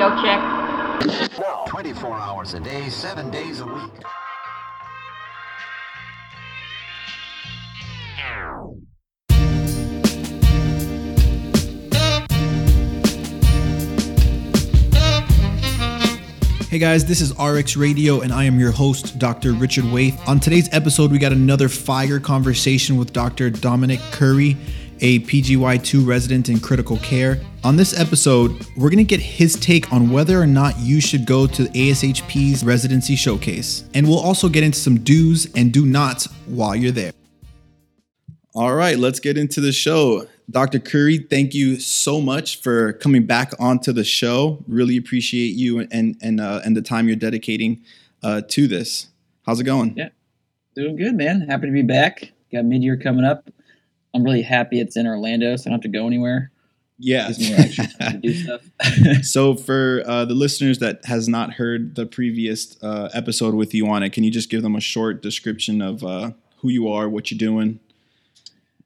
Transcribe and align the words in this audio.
audio 0.00 0.22
check. 0.22 1.38
No. 1.38 1.64
24 1.66 2.16
hours 2.16 2.54
a 2.54 2.60
day, 2.60 2.88
7 2.88 3.30
days 3.30 3.60
a 3.60 3.66
week. 3.66 3.92
Hey 16.70 16.78
guys, 16.78 17.06
this 17.06 17.22
is 17.22 17.32
RX 17.38 17.78
Radio, 17.78 18.20
and 18.20 18.30
I 18.30 18.44
am 18.44 18.60
your 18.60 18.72
host, 18.72 19.18
Dr. 19.18 19.52
Richard 19.54 19.84
Waith. 19.84 20.18
On 20.28 20.38
today's 20.38 20.68
episode, 20.70 21.10
we 21.10 21.18
got 21.18 21.32
another 21.32 21.66
fire 21.68 22.20
conversation 22.20 22.98
with 22.98 23.14
Dr. 23.14 23.48
Dominic 23.48 24.00
Curry, 24.12 24.54
a 25.00 25.20
PGY2 25.20 26.06
resident 26.06 26.48
in 26.48 26.60
critical 26.60 26.96
care. 26.98 27.40
On 27.64 27.76
this 27.76 27.98
episode, 27.98 28.66
we're 28.76 28.90
going 28.90 28.98
to 28.98 29.04
get 29.04 29.20
his 29.20 29.54
take 29.54 29.92
on 29.92 30.10
whether 30.10 30.40
or 30.40 30.46
not 30.46 30.78
you 30.78 31.00
should 31.00 31.26
go 31.26 31.46
to 31.46 31.64
ASHP's 31.64 32.64
residency 32.64 33.16
showcase. 33.16 33.84
And 33.94 34.06
we'll 34.06 34.20
also 34.20 34.48
get 34.48 34.64
into 34.64 34.78
some 34.78 34.98
do's 34.98 35.46
and 35.54 35.72
do 35.72 35.84
nots 35.86 36.26
while 36.46 36.76
you're 36.76 36.92
there. 36.92 37.12
All 38.54 38.74
right, 38.74 38.98
let's 38.98 39.20
get 39.20 39.38
into 39.38 39.60
the 39.60 39.72
show. 39.72 40.26
Dr. 40.50 40.78
Curry, 40.78 41.18
thank 41.18 41.54
you 41.54 41.78
so 41.78 42.20
much 42.20 42.60
for 42.60 42.94
coming 42.94 43.26
back 43.26 43.52
onto 43.60 43.92
the 43.92 44.04
show. 44.04 44.64
Really 44.66 44.96
appreciate 44.96 45.54
you 45.54 45.80
and 45.80 46.16
and 46.22 46.40
uh, 46.40 46.62
and 46.64 46.76
the 46.76 46.82
time 46.82 47.06
you're 47.06 47.16
dedicating 47.16 47.82
uh, 48.22 48.40
to 48.48 48.66
this. 48.66 49.08
How's 49.44 49.60
it 49.60 49.64
going? 49.64 49.94
Yeah, 49.96 50.08
doing 50.74 50.96
good, 50.96 51.14
man. 51.14 51.42
Happy 51.42 51.66
to 51.66 51.72
be 51.72 51.82
back. 51.82 52.32
Got 52.50 52.64
mid 52.64 52.82
year 52.82 52.96
coming 52.96 53.24
up. 53.24 53.48
I'm 54.18 54.24
really 54.24 54.42
happy 54.42 54.80
it's 54.80 54.96
in 54.96 55.06
Orlando, 55.06 55.54
so 55.54 55.62
I 55.62 55.64
don't 55.70 55.82
have 55.82 55.92
to 55.92 55.96
go 55.96 56.06
anywhere. 56.06 56.50
Yeah. 56.98 57.28
Gives 57.28 57.38
me 57.38 57.50
more 57.50 57.60
extra 57.60 57.86
time 57.86 58.12
to 58.12 58.18
do 58.22 58.34
stuff. 58.34 58.62
so 59.22 59.54
for 59.54 60.02
uh, 60.04 60.24
the 60.24 60.34
listeners 60.34 60.80
that 60.80 61.04
has 61.04 61.28
not 61.28 61.52
heard 61.52 61.94
the 61.94 62.04
previous 62.04 62.76
uh, 62.82 63.08
episode 63.14 63.54
with 63.54 63.72
you 63.72 63.86
on 63.86 64.02
it, 64.02 64.12
can 64.12 64.24
you 64.24 64.30
just 64.30 64.50
give 64.50 64.62
them 64.62 64.74
a 64.74 64.80
short 64.80 65.22
description 65.22 65.80
of 65.80 66.02
uh, 66.02 66.32
who 66.58 66.68
you 66.68 66.88
are, 66.88 67.08
what 67.08 67.30
you're 67.30 67.38
doing? 67.38 67.78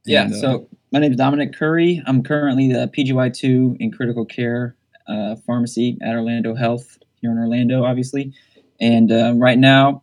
yeah. 0.04 0.24
And, 0.24 0.34
uh, 0.34 0.36
so 0.36 0.68
my 0.92 0.98
name 0.98 1.12
is 1.12 1.16
Dominic 1.16 1.54
Curry. 1.54 2.02
I'm 2.06 2.22
currently 2.22 2.70
the 2.70 2.88
PGY2 2.88 3.78
in 3.80 3.90
critical 3.90 4.26
care 4.26 4.76
uh, 5.08 5.36
pharmacy 5.46 5.96
at 6.02 6.14
Orlando 6.14 6.54
Health 6.54 6.98
here 7.22 7.30
in 7.30 7.38
Orlando, 7.38 7.84
obviously. 7.84 8.34
And 8.78 9.10
uh, 9.10 9.32
right 9.36 9.58
now, 9.58 10.02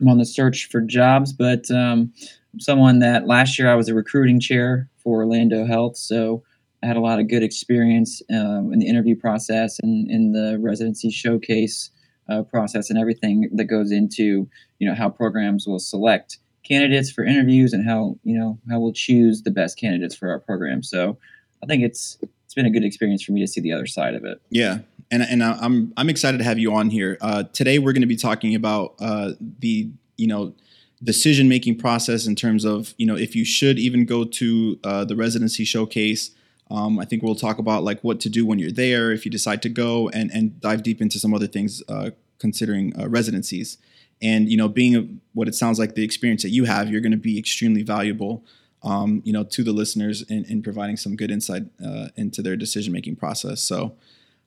I'm 0.00 0.08
on 0.08 0.18
the 0.18 0.24
search 0.24 0.68
for 0.70 0.80
jobs, 0.80 1.32
but 1.32 1.70
um, 1.70 2.12
I'm 2.52 2.60
someone 2.60 2.98
that 3.00 3.26
last 3.26 3.58
year 3.58 3.70
I 3.70 3.74
was 3.74 3.88
a 3.88 3.94
recruiting 3.94 4.40
chair 4.40 4.88
for 4.98 5.18
Orlando 5.18 5.66
Health, 5.66 5.96
so 5.96 6.42
I 6.82 6.86
had 6.86 6.96
a 6.96 7.00
lot 7.00 7.18
of 7.18 7.28
good 7.28 7.42
experience 7.42 8.22
um, 8.30 8.72
in 8.72 8.78
the 8.78 8.86
interview 8.86 9.16
process 9.16 9.78
and 9.82 10.10
in 10.10 10.32
the 10.32 10.58
residency 10.60 11.10
showcase 11.10 11.90
uh, 12.28 12.42
process 12.42 12.90
and 12.90 12.98
everything 12.98 13.48
that 13.52 13.64
goes 13.64 13.92
into 13.92 14.48
you 14.78 14.88
know 14.88 14.94
how 14.94 15.08
programs 15.08 15.66
will 15.66 15.78
select 15.78 16.38
candidates 16.62 17.10
for 17.10 17.24
interviews 17.24 17.72
and 17.72 17.86
how 17.88 18.18
you 18.24 18.38
know 18.38 18.58
how 18.70 18.80
we'll 18.80 18.92
choose 18.92 19.42
the 19.42 19.50
best 19.50 19.78
candidates 19.78 20.14
for 20.14 20.30
our 20.30 20.40
program. 20.40 20.82
So 20.82 21.18
I 21.62 21.66
think 21.66 21.82
it's 21.82 22.18
it's 22.44 22.54
been 22.54 22.66
a 22.66 22.70
good 22.70 22.84
experience 22.84 23.22
for 23.22 23.32
me 23.32 23.40
to 23.40 23.46
see 23.46 23.60
the 23.60 23.72
other 23.72 23.86
side 23.86 24.14
of 24.14 24.24
it. 24.24 24.40
Yeah, 24.50 24.78
and 25.10 25.22
and 25.22 25.42
I'm 25.42 25.92
I'm 25.96 26.08
excited 26.08 26.38
to 26.38 26.44
have 26.44 26.58
you 26.58 26.72
on 26.74 26.90
here. 26.90 27.18
Uh, 27.20 27.44
today 27.52 27.78
we're 27.78 27.92
going 27.92 28.02
to 28.02 28.06
be 28.06 28.16
talking 28.16 28.54
about 28.54 28.94
uh, 29.00 29.32
the 29.58 29.90
you 30.16 30.26
know 30.26 30.54
decision 31.02 31.48
making 31.48 31.76
process 31.76 32.26
in 32.26 32.34
terms 32.34 32.64
of 32.64 32.94
you 32.96 33.06
know 33.06 33.16
if 33.16 33.34
you 33.36 33.44
should 33.44 33.78
even 33.78 34.04
go 34.04 34.24
to 34.24 34.78
uh, 34.84 35.04
the 35.04 35.16
residency 35.16 35.64
showcase. 35.64 36.30
Um, 36.70 36.98
I 36.98 37.04
think 37.04 37.22
we'll 37.22 37.34
talk 37.34 37.58
about 37.58 37.84
like 37.84 38.02
what 38.02 38.20
to 38.20 38.30
do 38.30 38.46
when 38.46 38.58
you're 38.58 38.72
there 38.72 39.12
if 39.12 39.24
you 39.24 39.30
decide 39.30 39.62
to 39.62 39.68
go, 39.68 40.08
and 40.10 40.30
and 40.32 40.60
dive 40.60 40.82
deep 40.82 41.00
into 41.00 41.18
some 41.18 41.34
other 41.34 41.46
things 41.46 41.82
uh, 41.88 42.10
considering 42.38 42.98
uh, 42.98 43.08
residencies. 43.08 43.78
And 44.22 44.48
you 44.48 44.56
know, 44.56 44.68
being 44.68 44.96
a, 44.96 45.06
what 45.34 45.48
it 45.48 45.54
sounds 45.54 45.78
like 45.78 45.94
the 45.94 46.04
experience 46.04 46.42
that 46.42 46.50
you 46.50 46.64
have, 46.64 46.90
you're 46.90 47.00
going 47.00 47.12
to 47.12 47.18
be 47.18 47.38
extremely 47.38 47.82
valuable 47.82 48.44
um, 48.84 49.22
you 49.24 49.32
know, 49.32 49.44
to 49.44 49.64
the 49.64 49.72
listeners 49.72 50.22
in, 50.22 50.44
in 50.44 50.62
providing 50.62 50.96
some 50.96 51.16
good 51.16 51.30
insight 51.30 51.64
uh, 51.84 52.08
into 52.16 52.42
their 52.42 52.54
decision 52.54 52.92
making 52.92 53.16
process. 53.16 53.62
So 53.62 53.96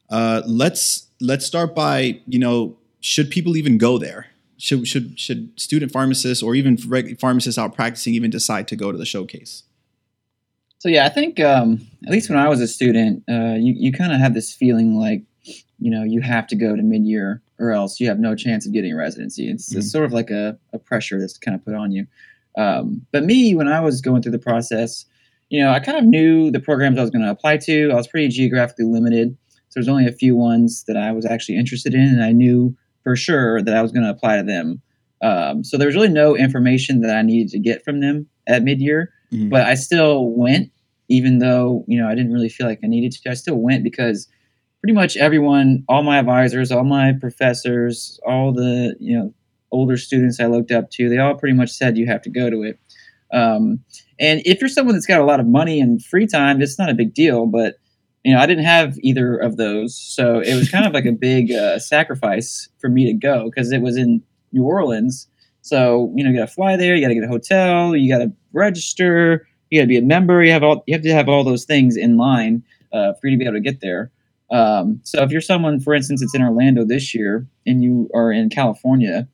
uh, 0.09 0.41
let's 0.45 1.07
let's 1.19 1.45
start 1.45 1.75
by 1.75 2.19
you 2.25 2.39
know, 2.39 2.77
should 2.99 3.29
people 3.29 3.57
even 3.57 3.77
go 3.77 3.97
there? 3.97 4.27
Should 4.57 4.87
should 4.87 5.19
should 5.19 5.59
student 5.59 5.91
pharmacists 5.91 6.43
or 6.43 6.55
even 6.55 6.77
pharmacists 7.17 7.57
out 7.57 7.75
practicing 7.75 8.13
even 8.13 8.31
decide 8.31 8.67
to 8.69 8.75
go 8.75 8.91
to 8.91 8.97
the 8.97 9.05
showcase? 9.05 9.63
So 10.79 10.89
yeah, 10.89 11.05
I 11.05 11.09
think 11.09 11.39
um, 11.39 11.85
at 12.05 12.11
least 12.11 12.29
when 12.29 12.37
I 12.37 12.47
was 12.47 12.61
a 12.61 12.67
student, 12.67 13.23
uh, 13.29 13.55
you 13.55 13.73
you 13.77 13.91
kind 13.91 14.13
of 14.13 14.19
have 14.19 14.33
this 14.33 14.53
feeling 14.53 14.95
like 14.95 15.23
you 15.79 15.91
know 15.91 16.03
you 16.03 16.21
have 16.21 16.47
to 16.47 16.55
go 16.55 16.75
to 16.75 16.81
mid 16.81 17.05
year 17.05 17.41
or 17.59 17.71
else 17.71 17.99
you 17.99 18.07
have 18.07 18.19
no 18.19 18.35
chance 18.35 18.65
of 18.65 18.73
getting 18.73 18.93
a 18.93 18.95
residency. 18.95 19.49
It's, 19.49 19.73
it's 19.73 19.91
sort 19.91 20.05
of 20.05 20.13
like 20.13 20.29
a, 20.29 20.57
a 20.73 20.79
pressure 20.79 21.19
that's 21.19 21.37
kind 21.37 21.55
of 21.55 21.65
put 21.65 21.73
on 21.73 21.91
you. 21.91 22.05
Um, 22.57 23.05
but 23.11 23.23
me, 23.23 23.55
when 23.55 23.67
I 23.67 23.81
was 23.81 24.01
going 24.01 24.21
through 24.21 24.31
the 24.33 24.39
process, 24.39 25.05
you 25.49 25.61
know, 25.61 25.71
I 25.71 25.79
kind 25.79 25.97
of 25.97 26.03
knew 26.03 26.51
the 26.51 26.59
programs 26.59 26.97
I 26.97 27.01
was 27.01 27.09
going 27.09 27.23
to 27.23 27.31
apply 27.31 27.57
to. 27.57 27.91
I 27.91 27.95
was 27.95 28.07
pretty 28.07 28.27
geographically 28.27 28.85
limited, 28.85 29.37
so 29.69 29.79
there's 29.79 29.87
only 29.87 30.07
a 30.07 30.11
few 30.11 30.35
ones 30.35 30.83
that 30.87 30.97
I 30.97 31.11
was 31.11 31.25
actually 31.25 31.57
interested 31.57 31.93
in, 31.93 32.01
and 32.07 32.23
I 32.23 32.31
knew 32.31 32.75
for 33.03 33.15
sure 33.15 33.61
that 33.61 33.75
I 33.75 33.81
was 33.81 33.91
going 33.91 34.03
to 34.03 34.09
apply 34.09 34.37
to 34.37 34.43
them. 34.43 34.81
Um, 35.21 35.63
so 35.63 35.77
there 35.77 35.87
was 35.87 35.95
really 35.95 36.09
no 36.09 36.35
information 36.35 37.01
that 37.01 37.15
I 37.15 37.21
needed 37.21 37.49
to 37.49 37.59
get 37.59 37.83
from 37.83 37.99
them 38.01 38.27
at 38.47 38.63
mid 38.63 38.79
year 38.79 39.11
Mhm. 39.33 39.49
but 39.49 39.63
I 39.63 39.73
still 39.75 40.27
went, 40.31 40.71
even 41.09 41.39
though 41.39 41.83
you 41.87 41.97
know 41.99 42.07
I 42.07 42.15
didn't 42.15 42.31
really 42.31 42.47
feel 42.49 42.65
like 42.67 42.79
I 42.83 42.87
needed 42.87 43.11
to. 43.13 43.29
I 43.29 43.33
still 43.33 43.55
went 43.57 43.83
because 43.83 44.27
pretty 44.81 44.93
much 44.93 45.17
everyone, 45.17 45.83
all 45.89 46.03
my 46.03 46.17
advisors, 46.19 46.71
all 46.71 46.83
my 46.85 47.11
professors, 47.13 48.19
all 48.25 48.53
the 48.53 48.95
you 48.99 49.17
know 49.17 49.33
older 49.71 49.97
students 49.97 50.39
I 50.39 50.45
looked 50.45 50.71
up 50.71 50.91
to, 50.91 51.09
they 51.09 51.17
all 51.17 51.35
pretty 51.35 51.55
much 51.55 51.71
said 51.71 51.97
you 51.97 52.05
have 52.07 52.21
to 52.21 52.29
go 52.29 52.49
to 52.49 52.63
it. 52.63 52.79
Um, 53.33 53.79
and 54.19 54.41
if 54.45 54.61
you're 54.61 54.69
someone 54.69 54.95
that's 54.95 55.05
got 55.05 55.19
a 55.19 55.25
lot 55.25 55.39
of 55.41 55.45
money 55.47 55.81
and 55.81 56.01
free 56.03 56.25
time, 56.25 56.61
it's 56.61 56.79
not 56.79 56.89
a 56.89 56.93
big 56.93 57.13
deal. 57.13 57.45
But 57.47 57.75
you 58.27 58.33
know, 58.33 58.41
I 58.41 58.45
didn't 58.45 58.65
have 58.65 58.97
either 59.03 59.37
of 59.37 59.55
those, 59.55 59.95
so 59.95 60.41
it 60.41 60.53
was 60.53 60.69
kind 60.69 60.85
of 60.85 60.91
like 60.91 61.05
a 61.05 61.13
big 61.13 61.49
uh, 61.49 61.79
sacrifice 61.79 62.67
for 62.77 62.89
me 62.89 63.05
to 63.05 63.13
go 63.13 63.45
because 63.45 63.71
it 63.71 63.81
was 63.81 63.95
in 63.95 64.21
New 64.51 64.65
Orleans. 64.65 65.29
So 65.61 66.11
you 66.13 66.25
know, 66.25 66.31
you 66.31 66.37
got 66.37 66.49
to 66.49 66.53
fly 66.53 66.75
there, 66.75 66.93
you 66.93 67.01
got 67.01 67.07
to 67.07 67.13
get 67.13 67.23
a 67.23 67.29
hotel, 67.29 67.95
you 67.95 68.11
got 68.11 68.17
to 68.17 68.33
register, 68.51 69.47
you 69.69 69.79
got 69.79 69.83
to 69.83 69.87
be 69.87 69.97
a 69.97 70.01
member, 70.01 70.43
you 70.43 70.51
have 70.51 70.61
all 70.61 70.83
you 70.87 70.93
have 70.93 71.03
to 71.03 71.13
have 71.13 71.29
all 71.29 71.45
those 71.45 71.63
things 71.63 71.95
in 71.95 72.17
line 72.17 72.63
uh, 72.91 73.13
for 73.13 73.27
you 73.27 73.37
to 73.37 73.39
be 73.39 73.45
able 73.45 73.55
to 73.55 73.61
get 73.61 73.79
there. 73.79 74.11
Um, 74.51 74.99
so 75.03 75.23
if 75.23 75.31
you're 75.31 75.39
someone, 75.39 75.79
for 75.79 75.93
instance, 75.93 76.21
it's 76.21 76.35
in 76.35 76.41
Orlando 76.41 76.83
this 76.83 77.15
year 77.15 77.47
and 77.65 77.81
you 77.81 78.09
are 78.13 78.33
in 78.33 78.49
California, 78.49 79.25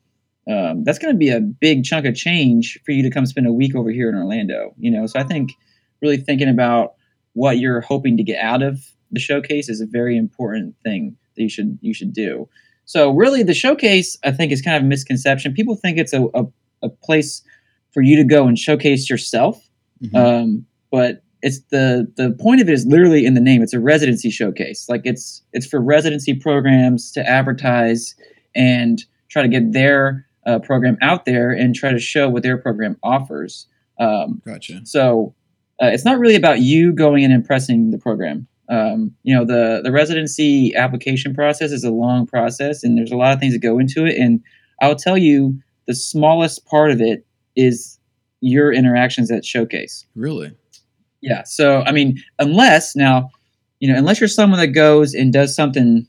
um, 0.48 0.84
that's 0.84 1.00
going 1.00 1.16
to 1.16 1.18
be 1.18 1.30
a 1.30 1.40
big 1.40 1.84
chunk 1.84 2.06
of 2.06 2.14
change 2.14 2.80
for 2.86 2.92
you 2.92 3.02
to 3.02 3.10
come 3.10 3.26
spend 3.26 3.48
a 3.48 3.54
week 3.54 3.76
over 3.76 3.90
here 3.90 4.08
in 4.08 4.14
Orlando. 4.14 4.76
You 4.78 4.92
know, 4.92 5.08
so 5.08 5.20
I 5.20 5.24
think 5.24 5.52
really 6.00 6.18
thinking 6.18 6.50
about 6.50 6.94
what 7.34 7.58
you're 7.60 7.82
hoping 7.82 8.18
to 8.18 8.24
get 8.24 8.40
out 8.40 8.62
of 8.64 8.80
the 9.12 9.20
showcase 9.20 9.70
is 9.70 9.82
a 9.82 9.86
very 9.86 10.18
important 10.18 10.76
thing 10.84 11.16
that 11.36 11.44
you 11.44 11.50
should 11.50 11.78
you 11.82 11.94
should 11.94 12.14
do. 12.14 12.48
So 12.86 13.12
really, 13.12 13.44
the 13.44 13.54
showcase 13.54 14.18
I 14.24 14.32
think 14.32 14.52
is 14.52 14.62
kind 14.62 14.78
of 14.78 14.84
a 14.84 14.86
misconception. 14.86 15.54
People 15.54 15.76
think 15.76 15.98
it's 15.98 16.14
a, 16.14 16.24
a, 16.34 16.46
a 16.82 16.90
place 16.90 17.42
for 17.94 18.02
you 18.02 18.16
to 18.18 18.24
go 18.24 18.48
and 18.48 18.58
showcase 18.58 19.10
yourself, 19.10 19.70
Mhm. 20.04 20.16
um, 20.16 20.66
but 20.92 21.22
it's 21.42 21.60
the 21.72 22.12
the 22.18 22.32
point 22.40 22.62
of 22.62 22.70
it 22.70 22.74
is 22.74 22.86
literally 22.86 23.26
in 23.26 23.34
the 23.36 23.42
name. 23.42 23.62
It's 23.62 23.74
a 23.74 23.80
residency 23.80 24.30
showcase. 24.30 24.88
Like 24.90 25.02
it's 25.06 25.42
it's 25.54 25.66
for 25.68 25.80
residency 25.82 26.34
programs 26.34 27.12
to 27.14 27.28
advertise 27.30 28.16
and 28.56 29.04
try 29.30 29.42
to 29.42 29.48
get 29.48 29.72
their 29.74 30.26
uh, 30.46 30.60
program 30.60 30.98
out 31.02 31.26
there 31.26 31.52
and 31.52 31.74
try 31.76 31.92
to 31.92 32.00
show 32.00 32.30
what 32.30 32.44
their 32.44 32.58
program 32.58 32.98
offers. 33.04 33.66
Um, 34.00 34.42
gotcha. 34.46 34.82
so 34.86 35.34
uh, 35.84 35.88
it's 35.94 36.06
not 36.06 36.18
really 36.18 36.36
about 36.36 36.60
you 36.62 36.94
going 36.94 37.24
and 37.24 37.34
impressing 37.34 37.92
the 37.92 37.98
program. 37.98 38.48
Um, 38.70 39.14
you 39.24 39.36
know, 39.36 39.44
the 39.44 39.82
the 39.84 39.92
residency 39.92 40.74
application 40.76 41.36
process 41.36 41.72
is 41.72 41.84
a 41.84 41.92
long 41.92 42.26
process, 42.26 42.84
and 42.84 42.98
there's 42.98 43.12
a 43.12 43.18
lot 43.18 43.34
of 43.34 43.40
things 43.40 43.54
that 43.54 43.60
go 43.60 43.78
into 43.78 44.06
it. 44.06 44.16
And 44.18 44.42
I'll 44.82 44.96
tell 44.96 45.18
you, 45.18 45.60
the 45.86 45.94
smallest 45.94 46.66
part 46.66 46.90
of 46.92 47.02
it 47.02 47.26
is 47.56 48.00
your 48.40 48.72
interactions 48.72 49.30
at 49.32 49.46
showcase. 49.46 50.06
Really? 50.16 50.56
Yeah. 51.22 51.44
So 51.44 51.82
I 51.86 51.92
mean, 51.92 52.22
unless 52.40 52.96
now, 52.96 53.30
you 53.80 53.92
know, 53.92 53.98
unless 53.98 54.20
you're 54.22 54.28
someone 54.30 54.60
that 54.60 54.68
goes 54.68 55.14
and 55.14 55.32
does 55.34 55.54
something 55.56 56.06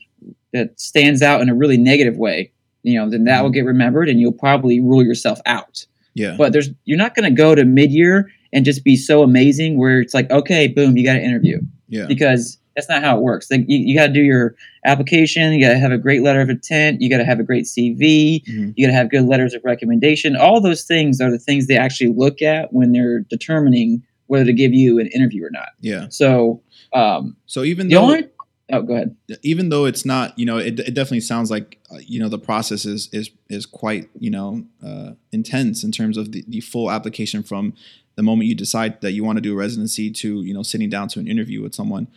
that 0.53 0.79
stands 0.79 1.21
out 1.21 1.41
in 1.41 1.49
a 1.49 1.55
really 1.55 1.77
negative 1.77 2.17
way, 2.17 2.51
you 2.83 2.97
know, 2.97 3.09
then 3.09 3.25
that 3.25 3.43
will 3.43 3.49
get 3.49 3.65
remembered, 3.65 4.07
and 4.09 4.19
you'll 4.21 4.31
probably 4.31 4.79
rule 4.79 5.03
yourself 5.03 5.39
out 5.45 5.85
Yeah. 6.13 6.35
but 6.37 6.53
there's 6.53 6.69
you're 6.85 6.97
not 6.97 7.15
going 7.15 7.29
to 7.29 7.35
go 7.35 7.53
to 7.55 7.65
mid-year 7.65 8.29
and 8.53 8.65
just 8.65 8.83
be 8.83 8.95
so 8.95 9.23
amazing 9.23 9.77
where 9.77 9.99
it's 10.01 10.13
like 10.13 10.29
okay 10.31 10.67
boom 10.67 10.97
you 10.97 11.03
got 11.05 11.13
to 11.13 11.21
interview 11.23 11.59
yeah. 11.89 12.05
because 12.07 12.57
that's 12.75 12.89
not 12.89 13.01
how 13.01 13.15
it 13.17 13.21
works 13.21 13.49
like 13.49 13.61
you, 13.67 13.77
you 13.77 13.95
got 13.95 14.07
to 14.07 14.13
do 14.13 14.21
your 14.21 14.55
application 14.85 15.53
you 15.53 15.65
got 15.65 15.71
to 15.73 15.79
have 15.79 15.91
a 15.91 15.97
great 15.97 16.21
letter 16.21 16.41
of 16.41 16.49
intent 16.49 17.01
you 17.01 17.09
got 17.09 17.17
to 17.17 17.25
have 17.25 17.39
a 17.39 17.43
great 17.43 17.65
cv 17.65 18.43
Mhm. 18.45 18.73
you 18.75 18.85
got 18.85 18.91
to 18.91 18.97
have 18.97 19.09
good 19.09 19.25
letters 19.25 19.53
of 19.53 19.61
recommendation 19.63 20.35
all 20.35 20.61
those 20.61 20.83
things 20.83 21.19
are 21.21 21.31
the 21.31 21.39
things 21.39 21.67
they 21.67 21.77
actually 21.77 22.11
look 22.13 22.41
at 22.41 22.71
when 22.73 22.91
they're 22.91 23.19
determining 23.21 24.03
whether 24.27 24.45
to 24.45 24.53
give 24.53 24.73
you 24.73 24.99
an 24.99 25.07
interview 25.07 25.43
or 25.45 25.49
not 25.51 25.69
Yeah. 25.81 26.07
so 26.09 26.61
um, 26.93 27.35
So 27.45 27.63
even 27.63 27.87
the 27.89 27.95
though 27.95 28.01
only 28.03 28.23
Oh, 28.71 28.81
go 28.81 28.95
ahead. 28.95 29.15
even 29.43 29.69
though 29.69 29.85
it's 29.85 30.05
not, 30.05 30.37
you 30.39 30.45
know, 30.45 30.57
it, 30.57 30.79
it 30.79 30.95
definitely 30.95 31.19
sounds 31.19 31.51
like, 31.51 31.77
uh, 31.91 31.99
you 31.99 32.19
know, 32.19 32.29
the 32.29 32.39
process 32.39 32.83
is 32.83 33.09
is 33.11 33.29
is 33.47 33.65
quite, 33.65 34.09
you 34.17 34.31
know, 34.31 34.65
uh, 34.83 35.11
intense 35.31 35.83
in 35.83 35.91
terms 35.91 36.17
of 36.17 36.31
the, 36.31 36.43
the 36.47 36.61
full 36.61 36.89
application 36.89 37.43
from 37.43 37.73
the 38.15 38.23
moment 38.23 38.49
you 38.49 38.55
decide 38.55 39.01
that 39.01 39.11
you 39.11 39.23
want 39.23 39.37
to 39.37 39.41
do 39.41 39.53
a 39.53 39.55
residency 39.55 40.09
to, 40.09 40.41
you 40.41 40.53
know, 40.53 40.63
sitting 40.63 40.89
down 40.89 41.07
to 41.09 41.19
an 41.19 41.27
interview 41.27 41.61
with 41.61 41.75
someone. 41.75 42.07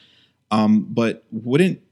Um, 0.51 0.87
but 0.89 1.25
wouldn't 1.31 1.83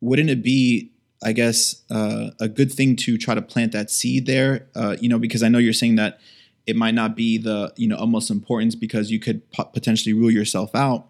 wouldn't 0.00 0.30
it 0.30 0.42
be, 0.42 0.92
I 1.22 1.32
guess, 1.32 1.82
uh, 1.90 2.30
a 2.38 2.48
good 2.48 2.72
thing 2.72 2.94
to 2.96 3.18
try 3.18 3.34
to 3.34 3.42
plant 3.42 3.72
that 3.72 3.90
seed 3.90 4.26
there? 4.26 4.68
Uh, 4.76 4.96
you 5.00 5.08
know, 5.08 5.18
because 5.18 5.42
I 5.42 5.48
know 5.48 5.58
you're 5.58 5.72
saying 5.72 5.96
that 5.96 6.20
it 6.66 6.76
might 6.76 6.94
not 6.94 7.16
be 7.16 7.38
the, 7.38 7.72
you 7.76 7.88
know, 7.88 7.96
utmost 7.96 8.30
importance 8.30 8.76
because 8.76 9.10
you 9.10 9.18
could 9.18 9.50
po- 9.50 9.64
potentially 9.64 10.12
rule 10.12 10.30
yourself 10.30 10.74
out 10.74 11.08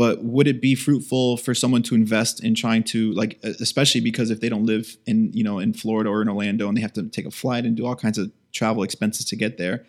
but 0.00 0.24
would 0.24 0.48
it 0.48 0.62
be 0.62 0.74
fruitful 0.74 1.36
for 1.36 1.54
someone 1.54 1.82
to 1.82 1.94
invest 1.94 2.42
in 2.42 2.54
trying 2.54 2.82
to 2.82 3.12
like 3.12 3.38
especially 3.42 4.00
because 4.00 4.30
if 4.30 4.40
they 4.40 4.48
don't 4.48 4.64
live 4.64 4.96
in 5.04 5.30
you 5.34 5.44
know 5.44 5.58
in 5.58 5.74
florida 5.74 6.08
or 6.08 6.22
in 6.22 6.28
orlando 6.30 6.68
and 6.68 6.74
they 6.74 6.80
have 6.80 6.94
to 6.94 7.02
take 7.10 7.26
a 7.26 7.30
flight 7.30 7.66
and 7.66 7.76
do 7.76 7.84
all 7.84 7.94
kinds 7.94 8.16
of 8.16 8.32
travel 8.50 8.82
expenses 8.82 9.26
to 9.26 9.36
get 9.36 9.58
there 9.58 9.84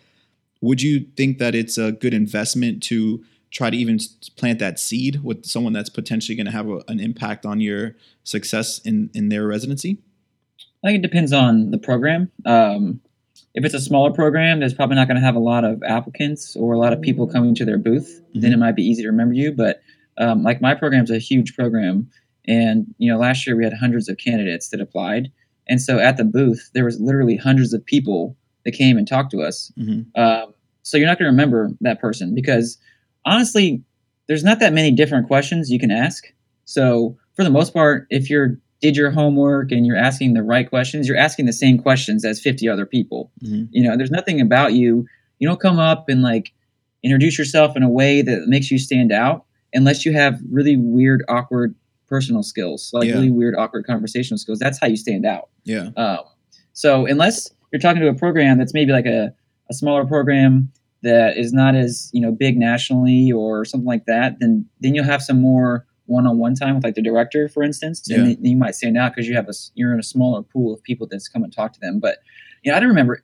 would 0.60 0.82
you 0.82 1.06
think 1.16 1.38
that 1.38 1.56
it's 1.56 1.78
a 1.78 1.94
good 1.94 2.14
investment 2.14 2.84
to 2.84 3.24
try 3.52 3.70
to 3.70 3.78
even 3.78 3.98
plant 4.36 4.60
that 4.60 4.78
seed 4.80 5.24
with 5.24 5.46
someone 5.46 5.72
that's 5.72 5.90
potentially 5.90 6.36
going 6.36 6.46
to 6.46 6.52
have 6.52 6.68
a, 6.68 6.82
an 6.90 7.00
impact 7.00 7.46
on 7.46 7.62
your 7.62 7.96
success 8.26 8.80
in 8.80 9.10
in 9.14 9.30
their 9.30 9.48
residency 9.48 9.98
I 10.84 10.88
think 10.90 11.00
it 11.00 11.08
depends 11.08 11.32
on 11.32 11.70
the 11.70 11.78
program. 11.78 12.32
Um, 12.44 13.02
if 13.54 13.66
it's 13.66 13.74
a 13.74 13.80
smaller 13.80 14.12
program, 14.12 14.60
there's 14.60 14.74
probably 14.74 14.96
not 14.96 15.08
going 15.08 15.20
to 15.20 15.24
have 15.24 15.36
a 15.36 15.40
lot 15.40 15.64
of 15.64 15.84
applicants 15.84 16.56
or 16.56 16.74
a 16.74 16.78
lot 16.78 16.94
of 16.94 17.02
people 17.02 17.28
coming 17.28 17.54
to 17.56 17.66
their 17.66 17.78
booth. 17.78 18.22
Then 18.34 18.54
it 18.54 18.58
might 18.58 18.76
be 18.76 18.84
easy 18.84 19.04
to 19.04 19.10
remember 19.10 19.34
you. 19.34 19.52
But 19.52 19.82
um, 20.22 20.44
like 20.44 20.62
my 20.62 20.74
program's 20.76 21.12
a 21.12 21.18
huge 21.18 21.56
program, 21.56 22.10
and 22.48 22.86
you 22.98 23.12
know 23.12 23.20
last 23.20 23.46
year 23.46 23.56
we 23.58 23.64
had 23.64 23.74
hundreds 23.74 24.08
of 24.08 24.18
candidates 24.18 24.70
that 24.70 24.80
applied, 24.80 25.32
and 25.68 25.82
so 25.82 26.00
at 26.00 26.16
the 26.18 26.24
booth 26.24 26.70
there 26.74 26.86
was 26.86 27.00
literally 27.00 27.36
hundreds 27.36 27.74
of 27.74 27.86
people 27.86 28.38
that 28.64 28.72
came 28.72 28.98
and 28.98 29.08
talked 29.08 29.32
to 29.32 29.42
us. 29.42 29.72
Mhm. 29.78 30.06
Um, 30.16 30.54
so 30.84 30.98
you're 30.98 31.08
not 31.08 31.18
going 31.18 31.26
to 31.28 31.32
remember 31.32 31.72
that 31.82 32.00
person 32.00 32.34
because 32.36 32.78
honestly, 33.26 33.84
there's 34.28 34.44
not 34.44 34.60
that 34.60 34.74
many 34.74 34.92
different 34.92 35.28
questions 35.28 35.72
you 35.72 35.80
can 35.80 35.92
ask. 35.92 36.26
So 36.66 37.18
for 37.36 37.44
the 37.44 37.50
most 37.50 37.74
part, 37.74 38.08
if 38.10 38.30
you're 38.30 38.60
did 38.82 38.98
your 38.98 39.12
homework 39.12 39.72
and 39.72 39.86
you're 39.86 39.96
asking 39.98 40.34
the 40.34 40.42
right 40.42 40.68
questions, 40.68 41.08
you're 41.08 41.18
asking 41.18 41.46
the 41.46 41.54
same 41.54 41.78
questions 41.78 42.26
as 42.26 42.40
50 42.42 42.68
other 42.68 42.86
people. 42.86 43.32
Mhm. 43.44 43.68
You 43.72 43.84
know, 43.84 43.96
there's 43.96 44.10
nothing 44.12 44.42
about 44.42 44.74
you. 44.74 45.06
You 45.40 45.48
don't 45.48 45.60
come 45.60 45.78
up 45.80 46.10
and 46.10 46.22
like 46.24 46.52
introduce 47.04 47.38
yourself 47.38 47.76
in 47.78 47.84
a 47.84 47.90
way 47.90 48.22
that 48.24 48.48
makes 48.48 48.72
you 48.72 48.78
stand 48.80 49.12
out 49.12 49.46
unless 49.74 50.06
you 50.06 50.14
have 50.14 50.40
really 50.50 50.78
weird, 50.78 51.24
awkward 51.30 51.76
personal 52.08 52.44
skills, 52.44 52.90
like 52.94 53.08
Yeah. 53.08 53.14
really 53.16 53.32
weird, 53.32 53.56
awkward 53.58 53.86
conversational 53.88 54.38
skills. 54.38 54.60
That's 54.60 54.80
how 54.80 54.88
you 54.88 54.98
stand 54.98 55.26
out. 55.26 55.50
yeah 55.64 55.90
Um, 55.98 56.20
so 56.74 57.06
unless 57.06 57.50
you're 57.72 57.80
talking 57.80 58.02
to 58.02 58.08
a 58.10 58.14
program 58.16 58.58
that's 58.58 58.74
maybe 58.74 58.92
like 58.92 59.06
a, 59.06 59.34
a 59.70 59.74
smaller 59.74 60.06
program 60.06 60.72
that 61.04 61.38
is 61.38 61.52
not 61.54 61.74
as 61.76 62.10
you 62.14 62.22
know 62.22 62.32
big 62.32 62.58
nationally 62.58 63.32
or 63.32 63.66
something 63.66 63.88
like 63.88 64.06
that, 64.06 64.40
then 64.40 64.66
then 64.82 64.94
you'll 64.94 65.06
have 65.06 65.22
some 65.22 65.42
more 65.42 65.86
one-on-one 66.08 66.54
time 66.56 66.76
with 66.76 66.84
like 66.84 66.96
the 66.96 67.02
director, 67.02 67.48
for 67.48 67.64
instance, 67.64 68.08
and 68.10 68.18
Yeah. 68.28 68.34
then 68.36 68.46
you 68.46 68.58
might 68.58 68.76
stand 68.76 68.98
out 68.98 69.14
because 69.16 69.28
you 69.30 69.36
have 69.36 69.48
a 69.48 69.54
you're 69.76 69.94
in 69.94 70.00
a 70.00 70.04
smaller 70.04 70.44
pool 70.44 70.74
of 70.74 70.84
people 70.84 71.08
that's 71.10 71.28
come 71.30 71.44
and 71.44 71.54
talk 71.54 71.72
to 71.74 71.80
them. 71.80 72.00
But 72.00 72.18
you 72.64 72.72
know, 72.72 72.78
I 72.78 72.80
don't 72.82 72.90
remember. 72.90 73.24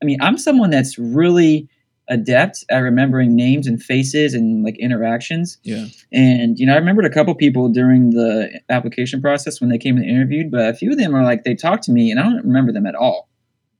I 0.00 0.04
mean, 0.04 0.20
I'm 0.22 0.38
someone 0.38 0.70
that's 0.70 0.98
really 0.98 1.68
adept 2.08 2.64
at 2.70 2.78
remembering 2.78 3.34
names 3.36 3.66
and 3.66 3.82
faces 3.82 4.34
and 4.34 4.64
like 4.64 4.76
interactions. 4.78 5.58
yeah 5.62 5.86
And 6.12 6.58
you 6.58 6.66
know, 6.66 6.74
I 6.74 6.76
remembered 6.76 7.04
a 7.04 7.10
couple 7.10 7.34
people 7.34 7.68
during 7.68 8.10
the 8.10 8.60
application 8.68 9.20
process 9.20 9.60
when 9.60 9.70
they 9.70 9.78
came 9.78 9.96
and 9.96 10.04
interviewed, 10.04 10.50
but 10.50 10.68
a 10.68 10.74
few 10.74 10.90
of 10.92 10.98
them 10.98 11.14
are 11.14 11.22
like 11.24 11.44
they 11.44 11.54
talked 11.54 11.84
to 11.84 11.92
me 11.92 12.10
and 12.10 12.18
I 12.20 12.24
don't 12.24 12.44
remember 12.44 12.72
them 12.72 12.86
at 12.86 12.94
all. 12.94 13.28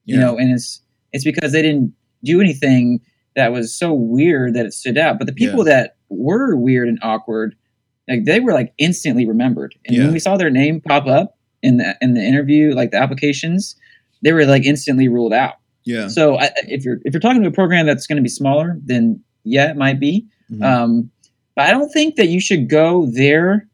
yeah 0.07 0.15
You 0.15 0.21
know, 0.21 0.39
and 0.39 0.53
it's 0.53 0.81
it's 1.13 1.25
because 1.25 1.53
they 1.53 1.63
didn't 1.63 1.93
do 2.25 2.41
anything 2.41 3.01
that 3.35 3.53
was 3.53 3.75
so 3.75 3.93
weird 3.93 4.55
that 4.55 4.67
it 4.67 4.73
stood 4.73 4.97
out. 4.97 5.19
But 5.19 5.27
the 5.27 5.33
people 5.33 5.65
that 5.65 5.97
were 6.09 6.55
weird 6.57 6.89
and 6.89 6.99
awkward, 7.03 7.57
like 8.09 8.25
they 8.25 8.41
were 8.41 8.53
like 8.53 8.73
instantly 8.79 9.27
remembered. 9.27 9.75
And 9.87 9.97
Yeah. 9.97 10.05
when 10.05 10.13
we 10.13 10.19
saw 10.21 10.37
their 10.37 10.51
name 10.51 10.81
pop 10.81 11.07
up 11.07 11.37
in 11.63 11.79
the 11.79 11.97
in 12.01 12.15
the 12.15 12.23
interview, 12.23 12.73
like 12.75 12.93
the 12.93 12.99
applications, 12.99 13.75
they 14.23 14.33
were 14.33 14.45
like 14.47 14.65
instantly 14.65 15.09
ruled 15.09 15.33
out. 15.35 15.55
Yeah 15.85 16.09
So 16.09 16.39
I, 16.39 16.51
if 16.69 16.85
you're 16.85 16.99
if 17.05 17.13
you're 17.13 17.21
talking 17.21 17.43
to 17.43 17.49
a 17.49 17.53
program 17.53 17.87
that's 17.87 18.07
going 18.07 18.17
to 18.17 18.23
be 18.23 18.29
smaller, 18.29 18.79
then 18.85 19.23
yeah, 19.45 19.71
it 19.71 19.77
might 19.77 19.99
be. 20.01 20.27
Mhm. 20.53 20.63
Um, 20.65 21.11
but 21.57 21.67
I 21.67 21.71
don't 21.71 21.91
think 21.91 22.17
that 22.17 22.29
you 22.29 22.41
should 22.41 22.69
go 22.69 23.07
there 23.07 23.69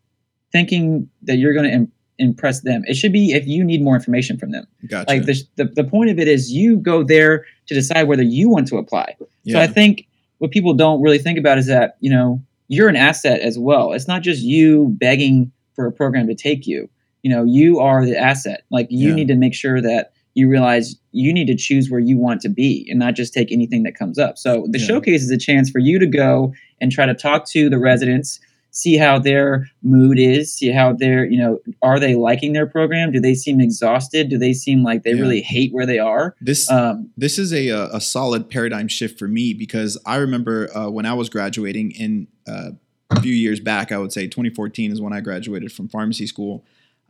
thinking 0.53 1.09
that 1.23 1.37
you're 1.37 1.53
going 1.53 1.67
to 1.67 1.73
Im- 1.73 1.93
impress 2.19 2.63
them. 2.63 2.83
It 2.87 2.95
should 2.95 3.13
be 3.13 3.33
if 3.33 3.47
you 3.47 3.63
need 3.65 3.83
more 3.83 3.95
information 3.95 4.39
from 4.39 4.51
them. 4.51 4.67
gotcha 4.89 5.09
Like 5.11 5.27
the, 5.27 5.43
the 5.57 5.65
the 5.67 5.85
point 5.85 6.11
of 6.11 6.19
it 6.19 6.27
is 6.29 6.51
you 6.53 6.77
go 6.79 7.03
there 7.03 7.45
to 7.69 7.75
decide 7.75 8.05
whether 8.09 8.23
you 8.23 8.49
want 8.49 8.67
to 8.69 8.77
apply. 8.79 9.15
Yeah. 9.45 9.55
So 9.55 9.61
I 9.61 9.67
think 9.67 10.07
what 10.39 10.51
people 10.51 10.75
don't 10.75 11.01
really 11.03 11.19
think 11.19 11.39
about 11.39 11.59
is 11.59 11.67
that 11.67 11.97
you 12.01 12.11
know 12.11 12.43
you're 12.69 12.89
an 12.89 12.97
asset 12.97 13.41
as 13.41 13.59
well. 13.59 13.93
It's 13.93 14.09
not 14.09 14.23
just 14.23 14.43
you 14.43 14.89
begging 14.99 15.51
for 15.75 15.87
a 15.87 15.93
program 15.93 16.27
to 16.29 16.35
take 16.35 16.67
you. 16.67 16.89
You 17.23 17.31
know, 17.31 17.45
you 17.45 17.79
are 17.79 18.05
the 18.05 18.17
asset. 18.17 18.63
Like 18.71 18.89
you 18.91 19.11
Yeah. 19.11 19.15
need 19.15 19.29
to 19.29 19.37
make 19.37 19.55
sure 19.55 19.81
that 19.81 20.13
you 20.35 20.49
realize 20.49 20.97
you 21.13 21.33
need 21.33 21.47
to 21.47 21.57
choose 21.57 21.91
where 21.91 22.01
you 22.01 22.17
want 22.17 22.41
to 22.43 22.49
be 22.49 22.87
and 22.91 22.99
not 22.99 23.15
just 23.15 23.33
take 23.35 23.51
anything 23.51 23.83
that 23.83 23.95
comes 23.97 24.19
up. 24.19 24.39
So 24.39 24.67
the 24.71 24.79
Yeah. 24.79 24.87
showcase 24.87 25.23
is 25.23 25.31
a 25.31 25.39
chance 25.39 25.69
for 25.71 25.79
you 25.81 25.99
to 25.99 26.07
go 26.07 26.53
and 26.81 26.93
try 26.93 27.07
to 27.07 27.15
talk 27.15 27.49
to 27.51 27.69
the 27.69 27.79
residents, 27.79 28.39
see 28.71 28.97
how 28.97 29.19
their 29.19 29.67
mood 29.83 30.19
is, 30.19 30.53
see 30.53 30.69
how 30.71 30.93
they're, 30.93 31.25
you 31.25 31.39
know, 31.39 31.59
are 31.83 31.99
they 31.99 32.15
liking 32.15 32.53
their 32.53 32.67
program? 32.67 33.11
Do 33.11 33.19
they 33.19 33.35
seem 33.35 33.61
exhausted? 33.61 34.29
Do 34.29 34.39
they 34.39 34.53
seem 34.53 34.85
like 34.85 35.03
they 35.03 35.15
Yeah. 35.15 35.23
really 35.23 35.41
hate 35.41 35.73
where 35.73 35.87
they 35.87 35.99
are? 35.99 36.37
this 36.41 36.71
Um, 36.71 37.11
this 37.17 37.39
is 37.39 37.53
a, 37.53 37.69
a 37.69 37.89
a 37.97 38.01
solid 38.01 38.49
paradigm 38.49 38.87
shift 38.87 39.19
for 39.19 39.27
me 39.27 39.55
because 39.55 39.99
I 40.07 40.17
remember 40.17 40.69
uh, 40.77 40.89
when 40.91 41.07
I 41.07 41.15
was 41.15 41.29
graduating 41.29 41.91
in 41.93 42.29
uh, 42.47 42.71
a 43.11 43.21
few 43.21 43.33
years 43.35 43.59
back, 43.59 43.91
I 43.91 43.99
would 43.99 44.13
say 44.13 44.29
2014 44.29 44.93
is 44.93 45.01
when 45.01 45.13
I 45.13 45.21
graduated 45.21 45.73
from 45.73 45.89
pharmacy 45.89 46.27
school. 46.27 46.65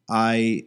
I 0.08 0.64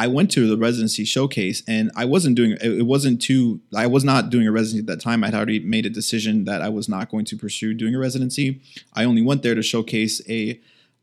I 0.00 0.06
went 0.06 0.30
to 0.30 0.48
the 0.48 0.56
residency 0.56 1.04
showcase 1.04 1.62
and 1.68 1.90
I 1.94 2.06
wasn't 2.06 2.34
doing 2.34 2.56
it 2.62 2.86
wasn't 2.86 3.20
too 3.20 3.60
I 3.76 3.86
was 3.86 4.02
not 4.02 4.30
doing 4.30 4.46
a 4.46 4.50
residency 4.50 4.80
at 4.80 4.86
that 4.86 5.04
time. 5.04 5.22
I'd 5.22 5.34
already 5.34 5.60
made 5.60 5.84
a 5.84 5.90
decision 5.90 6.46
that 6.46 6.62
I 6.62 6.70
was 6.70 6.88
not 6.88 7.10
going 7.10 7.26
to 7.26 7.36
pursue 7.36 7.74
doing 7.74 7.94
a 7.94 7.98
residency. 7.98 8.62
I 8.94 9.04
only 9.04 9.20
went 9.20 9.42
there 9.42 9.54
to 9.54 9.62
showcase 9.62 10.22
a 10.26 10.58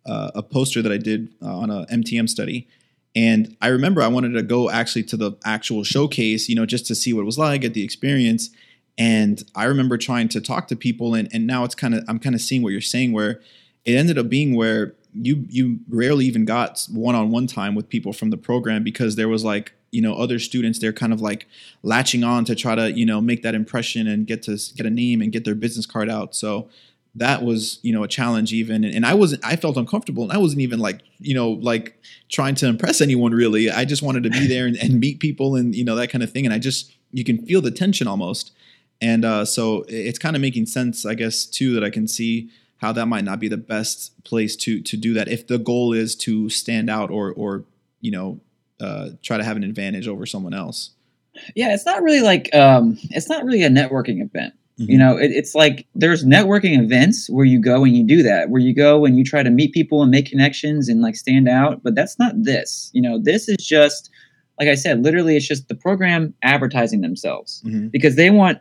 uh, 0.08 0.32
a 0.34 0.42
poster 0.42 0.82
that 0.82 0.92
I 0.92 0.98
did 0.98 1.32
uh, 1.44 1.58
on 1.58 1.70
a 1.70 1.86
MTM 1.92 2.28
study. 2.28 2.68
And 3.16 3.56
I 3.62 3.68
remember 3.68 4.02
I 4.02 4.08
wanted 4.08 4.34
to 4.34 4.42
go 4.42 4.68
actually 4.72 5.04
to 5.04 5.18
the 5.18 5.34
actual 5.46 5.84
showcase, 5.84 6.50
you 6.50 6.56
know, 6.56 6.66
just 6.66 6.88
to 6.88 6.96
see 6.96 7.14
what 7.14 7.22
it 7.22 7.26
was 7.26 7.38
like, 7.38 7.62
get 7.62 7.76
the 7.76 7.84
experience. 7.84 8.50
And 8.98 9.44
I 9.54 9.66
remember 9.66 9.98
trying 9.98 10.28
to 10.30 10.42
talk 10.42 10.68
to 10.70 10.76
people, 10.76 11.14
and, 11.14 11.30
and 11.32 11.46
now 11.46 11.66
it's 11.66 11.76
kind 11.76 11.94
of 11.94 12.04
I'm 12.08 12.18
kind 12.18 12.34
of 12.34 12.42
seeing 12.42 12.64
what 12.64 12.72
you're 12.72 12.82
saying, 12.82 13.12
where 13.12 13.42
it 13.86 13.94
ended 13.94 14.18
up 14.18 14.28
being 14.28 14.56
where 14.56 14.96
you 15.22 15.46
you 15.50 15.80
rarely 15.90 16.26
even 16.26 16.46
got 16.46 16.86
one 16.92 17.16
on 17.16 17.32
one 17.32 17.48
time 17.48 17.76
with 17.76 17.90
people 17.90 18.14
from 18.14 18.30
the 18.30 18.38
program 18.38 18.84
because 18.84 19.16
there 19.16 19.28
was 19.28 19.44
like 19.44 19.74
you 19.92 20.02
know 20.02 20.16
other 20.16 20.40
students 20.40 20.80
they're 20.80 20.94
kind 20.94 21.14
of 21.14 21.22
like 21.22 21.48
latching 21.84 22.24
on 22.24 22.46
to 22.46 22.56
try 22.56 22.76
to 22.76 22.92
you 22.92 23.06
know 23.06 23.22
make 23.22 23.44
that 23.44 23.56
impression 23.56 24.08
and 24.08 24.28
get 24.28 24.44
to 24.44 24.58
get 24.76 24.86
a 24.86 24.90
name 24.90 25.22
and 25.22 25.32
get 25.32 25.46
their 25.46 25.56
business 25.56 25.86
card 25.86 26.10
out. 26.10 26.36
So 26.36 26.70
that 27.16 27.42
was 27.42 27.80
you 27.82 27.94
know 27.94 28.04
a 28.04 28.08
challenge 28.08 28.54
even. 28.54 28.84
And, 28.84 28.94
and 28.94 29.06
i 29.06 29.14
wasn't 29.14 29.44
i 29.46 29.56
felt 29.56 29.78
uncomfortable 29.78 30.24
and 30.24 30.32
i 30.32 30.38
wasn't 30.38 30.62
even 30.62 30.80
like 30.80 31.02
you 31.20 31.34
know 31.34 31.52
like 31.52 32.00
trying 32.30 32.56
to 32.56 32.68
impress 32.68 33.02
anyone 33.02 33.34
really. 33.34 33.70
I 33.70 33.86
just 33.86 34.04
wanted 34.04 34.24
to 34.24 34.30
be 34.30 34.48
there 34.48 34.68
and, 34.68 34.78
and 34.78 35.00
meet 35.00 35.20
people 35.20 35.56
and 35.56 35.76
you 35.76 35.84
know 35.84 35.96
that 35.96 36.10
kind 36.10 36.24
of 36.24 36.32
thing. 36.32 36.46
And 36.46 36.54
i 36.54 36.60
just 36.60 36.94
you 37.12 37.24
can 37.24 37.46
feel 37.46 37.62
the 37.62 37.72
tension 37.72 38.08
almost. 38.08 38.52
And 39.00 39.24
uh, 39.24 39.46
so 39.46 39.86
it's 39.88 40.18
kind 40.18 40.36
of 40.36 40.42
making 40.42 40.66
sense 40.66 41.06
i 41.06 41.14
guess 41.14 41.46
too 41.46 41.74
that 41.74 41.84
i 41.84 41.90
can 41.90 42.08
see 42.08 42.50
how 42.78 42.92
that 42.94 43.06
might 43.08 43.24
not 43.24 43.40
be 43.40 43.48
the 43.48 43.58
best 43.58 44.24
place 44.24 44.56
to 44.58 44.82
to 44.82 44.98
do 44.98 45.14
that 45.14 45.28
if 45.28 45.48
the 45.48 45.58
goal 45.58 45.94
is 45.94 46.16
to 46.16 46.50
stand 46.50 46.90
out 46.90 47.10
or 47.10 47.32
or 47.34 47.64
you 48.02 48.12
know 48.12 48.40
uh, 48.80 49.10
try 49.24 49.38
to 49.38 49.44
have 49.44 49.58
an 49.58 49.64
advantage 49.64 50.08
over 50.08 50.26
someone 50.26 50.54
else 50.54 50.92
yeah, 51.56 51.72
it's 51.72 51.86
not 51.86 52.02
really 52.02 52.22
like 52.22 52.54
um, 52.56 52.98
it's 53.12 53.30
not 53.30 53.46
really 53.46 53.62
a 53.64 53.70
networking 53.70 54.24
event. 54.24 54.56
Mhm. 54.80 54.90
You 54.90 54.98
know, 54.98 55.18
it, 55.18 55.30
it's 55.32 55.54
like 55.54 55.86
there's 55.94 56.26
networking 56.26 56.80
events 56.84 57.30
where 57.30 57.46
you 57.46 57.60
go 57.62 57.84
and 57.84 57.96
you 57.96 58.04
do 58.04 58.24
that, 58.24 58.50
where 58.50 58.60
you 58.60 58.74
go 58.74 59.06
and 59.06 59.20
you 59.20 59.24
try 59.24 59.44
to 59.44 59.52
meet 59.52 59.72
people 59.72 60.02
and 60.02 60.10
make 60.10 60.26
connections 60.26 60.90
and 60.90 61.00
like 61.04 61.16
stand 61.16 61.48
out. 61.48 61.84
But 61.84 61.94
that's 61.94 62.18
not 62.18 62.34
this. 62.42 62.90
You 62.94 63.04
know, 63.04 63.20
this 63.22 63.48
is 63.48 63.58
just 63.58 64.10
like 64.60 64.68
I 64.68 64.74
said, 64.74 65.04
literally, 65.04 65.38
it's 65.38 65.48
just 65.48 65.68
the 65.68 65.76
program 65.76 66.34
advertising 66.42 67.02
themselves 67.02 67.62
Mhm. 67.64 67.92
because 67.92 68.16
they 68.16 68.32
want 68.32 68.58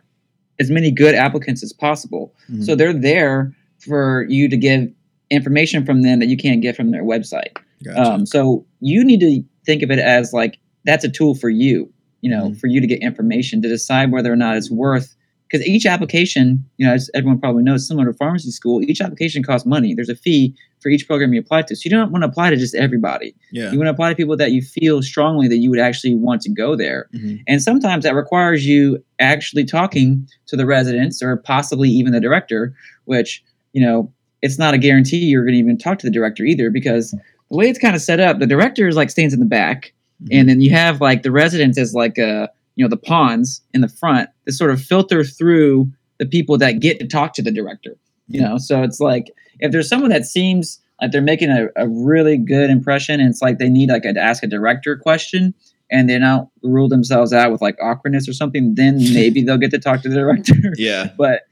as 0.59 0.69
many 0.69 0.91
good 0.91 1.15
applicants 1.15 1.63
as 1.63 1.73
possible. 1.73 2.31
Mhm. 2.47 2.63
So 2.63 2.75
they're 2.75 2.93
there 2.93 3.55
for 3.79 4.25
you 4.29 4.49
to 4.49 4.57
give 4.57 4.89
information 5.29 5.85
from 5.85 6.01
them 6.03 6.19
that 6.19 6.27
you 6.27 6.37
can't 6.37 6.61
get 6.61 6.75
from 6.75 6.91
their 6.91 7.03
website. 7.03 7.55
Gotcha. 7.83 8.01
Um, 8.01 8.25
so 8.25 8.65
you 8.79 9.03
need 9.03 9.19
to 9.19 9.43
think 9.65 9.83
of 9.83 9.91
it 9.91 9.99
as 9.99 10.33
like 10.33 10.57
that's 10.85 11.03
a 11.03 11.09
tool 11.09 11.35
for 11.35 11.49
you, 11.49 11.91
you 12.21 12.29
know, 12.29 12.49
Mhm. 12.49 12.59
for 12.59 12.67
you 12.67 12.79
to 12.81 12.87
get 12.87 12.99
information 13.01 13.61
to 13.61 13.67
decide 13.67 14.11
whether 14.11 14.31
or 14.31 14.37
not 14.37 14.55
it's 14.57 14.71
worth 14.71 15.15
because 15.49 15.65
each 15.65 15.85
application, 15.85 16.63
you 16.77 16.85
know, 16.85 16.93
as 16.93 17.09
everyone 17.13 17.39
probably 17.39 17.63
knows, 17.63 17.87
similar 17.87 18.05
to 18.11 18.17
pharmacy 18.17 18.51
school, 18.51 18.81
each 18.83 18.99
application 18.99 19.43
costs 19.43 19.65
money. 19.65 19.93
There's 19.93 20.09
a 20.09 20.15
fee 20.15 20.53
for 20.81 20.89
each 20.89 21.07
program 21.07 21.33
you 21.33 21.39
apply 21.39 21.61
to. 21.63 21.75
So 21.75 21.81
you 21.85 21.89
don't 21.91 22.11
want 22.11 22.23
to 22.23 22.27
apply 22.27 22.49
to 22.49 22.57
just 22.57 22.75
everybody. 22.75 23.33
Yeah. 23.53 23.71
You 23.71 23.77
want 23.77 23.87
to 23.87 23.91
apply 23.91 24.09
to 24.09 24.15
people 24.15 24.35
that 24.37 24.51
you 24.51 24.61
feel 24.61 25.01
strongly 25.01 25.47
that 25.47 25.57
you 25.57 25.69
would 25.69 25.79
actually 25.79 26.15
want 26.15 26.41
to 26.41 26.49
go 26.49 26.75
there. 26.75 27.07
Mhm. 27.15 27.41
And 27.47 27.61
sometimes 27.61 28.03
that 28.03 28.13
requires 28.13 28.67
you 28.67 29.01
actually 29.19 29.63
talking 29.63 30.27
to 30.47 30.57
the 30.57 30.65
residents 30.65 31.21
or 31.23 31.37
possibly 31.37 31.89
even 31.89 32.11
the 32.11 32.19
director, 32.19 32.75
which, 33.05 33.41
you 33.77 33.85
know, 33.85 34.11
it's 34.41 34.57
not 34.57 34.73
a 34.73 34.77
guarantee 34.77 35.17
you're 35.17 35.43
going 35.43 35.53
to 35.53 35.59
even 35.59 35.77
talk 35.77 35.99
to 35.99 36.07
the 36.07 36.11
director 36.11 36.43
either 36.43 36.69
because 36.69 37.11
the 37.11 37.57
way 37.57 37.69
it's 37.69 37.79
kind 37.79 37.95
of 37.95 38.01
set 38.01 38.19
up, 38.19 38.39
the 38.39 38.47
director 38.47 38.87
is 38.87 38.95
like 38.95 39.09
stands 39.09 39.33
in 39.33 39.39
the 39.39 39.45
back 39.45 39.93
and 40.31 40.49
then 40.49 40.61
you 40.61 40.71
have 40.71 40.99
like 40.99 41.21
the 41.21 41.31
residents 41.31 41.77
as 41.77 41.93
like 41.93 42.17
uh 42.17 42.47
you 42.75 42.83
know 42.83 42.89
the 42.89 42.97
pawns 42.97 43.61
in 43.75 43.81
the 43.81 43.87
front 43.87 44.29
that 44.45 44.53
sort 44.53 44.71
of 44.71 44.81
filter 44.81 45.23
through 45.23 45.87
the 46.17 46.25
people 46.25 46.57
that 46.57 46.79
get 46.79 46.99
to 46.99 47.07
talk 47.07 47.33
to 47.33 47.43
the 47.43 47.51
director 47.51 47.95
you 48.27 48.41
know? 48.41 48.57
So 48.57 48.83
it's 48.83 48.99
like 48.99 49.31
if 49.59 49.71
there's 49.71 49.89
someone 49.89 50.09
that 50.09 50.25
seems 50.25 50.79
like 51.01 51.11
they're 51.11 51.21
making 51.21 51.49
a, 51.49 51.67
a 51.75 51.87
really 51.87 52.37
good 52.37 52.69
impression 52.69 53.19
and 53.19 53.29
it's 53.29 53.41
like 53.41 53.57
they 53.57 53.69
need 53.69 53.89
like 53.89 54.05
a, 54.05 54.13
to 54.13 54.19
ask 54.19 54.43
a 54.43 54.47
director 54.47 54.97
question 54.97 55.53
and 55.89 56.09
they 56.09 56.19
don't 56.19 56.49
rule 56.63 56.89
themselves 56.89 57.31
out 57.31 57.51
with 57.51 57.61
like 57.61 57.77
awkwardness 57.81 58.27
or 58.27 58.33
something 58.33 58.75
then 58.75 58.97
maybe 59.13 59.41
they'll 59.41 59.57
get 59.57 59.71
to 59.71 59.79
talk 59.79 60.01
to 60.01 60.09
the 60.09 60.15
director. 60.15 60.55
Yeah. 60.75 61.09
but 61.17 61.43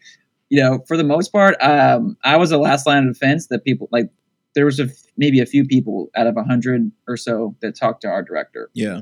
you 0.55 0.61
know 0.63 0.73
for 0.87 0.95
the 0.97 1.03
most 1.03 1.29
part 1.37 1.55
um 1.61 2.15
i 2.23 2.35
was 2.41 2.49
the 2.49 2.57
last 2.57 2.85
line 2.87 3.03
of 3.07 3.13
defense 3.13 3.47
that 3.47 3.63
people 3.63 3.87
like 3.91 4.09
there 4.55 4.65
was 4.65 4.79
a 4.79 4.83
f- 4.85 5.03
maybe 5.17 5.39
a 5.41 5.45
few 5.45 5.63
people 5.65 6.09
out 6.15 6.27
of 6.27 6.37
a 6.37 6.43
hundred 6.43 6.89
or 7.09 7.17
so 7.17 7.53
that 7.61 7.75
talked 7.75 8.01
to 8.01 8.07
our 8.07 8.23
director 8.23 8.69
Yeah. 8.73 9.01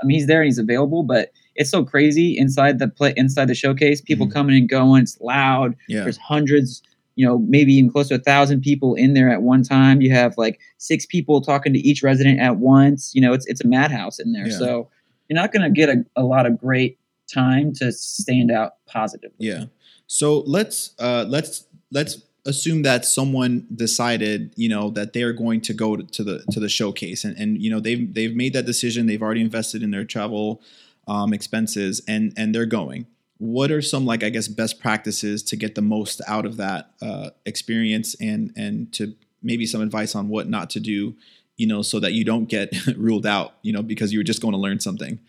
I 0.00 0.06
mean, 0.06 0.16
he's 0.18 0.26
there 0.26 0.40
and 0.42 0.46
he's 0.46 0.58
available, 0.58 1.02
but 1.02 1.30
it's 1.56 1.70
so 1.70 1.84
crazy 1.84 2.36
inside 2.38 2.78
the 2.78 2.88
play, 2.88 3.12
inside 3.16 3.46
the 3.46 3.54
showcase. 3.54 4.00
People 4.00 4.26
Mhm. 4.28 4.32
coming 4.32 4.56
and 4.56 4.68
going. 4.68 5.02
It's 5.02 5.20
loud. 5.20 5.74
Yeah. 5.88 6.02
There's 6.04 6.16
hundreds, 6.16 6.82
you 7.16 7.26
know, 7.26 7.38
maybe 7.38 7.72
even 7.74 7.90
close 7.90 8.08
to 8.08 8.14
a 8.14 8.18
thousand 8.32 8.60
people 8.62 8.94
in 8.94 9.14
there 9.14 9.28
at 9.30 9.42
one 9.42 9.62
time. 9.64 10.00
You 10.00 10.10
have 10.12 10.36
like 10.38 10.58
six 10.78 11.04
people 11.06 11.40
talking 11.40 11.72
to 11.74 11.78
each 11.80 12.02
resident 12.02 12.38
at 12.40 12.56
once. 12.58 13.12
You 13.14 13.20
know, 13.20 13.32
it's 13.32 13.46
it's 13.46 13.62
a 13.64 13.68
madhouse 13.68 14.18
in 14.18 14.32
there. 14.32 14.46
Yeah. 14.48 14.58
So 14.58 14.88
you're 15.28 15.40
not 15.42 15.52
going 15.52 15.62
to 15.62 15.70
get 15.80 15.88
a, 15.88 16.04
a 16.16 16.24
lot 16.24 16.44
of 16.46 16.58
great 16.58 16.98
time 17.32 17.72
to 17.74 17.92
stand 17.92 18.50
out 18.50 18.72
positively. 18.86 19.36
Yeah. 19.50 19.64
So 20.08 20.40
let's 20.40 20.94
uh 20.98 21.26
let's 21.28 21.66
let's 21.92 22.20
assume 22.46 22.82
that 22.82 23.04
someone 23.04 23.66
decided, 23.74 24.52
you 24.56 24.68
know, 24.68 24.90
that 24.90 25.12
they're 25.12 25.34
going 25.34 25.60
to 25.60 25.74
go 25.74 25.96
to, 25.96 26.02
to 26.02 26.24
the 26.24 26.44
to 26.50 26.58
the 26.58 26.68
showcase 26.68 27.24
and 27.24 27.36
and 27.36 27.62
you 27.62 27.70
know 27.70 27.78
they've 27.78 28.12
they've 28.12 28.34
made 28.34 28.54
that 28.54 28.66
decision, 28.66 29.06
they've 29.06 29.22
already 29.22 29.42
invested 29.42 29.82
in 29.82 29.92
their 29.92 30.04
travel 30.04 30.60
um 31.06 31.32
expenses 31.32 32.02
and 32.08 32.32
and 32.36 32.54
they're 32.54 32.66
going. 32.66 33.06
What 33.36 33.70
are 33.70 33.82
some 33.82 34.04
like 34.06 34.24
I 34.24 34.30
guess 34.30 34.48
best 34.48 34.80
practices 34.80 35.42
to 35.44 35.56
get 35.56 35.74
the 35.74 35.82
most 35.82 36.20
out 36.26 36.46
of 36.46 36.56
that 36.56 36.90
uh 37.02 37.30
experience 37.44 38.16
and 38.20 38.50
and 38.56 38.92
to 38.94 39.14
maybe 39.42 39.66
some 39.66 39.82
advice 39.82 40.14
on 40.14 40.28
what 40.28 40.48
not 40.48 40.70
to 40.70 40.80
do, 40.80 41.14
you 41.58 41.66
know, 41.66 41.82
so 41.82 42.00
that 42.00 42.14
you 42.14 42.24
don't 42.24 42.48
get 42.48 42.74
ruled 42.96 43.26
out, 43.26 43.54
you 43.62 43.74
know, 43.74 43.82
because 43.82 44.12
you 44.12 44.18
were 44.18 44.24
just 44.24 44.40
going 44.40 44.52
to 44.52 44.58
learn 44.58 44.80
something. 44.80 45.20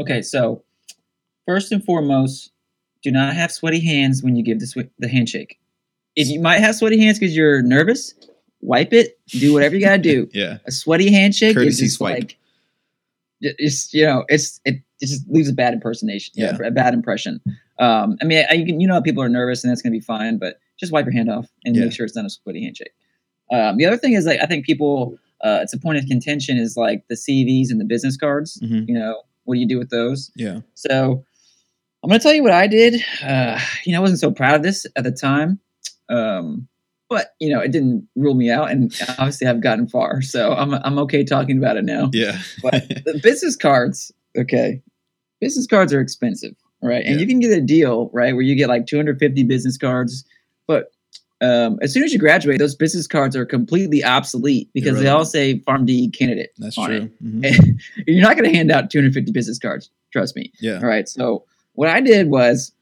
Okay, 0.00 0.20
so 0.20 0.64
first 1.46 1.70
and 1.70 1.82
foremost, 1.84 2.50
do 3.04 3.10
not 3.12 3.34
have 3.34 3.52
sweaty 3.52 3.80
hands 3.80 4.22
when 4.22 4.34
you 4.34 4.42
give 4.42 4.58
the 4.58 4.66
swe- 4.66 4.90
the 4.98 5.06
handshake. 5.08 5.60
If 6.16 6.28
you 6.28 6.40
might 6.40 6.58
have 6.58 6.74
sweaty 6.74 6.98
hands 6.98 7.18
because 7.20 7.36
you're 7.36 7.62
nervous, 7.62 8.14
wipe 8.60 8.92
it. 8.92 9.18
Do 9.28 9.52
whatever 9.52 9.74
you 9.76 9.80
gotta 9.82 10.02
do. 10.02 10.28
Yeah. 10.34 10.58
A 10.66 10.72
sweaty 10.72 11.12
handshake 11.12 11.54
Courtesy 11.54 11.68
is 11.70 11.78
just 11.90 11.96
swipe. 11.98 12.18
like 12.18 12.38
it's 13.40 13.92
you 13.92 14.04
know 14.04 14.24
it's 14.28 14.60
it, 14.64 14.76
it 15.00 15.06
just 15.06 15.28
leaves 15.28 15.48
a 15.48 15.52
bad 15.52 15.74
impersonation, 15.74 16.32
Yeah. 16.36 16.56
a 16.64 16.70
bad 16.70 16.94
impression. 16.94 17.40
Um, 17.78 18.16
I 18.22 18.24
mean, 18.24 18.44
I, 18.50 18.54
you 18.54 18.64
can 18.66 18.80
you 18.80 18.86
know 18.88 19.00
people 19.02 19.22
are 19.22 19.28
nervous 19.28 19.62
and 19.64 19.70
that's 19.70 19.82
gonna 19.82 19.92
be 19.92 20.00
fine, 20.00 20.38
but 20.38 20.58
just 20.78 20.92
wipe 20.92 21.04
your 21.04 21.12
hand 21.14 21.30
off 21.30 21.48
and 21.64 21.76
Yeah. 21.76 21.84
make 21.84 21.92
sure 21.92 22.06
it's 22.06 22.16
not 22.16 22.24
a 22.24 22.30
sweaty 22.30 22.62
handshake. 22.62 22.92
Um, 23.52 23.76
the 23.76 23.84
other 23.86 23.96
thing 23.96 24.14
is 24.14 24.24
like 24.26 24.40
I 24.40 24.46
think 24.46 24.64
people 24.64 25.18
uh, 25.42 25.58
it's 25.62 25.74
a 25.74 25.78
point 25.78 25.98
of 25.98 26.06
contention 26.06 26.56
is 26.56 26.76
like 26.76 27.06
the 27.08 27.16
CVs 27.16 27.70
and 27.70 27.78
the 27.80 27.84
business 27.84 28.16
cards. 28.16 28.58
Mhm. 28.62 28.88
You 28.88 28.94
know, 28.94 29.22
what 29.44 29.56
do 29.56 29.60
you 29.60 29.68
do 29.68 29.78
with 29.78 29.90
those? 29.90 30.30
Yeah. 30.36 30.60
So 30.74 31.22
I'm 32.04 32.08
going 32.10 32.20
to 32.20 32.22
tell 32.22 32.34
you 32.34 32.42
what 32.42 32.52
I 32.52 32.66
did. 32.66 33.02
Uh, 33.22 33.58
you 33.84 33.92
know, 33.92 33.98
I 33.98 34.00
wasn't 34.02 34.20
so 34.20 34.30
proud 34.30 34.54
of 34.56 34.62
this 34.62 34.84
at 34.94 35.04
the 35.04 35.10
time, 35.10 35.58
um, 36.10 36.68
but 37.08 37.28
you 37.40 37.48
know, 37.48 37.60
it 37.60 37.72
didn't 37.72 38.06
rule 38.14 38.34
me 38.34 38.50
out, 38.50 38.70
and 38.70 38.92
obviously 39.18 39.46
I've 39.46 39.62
gotten 39.62 39.88
far, 39.88 40.20
so 40.20 40.52
I'm 40.52 40.74
I'm 40.74 40.98
okay 40.98 41.24
talking 41.24 41.56
about 41.56 41.78
it 41.78 41.84
now. 41.86 42.10
Yeah. 42.12 42.36
But 42.60 42.74
the 43.06 43.18
business 43.22 43.56
cards, 43.56 44.12
okay, 44.36 44.82
business 45.40 45.66
cards 45.66 45.94
are 45.94 46.00
expensive, 46.00 46.54
right? 46.82 47.02
And 47.06 47.14
Yeah. 47.14 47.20
you 47.22 47.26
can 47.26 47.40
get 47.40 47.56
a 47.56 47.60
deal, 47.62 48.10
right, 48.12 48.34
where 48.34 48.42
you 48.42 48.54
get 48.54 48.68
like 48.68 48.86
250 48.86 49.42
business 49.44 49.78
cards, 49.78 50.26
but 50.66 50.92
um, 51.40 51.78
as 51.80 51.90
soon 51.94 52.02
as 52.04 52.12
you 52.12 52.18
graduate, 52.18 52.58
those 52.58 52.74
business 52.74 53.06
cards 53.06 53.34
are 53.34 53.46
completely 53.46 54.04
obsolete 54.04 54.68
because 54.74 54.98
they 54.98 55.08
all 55.08 55.24
say 55.24 55.58
PharmD 55.60 56.12
candidate. 56.16 56.50
That's 56.58 56.74
true. 56.76 57.08
Mhm. 57.24 57.80
You're 58.06 58.20
not 58.22 58.36
going 58.36 58.50
to 58.50 58.54
hand 58.54 58.70
out 58.70 58.90
250 58.90 59.32
business 59.32 59.58
cards. 59.58 59.90
Trust 60.12 60.36
me. 60.36 60.52
Yeah. 60.60 60.76
All 60.76 60.86
right. 60.86 61.08
So 61.08 61.44
what 61.74 61.88
I 61.88 62.00
did 62.00 62.30
was 62.30 62.72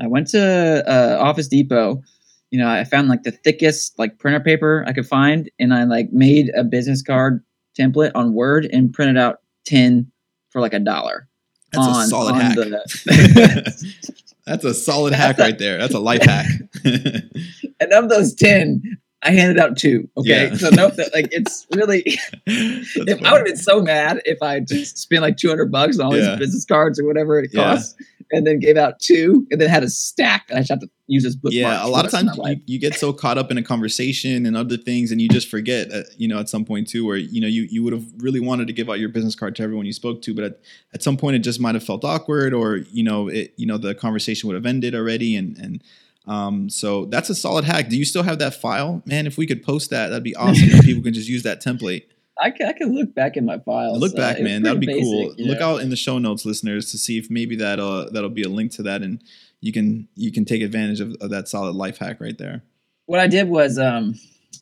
I 0.00 0.06
went 0.06 0.28
to 0.28 0.84
uh, 0.86 1.18
Office 1.20 1.48
Depot. 1.48 2.02
You 2.50 2.58
know, 2.58 2.68
I 2.68 2.84
found 2.84 3.08
like 3.08 3.22
the 3.24 3.32
thickest 3.32 3.98
like 3.98 4.18
printer 4.18 4.40
paper 4.40 4.84
I 4.86 4.92
could 4.92 5.06
find, 5.06 5.50
and 5.58 5.74
I 5.74 5.84
like 5.84 6.12
made 6.12 6.52
a 6.56 6.62
business 6.62 7.02
card 7.02 7.42
template 7.78 8.12
on 8.14 8.34
Word 8.34 8.68
and 8.72 8.92
printed 8.92 9.16
out 9.16 9.40
ten 9.64 10.10
for 10.50 10.60
like 10.60 10.74
a 10.74 10.78
dollar. 10.78 11.26
That's 11.72 11.86
a 11.86 12.06
solid 12.06 12.34
on 12.34 12.40
hack. 12.40 12.54
the- 12.54 13.94
That's 14.46 14.64
a 14.64 14.74
solid 14.74 15.14
hack 15.14 15.38
right 15.38 15.58
there. 15.58 15.78
That's 15.78 15.94
a 15.94 15.98
life 15.98 16.22
hack. 16.22 16.46
and 16.84 17.92
of 17.92 18.08
those 18.08 18.34
ten, 18.34 18.98
I 19.24 19.30
handed 19.30 19.58
out 19.58 19.76
two. 19.78 20.08
Okay, 20.18 20.48
Yeah. 20.48 20.54
so 20.56 20.68
nope, 20.70 20.94
that, 20.96 21.12
like 21.14 21.28
it's 21.32 21.66
really. 21.74 22.02
If 22.46 23.22
I 23.22 23.32
would 23.32 23.38
have 23.38 23.44
been 23.46 23.56
so 23.56 23.80
mad 23.82 24.20
if 24.24 24.42
I 24.42 24.60
just 24.60 24.98
spent 24.98 25.22
like 25.22 25.36
200 25.36 25.70
bucks 25.72 25.98
on 25.98 26.06
all 26.06 26.16
Yeah. 26.16 26.30
these 26.32 26.38
business 26.40 26.64
cards 26.66 27.00
or 27.00 27.06
whatever 27.06 27.38
it 27.40 27.50
Yeah. 27.52 27.74
costs, 27.74 27.94
and 28.32 28.46
then 28.46 28.58
gave 28.58 28.76
out 28.76 28.98
two, 29.00 29.46
and 29.50 29.60
then 29.60 29.68
had 29.68 29.82
a 29.82 29.88
stack 29.90 30.46
and 30.48 30.58
I 30.58 30.60
just 30.62 30.70
have 30.70 30.80
to 30.80 30.88
use 31.06 31.24
as 31.26 31.36
bookmarks. 31.36 31.56
yeah, 31.56 31.86
a 31.86 31.88
lot 31.88 32.04
of 32.06 32.10
times 32.10 32.30
you, 32.44 32.56
you 32.66 32.78
get 32.78 32.94
so 32.94 33.12
caught 33.12 33.36
up 33.38 33.50
in 33.50 33.58
a 33.58 33.62
conversation 33.62 34.46
and 34.46 34.56
other 34.56 34.76
things, 34.76 35.10
and 35.12 35.20
you 35.20 35.28
just 35.28 35.48
forget. 35.48 35.90
Uh, 35.92 36.02
you 36.16 36.26
know, 36.28 36.38
at 36.38 36.48
some 36.48 36.64
point 36.64 36.88
too, 36.88 37.04
where 37.06 37.16
you 37.16 37.40
know 37.40 37.46
you 37.46 37.66
you 37.70 37.82
would 37.82 37.92
have 37.92 38.04
really 38.18 38.40
wanted 38.40 38.66
to 38.66 38.72
give 38.72 38.88
out 38.90 38.98
your 38.98 39.08
business 39.10 39.34
card 39.34 39.54
to 39.56 39.62
everyone 39.62 39.84
you 39.86 39.92
spoke 39.92 40.22
to, 40.22 40.34
but 40.34 40.44
at, 40.44 40.60
at 40.94 41.02
some 41.02 41.16
point 41.16 41.36
it 41.36 41.40
just 41.40 41.60
might 41.60 41.74
have 41.74 41.84
felt 41.84 42.04
awkward, 42.04 42.52
or 42.54 42.76
you 42.76 43.02
know, 43.04 43.28
it 43.28 43.52
you 43.56 43.66
know 43.66 43.76
the 43.78 43.94
conversation 43.94 44.48
would 44.48 44.54
have 44.56 44.66
ended 44.66 44.94
already, 44.94 45.36
and 45.36 45.56
and 45.58 45.82
um, 46.26 46.70
so 46.70 47.04
that's 47.06 47.30
a 47.30 47.34
solid 47.34 47.64
hack. 47.64 47.88
Do 47.88 47.96
you 47.96 48.04
still 48.04 48.22
have 48.22 48.38
that 48.38 48.54
file, 48.54 49.02
man? 49.04 49.26
If 49.26 49.36
we 49.36 49.46
could 49.46 49.62
post 49.62 49.90
that, 49.90 50.08
that'd 50.08 50.24
be 50.24 50.34
awesome. 50.36 50.80
people 50.80 51.02
can 51.02 51.14
just 51.14 51.28
use 51.28 51.42
that 51.42 51.62
template. 51.62 52.04
I 52.40 52.50
can, 52.50 52.66
I 52.66 52.72
can 52.72 52.94
look 52.94 53.14
back 53.14 53.36
in 53.36 53.44
my 53.44 53.58
files. 53.58 53.98
Look 54.00 54.14
uh, 54.14 54.16
back, 54.16 54.36
was 54.38 54.44
man. 54.44 54.62
That'd 54.62 54.80
be 54.80 54.86
pretty 54.86 55.02
cool. 55.02 55.22
basic, 55.24 55.38
you 55.38 55.46
Look 55.46 55.60
out 55.60 55.82
in 55.82 55.90
the 55.90 55.96
show 55.96 56.18
notes, 56.18 56.44
listeners, 56.44 56.90
to 56.90 56.98
see 56.98 57.18
if 57.18 57.30
maybe 57.30 57.56
that 57.56 57.78
uh 57.78 58.08
that'll 58.10 58.30
be 58.30 58.42
a 58.42 58.48
link 58.48 58.72
to 58.72 58.82
that, 58.84 59.02
and 59.02 59.22
you 59.60 59.72
can 59.72 60.08
you 60.14 60.32
can 60.32 60.44
take 60.44 60.62
advantage 60.62 61.00
of, 61.00 61.14
of 61.20 61.30
that 61.30 61.48
solid 61.48 61.76
life 61.76 61.98
hack 61.98 62.20
right 62.20 62.36
there. 62.36 62.62
What 63.06 63.20
I 63.20 63.26
did 63.26 63.48
was, 63.48 63.78
um, 63.78 64.14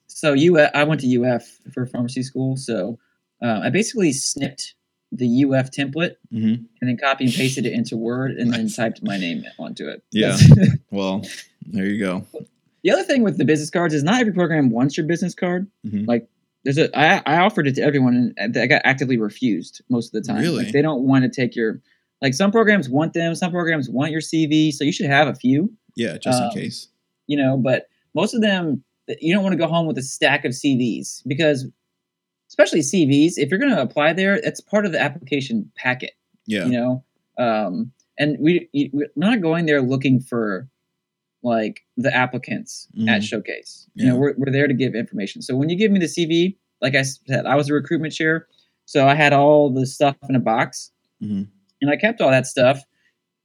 so 0.08 0.32
you, 0.32 0.58
I 0.58 0.84
went 0.84 1.00
to 1.02 1.24
UF 1.24 1.46
for 1.72 1.86
pharmacy 1.86 2.24
school, 2.24 2.56
so 2.56 2.98
uh, 3.42 3.60
I 3.62 3.70
basically 3.70 4.12
snipped 4.12 4.74
the 5.12 5.44
UF 5.44 5.70
template 5.70 6.14
hmm 6.30 6.54
and 6.80 6.88
then 6.88 6.96
copy 6.96 7.24
and 7.24 7.32
pasted 7.34 7.66
it 7.66 7.72
into 7.72 7.96
Word, 7.96 8.32
and 8.32 8.52
then 8.52 8.68
typed 8.68 9.02
my 9.02 9.16
name 9.16 9.44
onto 9.58 9.88
it. 9.88 10.02
Yeah. 10.10 10.36
Well, 10.90 11.24
there 11.66 11.86
you 11.86 11.98
go. 11.98 12.24
The 12.84 12.90
other 12.90 13.04
thing 13.04 13.22
with 13.22 13.38
the 13.38 13.44
business 13.44 13.70
cards 13.70 13.94
is 13.94 14.02
not 14.02 14.20
every 14.20 14.32
program 14.32 14.70
wants 14.70 14.96
your 14.96 15.06
business 15.06 15.34
card. 15.34 15.68
Mhm. 15.86 16.06
Like 16.06 16.28
there's 16.64 16.78
a 16.78 16.96
I, 16.98 17.22
I 17.26 17.38
offered 17.40 17.66
it 17.68 17.74
to 17.76 17.82
everyone 17.82 18.34
and 18.36 18.56
I 18.56 18.66
got 18.66 18.82
actively 18.84 19.16
refused 19.18 19.82
most 19.88 20.14
of 20.14 20.22
the 20.22 20.26
time. 20.32 20.40
Really? 20.42 20.64
Like, 20.64 20.72
they 20.72 20.82
don't 20.82 21.02
want 21.02 21.24
to 21.24 21.28
take 21.30 21.54
your 21.56 21.80
like 22.20 22.34
some 22.34 22.50
programs 22.52 22.88
want 22.88 23.14
them, 23.14 23.34
some 23.34 23.50
programs 23.50 23.88
want 23.90 24.12
your 24.12 24.20
CV, 24.20 24.72
so 24.72 24.84
you 24.84 24.92
should 24.92 25.06
have 25.06 25.26
a 25.28 25.34
few, 25.34 25.72
Yeah, 25.96 26.18
just 26.18 26.40
Um, 26.40 26.48
in 26.48 26.54
case. 26.54 26.88
you 27.26 27.36
know, 27.36 27.56
but 27.56 27.88
most 28.14 28.34
of 28.34 28.40
them 28.42 28.82
you 29.20 29.34
don't 29.34 29.42
want 29.42 29.52
to 29.52 29.58
go 29.58 29.66
home 29.66 29.86
with 29.86 29.98
a 29.98 30.02
stack 30.02 30.44
of 30.44 30.52
CVs 30.52 31.22
because 31.26 31.66
especially 32.48 32.80
CVs, 32.80 33.34
if 33.38 33.50
you're 33.50 33.58
going 33.58 33.74
to 33.74 33.80
apply 33.82 34.12
there, 34.12 34.34
it's 34.36 34.60
part 34.60 34.86
of 34.86 34.92
the 34.92 35.00
application 35.00 35.70
packet 35.76 36.12
Yeah. 36.46 36.66
you 36.66 36.72
know 36.72 37.04
um 37.38 37.92
and 38.18 38.36
we 38.38 38.68
you- 38.72 38.90
we're 38.92 39.06
not 39.16 39.40
going 39.40 39.64
there 39.66 39.80
looking 39.80 40.20
for 40.20 40.68
like 41.42 41.84
the 41.96 42.14
applicants 42.14 42.88
at 43.08 43.20
Mhm. 43.20 43.24
showcase. 43.24 43.88
You 43.94 44.06
know 44.06 44.16
we're, 44.16 44.34
we're 44.36 44.52
there 44.52 44.68
to 44.68 44.74
give 44.74 44.94
information. 44.94 45.42
So 45.42 45.56
when 45.56 45.68
you 45.68 45.76
give 45.76 45.90
me 45.92 45.98
the 45.98 46.06
cv 46.06 46.56
like 46.80 46.94
i 46.94 47.02
said 47.02 47.46
i 47.46 47.54
was 47.56 47.68
a 47.70 47.74
recruitment 47.74 48.12
chair 48.12 48.46
so 48.86 49.06
i 49.06 49.14
had 49.14 49.32
all 49.32 49.70
the 49.70 49.86
stuff 49.86 50.16
in 50.28 50.34
a 50.36 50.40
box. 50.40 50.90
Mhm. 51.22 51.46
and 51.80 51.90
i 51.90 51.96
kept 51.96 52.20
all 52.20 52.30
that 52.30 52.46
stuff. 52.46 52.82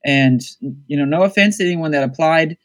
And 0.06 0.42
you 0.88 0.96
know 0.98 1.06
no 1.06 1.24
offense 1.24 1.58
to 1.58 1.66
anyone 1.66 1.92
that 1.92 2.04
applied 2.04 2.58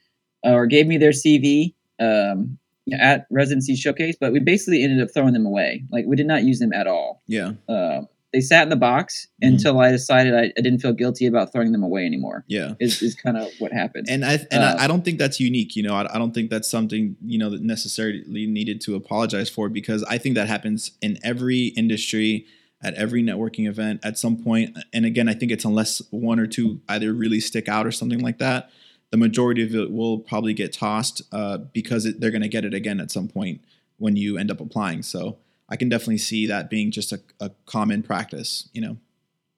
uh, 0.46 0.52
or 0.52 0.66
gave 0.66 0.86
me 0.86 0.96
their 0.98 1.10
cv 1.12 1.74
um 2.00 2.58
at 2.92 3.26
residency 3.30 3.74
showcase 3.76 4.16
but 4.20 4.32
we 4.32 4.38
basically 4.40 4.82
ended 4.82 5.00
up 5.00 5.08
throwing 5.14 5.32
them 5.32 5.46
away. 5.46 5.84
Like 5.90 6.04
we 6.06 6.16
did 6.16 6.26
not 6.26 6.42
use 6.44 6.58
them 6.58 6.72
at 6.72 6.86
all. 6.86 7.22
Yeah. 7.26 7.52
um, 7.68 8.08
they 8.32 8.40
sat 8.40 8.62
in 8.62 8.68
the 8.70 8.76
box 8.76 9.26
Mhm. 9.42 9.48
until 9.48 9.78
I 9.80 9.90
decided 9.90 10.34
I, 10.34 10.44
I 10.56 10.60
didn't 10.62 10.78
feel 10.78 10.92
guilty 10.92 11.26
about 11.26 11.52
throwing 11.52 11.72
them 11.72 11.82
away 11.82 12.06
anymore. 12.06 12.44
Yeah. 12.48 12.74
Is, 12.80 13.02
is 13.02 13.14
kind 13.14 13.36
of 13.36 13.48
what 13.58 13.72
happened. 13.72 14.06
And 14.08 14.24
I 14.24 14.34
and 14.50 14.62
Uh, 14.64 14.76
I, 14.78 14.84
I 14.84 14.86
don't 14.86 15.04
think 15.04 15.18
that's 15.18 15.38
unique. 15.40 15.76
You 15.76 15.82
know, 15.82 15.94
I, 15.94 16.14
I 16.14 16.18
don't 16.18 16.32
think 16.32 16.50
that's 16.50 16.70
something 16.70 17.16
you 17.24 17.38
know 17.38 17.50
that 17.50 17.62
necessarily 17.62 18.46
needed 18.46 18.80
to 18.82 18.94
apologize 18.94 19.48
for 19.50 19.68
because 19.68 20.02
I 20.04 20.18
think 20.18 20.34
that 20.36 20.48
happens 20.48 20.92
in 21.02 21.18
every 21.22 21.66
industry, 21.76 22.46
at 22.82 22.94
every 22.94 23.22
networking 23.22 23.68
event 23.68 24.00
at 24.02 24.18
some 24.18 24.36
point. 24.42 24.76
And 24.92 25.04
again, 25.04 25.28
I 25.28 25.34
think 25.34 25.52
it's 25.52 25.64
unless 25.64 26.00
one 26.10 26.40
or 26.40 26.46
two 26.46 26.80
either 26.88 27.12
really 27.12 27.38
stick 27.40 27.68
out 27.68 27.86
or 27.86 27.92
something 27.92 28.18
like 28.20 28.38
that, 28.38 28.70
the 29.10 29.16
majority 29.18 29.62
of 29.62 29.74
it 29.74 29.92
will 29.92 30.18
probably 30.18 30.54
get 30.54 30.72
tossed 30.72 31.22
uh, 31.32 31.58
because 31.58 32.06
it, 32.06 32.18
they're 32.20 32.30
going 32.30 32.42
to 32.42 32.48
get 32.48 32.64
it 32.64 32.72
again 32.74 32.98
at 32.98 33.10
some 33.10 33.28
point 33.28 33.60
when 33.98 34.16
you 34.16 34.36
end 34.38 34.50
up 34.50 34.58
applying. 34.60 35.02
So 35.02 35.36
I 35.72 35.76
can 35.76 35.88
definitely 35.88 36.18
see 36.18 36.46
that 36.48 36.68
being 36.68 36.90
just 36.90 37.12
a, 37.12 37.20
a 37.40 37.50
common 37.64 38.02
practice. 38.02 38.68
You 38.74 38.82
know. 38.82 38.96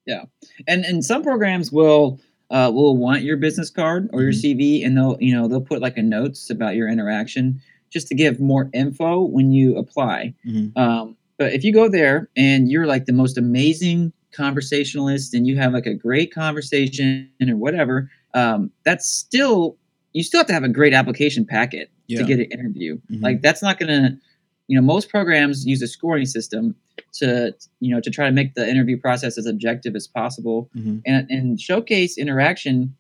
Yeah, 0.07 0.25
and 0.69 0.85
and 0.85 1.05
some 1.05 1.23
programs 1.25 1.73
will 1.73 2.21
uh, 2.51 2.71
will 2.73 2.97
want 2.97 3.23
your 3.23 3.37
business 3.37 3.69
card 3.69 4.09
or 4.13 4.23
your 4.23 4.33
Mhm. 4.33 4.43
CV, 4.57 4.87
and 4.87 4.97
they'll 4.97 5.17
you 5.21 5.35
know 5.35 5.49
they'll 5.49 5.61
put 5.61 5.83
like 5.83 5.99
a 5.99 6.03
notes 6.03 6.51
about 6.51 6.77
your 6.77 6.89
interaction 6.89 7.61
just 7.91 8.07
to 8.09 8.15
give 8.15 8.39
more 8.39 8.71
info 8.73 9.23
when 9.23 9.51
you 9.51 9.77
apply. 9.77 10.33
Mhm. 10.47 10.77
Um, 10.77 11.17
but 11.37 11.53
if 11.53 11.65
you 11.65 11.73
go 11.73 11.89
there 11.89 12.29
and 12.37 12.71
you're 12.71 12.87
like 12.87 13.07
the 13.07 13.13
most 13.13 13.37
amazing 13.39 14.13
conversationalist 14.33 15.35
and 15.35 15.47
you 15.47 15.57
have 15.57 15.73
like 15.73 15.87
a 15.87 15.95
great 15.95 16.33
conversation 16.33 17.29
or 17.49 17.57
whatever, 17.57 18.11
um, 18.35 18.71
that's 18.85 19.09
still 19.09 19.77
you 20.13 20.23
still 20.23 20.39
have 20.39 20.47
to 20.47 20.53
have 20.53 20.63
a 20.65 20.69
great 20.69 20.93
application 20.95 21.45
packet 21.45 21.91
Yeah. 22.07 22.19
to 22.21 22.25
get 22.25 22.39
an 22.39 22.47
interview. 22.53 23.01
Mhm. 23.11 23.21
Like 23.23 23.43
that's 23.43 23.63
not 23.63 23.81
gonna, 23.81 24.17
you 24.69 24.77
know, 24.77 24.83
most 24.83 25.09
programs 25.09 25.67
use 25.67 25.83
a 25.83 25.87
scoring 25.87 26.27
system 26.27 26.75
to, 27.15 27.55
you 27.81 27.95
know, 27.95 28.01
to 28.01 28.11
try 28.11 28.27
to 28.27 28.33
make 28.33 28.55
the 28.55 28.69
interview 28.69 28.99
process 28.99 29.37
as 29.39 29.47
objective 29.47 29.95
as 29.97 30.07
possible. 30.07 30.71
Mhm. 30.77 31.03
And 31.07 31.31
and 31.31 31.61
showcase 31.61 32.17
interaction 32.19 32.95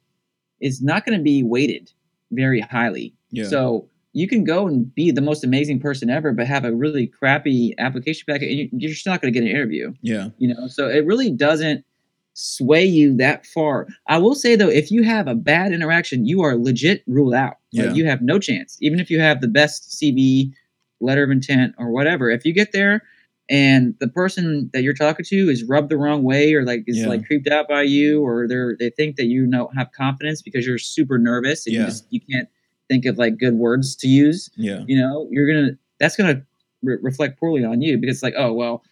is 0.61 0.83
not 0.83 1.05
going 1.05 1.19
to 1.19 1.23
be 1.23 1.43
weighted 1.43 1.91
very 2.33 2.61
highly. 2.61 3.15
Yeah. 3.31 3.45
So 3.49 3.89
you 4.13 4.29
can 4.29 4.45
go 4.45 4.67
and 4.69 4.95
be 4.95 5.11
the 5.11 5.21
most 5.21 5.43
amazing 5.43 5.81
person 5.81 6.09
ever, 6.09 6.33
but 6.33 6.47
have 6.47 6.65
a 6.65 6.73
really 6.73 7.07
crappy 7.07 7.75
application 7.79 8.25
packet, 8.29 8.49
and 8.49 8.59
you- 8.59 8.69
you're 8.73 8.95
still 8.95 9.13
not 9.13 9.21
going 9.21 9.33
to 9.33 9.39
get 9.39 9.45
an 9.45 9.51
interview 9.55 9.93
yeah. 10.03 10.29
you 10.39 10.47
know 10.47 10.69
so 10.69 10.89
it 10.89 11.05
really 11.05 11.31
doesn't 11.31 11.85
sway 12.35 12.85
you 12.85 13.17
that 13.17 13.45
far 13.47 13.87
i 14.09 14.19
will 14.19 14.35
say 14.35 14.57
though 14.57 14.69
if 14.69 14.91
you 14.91 15.03
have 15.05 15.27
a 15.29 15.35
bad 15.35 15.73
interaction 15.73 16.27
you 16.27 16.43
are 16.43 16.57
legit 16.57 17.03
ruled 17.07 17.35
out 17.35 17.57
Like, 17.73 17.87
Yeah. 17.87 17.93
you 17.95 18.05
have 18.07 18.23
no 18.23 18.39
chance 18.41 18.77
even 18.81 18.99
if 19.01 19.09
you 19.11 19.19
have 19.21 19.41
the 19.41 19.49
best 19.49 19.91
cv 20.01 20.53
letter 21.05 21.23
of 21.25 21.31
intent 21.31 21.75
or 21.79 21.91
whatever 21.91 22.31
if 22.31 22.45
you 22.45 22.53
get 22.53 22.73
there 22.73 23.03
and 23.51 23.95
the 24.01 24.09
person 24.09 24.71
that 24.73 24.83
you're 24.83 24.95
talking 24.95 25.25
to 25.25 25.51
is 25.51 25.65
rubbed 25.65 25.91
the 25.91 25.97
wrong 25.99 26.23
way 26.23 26.55
or 26.55 26.65
like 26.65 26.83
is 26.87 26.99
Yeah. 26.99 27.09
like 27.09 27.27
creeped 27.27 27.47
out 27.49 27.69
by 27.69 27.83
you 27.83 28.23
or 28.23 28.49
they're 28.49 28.75
they 28.79 28.91
think 28.91 29.17
that 29.17 29.27
you 29.27 29.47
don't 29.47 29.77
have 29.77 29.93
confidence 29.93 30.41
because 30.43 30.67
you're 30.67 30.79
super 30.79 31.19
nervous 31.19 31.67
and 31.67 31.75
Yeah. 31.75 31.81
you 31.83 31.87
just 31.87 32.07
you 32.11 32.21
can't 32.21 32.49
think 32.89 33.05
of 33.05 33.19
like 33.19 33.37
good 33.39 33.55
words 33.55 33.95
to 33.97 34.09
use 34.09 34.51
Yeah. 34.57 34.83
you 34.87 34.99
know 34.99 35.29
you're 35.31 35.47
gonna 35.47 35.77
that's 36.01 36.17
gonna 36.17 36.43
re- 36.83 36.99
reflect 37.03 37.39
poorly 37.39 37.65
on 37.65 37.83
you 37.83 37.99
because 37.99 38.17
it's 38.17 38.23
like 38.23 38.35
oh 38.37 38.53
well 38.53 38.83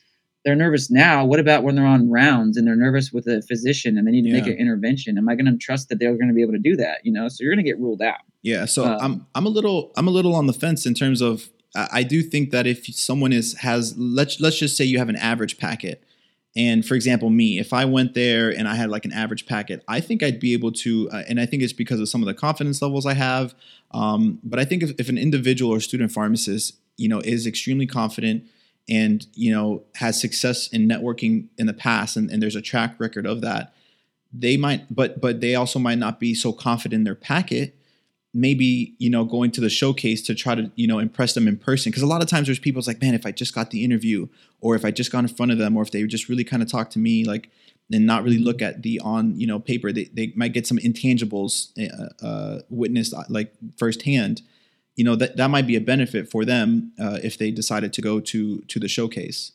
they're 0.45 0.57
nervous 0.57 0.91
now 0.91 1.25
what 1.25 1.39
about 1.41 1.63
when 1.63 1.75
they're 1.77 1.87
on 1.87 2.11
rounds 2.11 2.57
and 2.57 2.67
they're 2.67 2.77
nervous 2.77 3.13
with 3.13 3.27
a 3.29 3.41
physician 3.43 3.97
and 3.97 4.07
they 4.07 4.11
need 4.11 4.25
to 4.25 4.33
make 4.33 4.47
an 4.47 4.55
intervention 4.55 5.17
am 5.17 5.29
i 5.31 5.35
gonna 5.35 5.57
trust 5.57 5.89
that 5.89 5.99
they're 5.99 6.17
gonna 6.19 6.33
be 6.35 6.43
able 6.43 6.53
to 6.53 6.59
do 6.59 6.77
that 6.77 6.99
you 7.05 7.13
know 7.13 7.27
so 7.29 7.43
you're 7.43 7.53
gonna 7.55 7.63
get 7.63 7.79
ruled 7.79 8.03
out 8.03 8.21
Yeah, 8.43 8.65
so 8.67 8.85
Um, 8.85 8.99
I'm 9.01 9.27
I'm 9.37 9.47
a 9.47 9.49
little 9.59 9.93
I'm 9.97 10.09
a 10.09 10.11
little 10.11 10.35
on 10.35 10.47
the 10.47 10.53
fence 10.53 10.85
in 10.85 10.95
terms 10.95 11.21
of 11.23 11.49
I, 11.75 12.03
do 12.03 12.23
think 12.23 12.51
that 12.51 12.67
if 12.67 12.87
someone 12.95 13.33
is 13.33 13.55
has 13.59 13.97
let's 13.97 14.41
let's 14.41 14.59
just 14.59 14.77
say 14.77 14.85
you 14.85 14.99
have 14.99 15.09
an 15.09 15.17
average 15.17 15.59
packet, 15.59 16.05
and 16.55 16.85
for 16.85 16.95
example 16.95 17.31
me, 17.31 17.59
if 17.59 17.73
I 17.73 17.85
went 17.85 18.15
there 18.15 18.51
and 18.51 18.69
I 18.69 18.75
had 18.75 18.91
like 18.91 19.05
an 19.05 19.13
average 19.13 19.47
packet, 19.47 19.83
I 19.89 20.01
think 20.01 20.23
I'd 20.23 20.39
be 20.39 20.53
able 20.53 20.73
to, 20.73 21.09
uh, 21.11 21.23
and 21.29 21.41
I 21.41 21.47
think 21.47 21.63
it's 21.63 21.73
because 21.73 22.01
of 22.01 22.09
some 22.09 22.23
of 22.23 22.27
the 22.27 22.35
confidence 22.35 22.83
levels 22.83 23.07
I 23.07 23.15
have. 23.15 23.55
Um, 23.93 24.39
but 24.45 24.59
I 24.59 24.65
think 24.65 24.83
if, 24.83 24.93
if 24.99 25.09
an 25.09 25.17
individual 25.17 25.73
or 25.73 25.81
student 25.81 26.13
pharmacist, 26.13 26.77
you 26.99 27.09
know, 27.09 27.21
is 27.21 27.47
extremely 27.47 27.87
confident 27.87 28.45
and 28.89 29.27
you 29.35 29.53
know 29.53 29.85
has 29.95 30.21
success 30.21 30.69
in 30.69 30.89
networking 30.89 31.49
in 31.57 31.67
the 31.67 31.73
past, 31.73 32.17
and, 32.17 32.31
and 32.31 32.43
there's 32.43 32.57
a 32.57 32.63
track 32.63 32.97
record 32.99 33.27
of 33.27 33.41
that, 33.41 33.73
they 34.33 34.59
might, 34.59 34.95
but 34.95 35.21
but 35.21 35.41
they 35.41 35.55
also 35.55 35.79
might 35.79 35.99
not 35.99 36.21
be 36.21 36.35
so 36.35 36.53
confident 36.53 37.01
in 37.01 37.05
their 37.05 37.15
packet 37.15 37.79
maybe 38.35 38.95
you 38.99 39.11
know 39.11 39.25
going 39.25 39.51
to 39.51 39.61
the 39.61 39.69
showcase 39.69 40.23
to 40.23 40.35
try 40.35 40.55
to 40.55 40.71
you 40.75 40.87
know 40.87 40.99
impress 40.99 41.35
them 41.35 41.47
in 41.47 41.57
person. 41.57 41.91
Because 41.91 42.03
a 42.03 42.07
lot 42.07 42.23
of 42.23 42.29
times 42.29 42.47
there's 42.47 42.59
people 42.59 42.79
it's 42.79 42.89
like 42.89 43.01
man 43.01 43.15
if 43.15 43.27
i 43.27 43.31
just 43.33 43.55
got 43.55 43.71
the 43.71 43.85
interview 43.85 44.27
or 44.61 44.75
if 44.75 44.85
i 44.85 44.91
just 44.91 45.13
got 45.13 45.21
in 45.21 45.29
front 45.29 45.53
of 45.53 45.59
them 45.59 45.77
or 45.77 45.83
if 45.83 45.91
they 45.91 46.03
just 46.05 46.29
really 46.29 46.45
kind 46.45 46.63
of 46.63 46.71
talk 46.71 46.91
to 46.91 46.99
me 46.99 47.25
like 47.25 47.51
and 47.93 48.07
not 48.07 48.23
really 48.25 48.39
look 48.39 48.63
at 48.63 48.83
the 48.83 49.01
on 49.01 49.39
you 49.39 49.47
know 49.47 49.59
paper 49.59 49.93
they, 49.93 50.05
they 50.05 50.33
might 50.37 50.53
get 50.53 50.67
some 50.67 50.79
intangibles 50.79 51.71
uh, 51.79 52.27
uh, 52.27 52.61
witnessed 52.71 53.15
uh, 53.15 53.25
like 53.29 53.53
firsthand. 53.77 54.43
You 54.97 55.05
know 55.05 55.17
that 55.17 55.37
that 55.37 55.49
might 55.49 55.67
be 55.67 55.77
a 55.77 55.81
benefit 55.81 56.31
for 56.31 56.45
them 56.45 56.93
uh, 57.01 57.19
if 57.23 57.39
they 57.39 57.51
decided 57.51 57.93
to 57.95 58.03
go 58.03 58.21
to 58.21 58.61
to 58.61 58.79
the 58.79 58.89
showcase. 58.89 59.53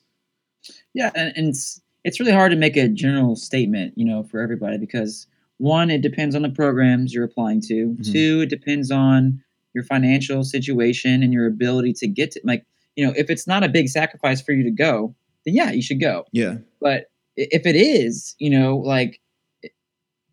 Yeah 0.94 1.12
and, 1.16 1.34
and 1.36 1.48
it's, 1.50 1.82
it's 2.04 2.20
really 2.20 2.32
hard 2.32 2.52
to 2.52 2.58
make 2.58 2.76
a 2.78 2.88
general 2.88 3.36
statement 3.36 3.94
you 3.98 4.06
know 4.06 4.24
for 4.24 4.40
everybody 4.40 4.78
because 4.78 5.28
one 5.60 5.90
it 5.90 6.02
depends 6.02 6.36
on 6.36 6.42
the 6.44 6.50
programs 6.50 7.14
you're 7.14 7.24
applying 7.26 7.62
to. 7.62 7.96
Mhm. 8.00 8.12
two 8.12 8.42
it 8.42 8.50
depends 8.50 8.92
on 8.92 9.42
your 9.74 9.84
financial 9.84 10.44
situation 10.44 11.22
and 11.24 11.34
your 11.34 11.46
ability 11.48 11.94
to 11.94 12.08
get 12.08 12.32
to 12.32 12.42
like 12.44 12.66
you 12.96 13.06
know 13.06 13.14
if 13.18 13.30
it's 13.30 13.46
not 13.48 13.64
a 13.64 13.70
big 13.70 13.88
sacrifice 13.90 14.42
for 14.42 14.52
you 14.54 14.64
to 14.64 14.72
go 14.72 15.16
then 15.46 15.54
yeah 15.56 15.72
you 15.72 15.82
should 15.82 16.00
go. 16.00 16.26
Yeah. 16.32 16.58
But 16.82 17.06
if 17.36 17.66
it 17.66 17.76
is 17.76 18.36
you 18.40 18.50
know 18.50 18.78
like 18.78 19.20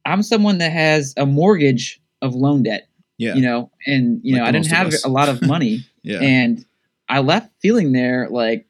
i'm 0.07 0.23
someone 0.23 0.59
that 0.59 0.73
has 0.73 1.13
a 1.17 1.27
mortgage 1.27 2.01
of 2.23 2.35
loan 2.35 2.63
debt 2.63 2.89
yeah. 3.19 3.35
you 3.35 3.43
know 3.43 3.71
and 3.87 4.21
you 4.23 4.35
Like 4.35 4.43
know 4.43 4.49
i 4.49 4.53
didn't 4.53 4.67
have 4.69 4.93
a 5.05 5.09
lot 5.09 5.29
of 5.29 5.41
money. 5.43 5.81
Yeah. 6.07 6.21
And 6.21 6.63
i 7.09 7.21
left 7.21 7.51
feeling 7.63 7.93
there 7.93 8.29
like 8.31 8.67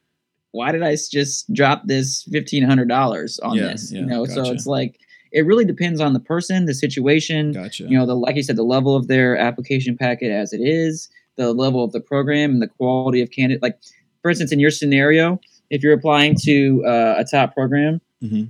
why 0.51 0.71
did 0.71 0.83
I 0.83 0.95
just 1.11 1.51
drop 1.51 1.81
this 1.85 2.23
$1500 2.31 3.39
on 3.43 3.57
Yeah, 3.57 3.63
this? 3.67 3.91
yeah, 3.91 3.99
you 3.99 4.05
know 4.05 4.23
so 4.25 4.51
it's 4.51 4.65
like 4.65 4.97
it 5.35 5.45
really 5.45 5.65
depends 5.65 5.99
on 5.99 6.13
the 6.13 6.19
person 6.19 6.65
the 6.65 6.73
situation 6.73 7.51
gotcha. 7.51 7.83
you 7.83 7.97
know 7.97 8.05
the 8.05 8.15
like 8.15 8.35
you 8.35 8.43
said 8.43 8.55
the 8.55 8.63
level 8.63 8.95
of 8.95 9.07
their 9.07 9.37
application 9.37 9.95
packet 9.97 10.31
as 10.31 10.53
it 10.53 10.61
is 10.61 11.09
the 11.37 11.51
level 11.53 11.83
of 11.83 11.91
the 11.91 11.99
program 11.99 12.51
and 12.51 12.61
the 12.61 12.67
quality 12.67 13.21
of 13.21 13.29
candidate 13.31 13.61
like 13.61 13.77
for 14.21 14.29
instance 14.29 14.51
in 14.51 14.59
your 14.59 14.71
scenario 14.71 15.39
if 15.69 15.83
you're 15.83 15.93
applying 15.93 16.35
to 16.47 16.83
uh, 16.87 17.15
a 17.17 17.25
top 17.29 17.53
program 17.53 17.99
Mhm. 18.23 18.49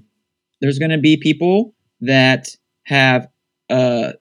there's 0.62 0.80
going 0.80 0.92
to 0.92 0.98
be 1.00 1.18
people 1.18 1.74
that 2.02 2.56
have 2.86 3.28
a, 3.72 4.14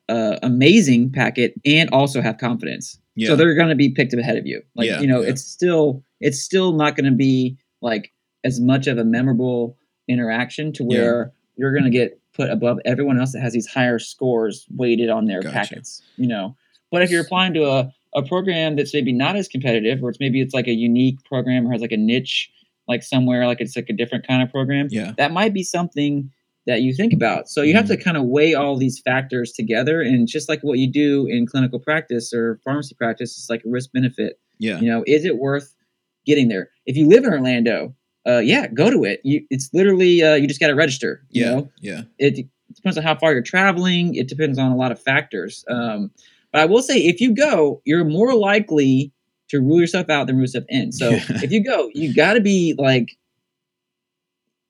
amazing 0.42 1.10
packet 1.12 1.52
and 1.66 1.90
also 1.90 2.22
have 2.22 2.38
confidence. 2.38 2.98
Yeah. 3.16 3.28
so 3.28 3.36
they're 3.36 3.54
going 3.54 3.68
to 3.68 3.74
be 3.76 3.90
picked 3.90 4.14
ahead 4.14 4.38
of 4.38 4.46
you. 4.46 4.62
Like 4.74 4.86
Yeah, 4.88 5.00
you 5.02 5.06
know 5.06 5.20
yeah. 5.20 5.28
it's 5.30 5.42
still 5.42 6.02
it's 6.20 6.40
still 6.40 6.72
not 6.72 6.96
going 6.96 7.04
to 7.12 7.16
be 7.16 7.58
like 7.82 8.10
as 8.42 8.58
much 8.60 8.86
of 8.86 8.96
a 8.98 9.04
memorable 9.04 9.76
interaction 10.08 10.72
to 10.72 10.82
where 10.84 11.32
you're 11.56 11.72
going 11.72 11.84
to 11.84 11.90
get 11.90 12.18
put 12.34 12.50
above 12.50 12.78
everyone 12.84 13.18
else 13.18 13.32
that 13.32 13.40
has 13.40 13.52
these 13.52 13.66
higher 13.66 13.98
scores 13.98 14.66
weighted 14.76 15.08
on 15.10 15.26
their 15.26 15.40
Gotcha. 15.42 15.54
packets 15.54 16.02
you 16.16 16.26
know 16.26 16.56
but 16.90 17.02
if 17.02 17.10
you're 17.10 17.22
applying 17.22 17.54
to 17.54 17.64
a, 17.66 17.92
a 18.14 18.22
program 18.22 18.76
that's 18.76 18.92
maybe 18.94 19.12
not 19.12 19.36
as 19.36 19.48
competitive 19.48 20.02
or 20.02 20.10
it's 20.10 20.20
maybe 20.20 20.40
it's 20.40 20.54
like 20.54 20.68
a 20.68 20.72
unique 20.74 21.22
program 21.24 21.66
or 21.66 21.72
has 21.72 21.80
like 21.80 21.92
a 21.92 21.96
niche 21.96 22.50
like 22.88 23.02
somewhere 23.02 23.46
like 23.46 23.60
it's 23.60 23.76
like 23.76 23.88
a 23.88 23.92
different 23.94 24.26
kind 24.26 24.42
of 24.42 24.50
program 24.50 24.88
yeah 24.90 25.12
that 25.16 25.32
might 25.32 25.52
be 25.54 25.62
something 25.62 26.30
that 26.66 26.80
you 26.80 26.94
think 26.94 27.12
about. 27.12 27.46
So 27.46 27.60
you 27.60 27.74
have 27.74 27.84
Mm-hmm. 27.84 27.94
to 27.96 28.02
kind 28.02 28.16
of 28.16 28.24
weigh 28.24 28.54
all 28.54 28.78
these 28.78 28.98
factors 29.04 29.52
together, 29.52 30.00
and 30.00 30.26
just 30.26 30.48
like 30.48 30.60
what 30.62 30.78
you 30.78 30.90
do 30.90 31.26
in 31.26 31.44
clinical 31.46 31.78
practice 31.78 32.32
or 32.32 32.58
pharmacy 32.64 32.94
practice, 32.94 33.36
it's 33.36 33.50
like 33.50 33.62
a 33.66 33.68
risk 33.68 33.92
benefit. 33.92 34.40
yeah 34.58 34.80
You 34.80 34.88
know, 34.88 35.04
is 35.06 35.26
it 35.26 35.36
worth 35.36 35.76
getting 36.24 36.48
there? 36.48 36.70
If 36.86 36.96
you 36.96 37.06
live 37.06 37.24
in 37.24 37.34
Orlando, 37.34 37.94
uh, 38.26 38.38
yeah, 38.38 38.66
go 38.68 38.90
to 38.90 39.04
it. 39.04 39.20
You, 39.24 39.44
it's 39.50 39.70
literally 39.72 40.22
uh, 40.22 40.34
you 40.34 40.46
just 40.48 40.60
got 40.60 40.68
to 40.68 40.74
register. 40.74 41.22
You 41.30 41.44
yeah 41.44 41.50
know, 41.50 41.70
yeah 41.80 42.02
it 42.18 42.46
depends 42.74 42.96
on 42.98 43.04
how 43.04 43.14
far 43.16 43.32
you're 43.32 43.42
traveling. 43.42 44.14
It 44.14 44.28
depends 44.28 44.58
on 44.58 44.72
a 44.72 44.76
lot 44.76 44.92
of 44.92 45.00
factors. 45.00 45.64
Um, 45.68 46.10
but 46.52 46.60
I 46.62 46.64
will 46.66 46.82
say, 46.82 46.98
if 46.98 47.20
you 47.20 47.34
go, 47.34 47.82
you're 47.84 48.04
more 48.04 48.34
likely 48.34 49.12
to 49.50 49.60
rule 49.60 49.80
yourself 49.80 50.08
out 50.10 50.26
than 50.26 50.36
rule 50.36 50.44
yourself 50.44 50.64
in. 50.68 50.90
So 50.92 51.10
Yeah. 51.10 51.22
if 51.42 51.50
you 51.52 51.62
go, 51.62 51.90
you 51.94 52.14
got 52.14 52.34
to 52.34 52.40
be 52.40 52.74
like. 52.78 53.16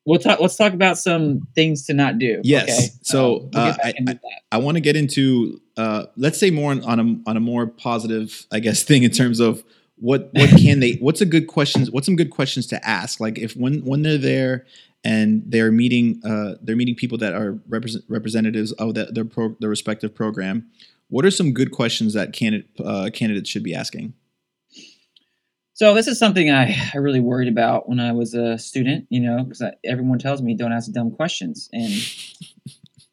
We'll 0.06 0.18
talk. 0.18 0.38
Let's 0.38 0.56
talk 0.56 0.74
about 0.74 0.98
some 0.98 1.48
things 1.54 1.86
to 1.86 1.94
not 1.94 2.18
do. 2.18 2.42
Yes. 2.44 2.68
Okay? 2.78 2.88
So, 3.02 3.36
Um, 3.44 3.50
uh, 3.54 3.74
I- 3.82 3.94
I- 4.06 4.18
I 4.52 4.58
want 4.58 4.76
to 4.76 4.82
get 4.82 4.96
into 4.96 5.60
uh, 5.78 6.06
let's 6.16 6.38
say 6.38 6.50
more 6.50 6.72
on, 6.72 6.82
on 6.82 7.00
a 7.00 7.30
on 7.30 7.36
a 7.38 7.40
more 7.40 7.66
positive, 7.66 8.46
I 8.52 8.60
guess, 8.60 8.82
thing 8.82 9.02
in 9.02 9.10
terms 9.12 9.40
of 9.40 9.64
what 10.04 10.28
what 10.32 10.50
can 10.60 10.80
they 10.80 10.92
what's 10.94 11.22
a 11.22 11.26
good 11.26 11.46
questions 11.46 11.90
what's 11.90 12.06
some 12.06 12.16
good 12.16 12.30
questions 12.30 12.66
to 12.68 12.86
ask? 12.86 13.20
Like 13.20 13.38
if 13.38 13.56
when 13.56 13.84
when 13.84 14.02
they're 14.02 14.18
there 14.18 14.66
and 15.02 15.42
they're 15.46 15.72
meeting 15.72 16.20
uh, 16.24 16.56
they're 16.60 16.76
meeting 16.76 16.94
people 16.94 17.18
that 17.18 17.32
are 17.32 17.58
represent, 17.68 18.04
representatives 18.08 18.72
of 18.72 18.94
that 18.94 19.14
their 19.14 19.24
pro, 19.24 19.56
their 19.60 19.70
respective 19.70 20.14
program 20.14 20.70
what 21.08 21.24
are 21.24 21.30
some 21.30 21.52
good 21.52 21.70
questions 21.70 22.14
that 22.14 22.32
candidate 22.32 22.68
uh, 22.84 23.08
candidates 23.12 23.48
should 23.48 23.62
be 23.62 23.74
asking? 23.74 24.14
So 25.74 25.92
this 25.92 26.06
is 26.06 26.18
something 26.18 26.50
I, 26.50 26.76
I 26.94 26.98
really 26.98 27.20
worried 27.20 27.48
about 27.48 27.88
when 27.88 27.98
I 27.98 28.12
was 28.12 28.34
a 28.34 28.58
student, 28.58 29.06
you 29.10 29.20
know, 29.20 29.42
because 29.42 29.62
everyone 29.84 30.18
tells 30.18 30.40
me 30.40 30.54
don't 30.54 30.72
ask 30.72 30.90
dumb 30.92 31.10
questions, 31.10 31.68
and 31.72 31.92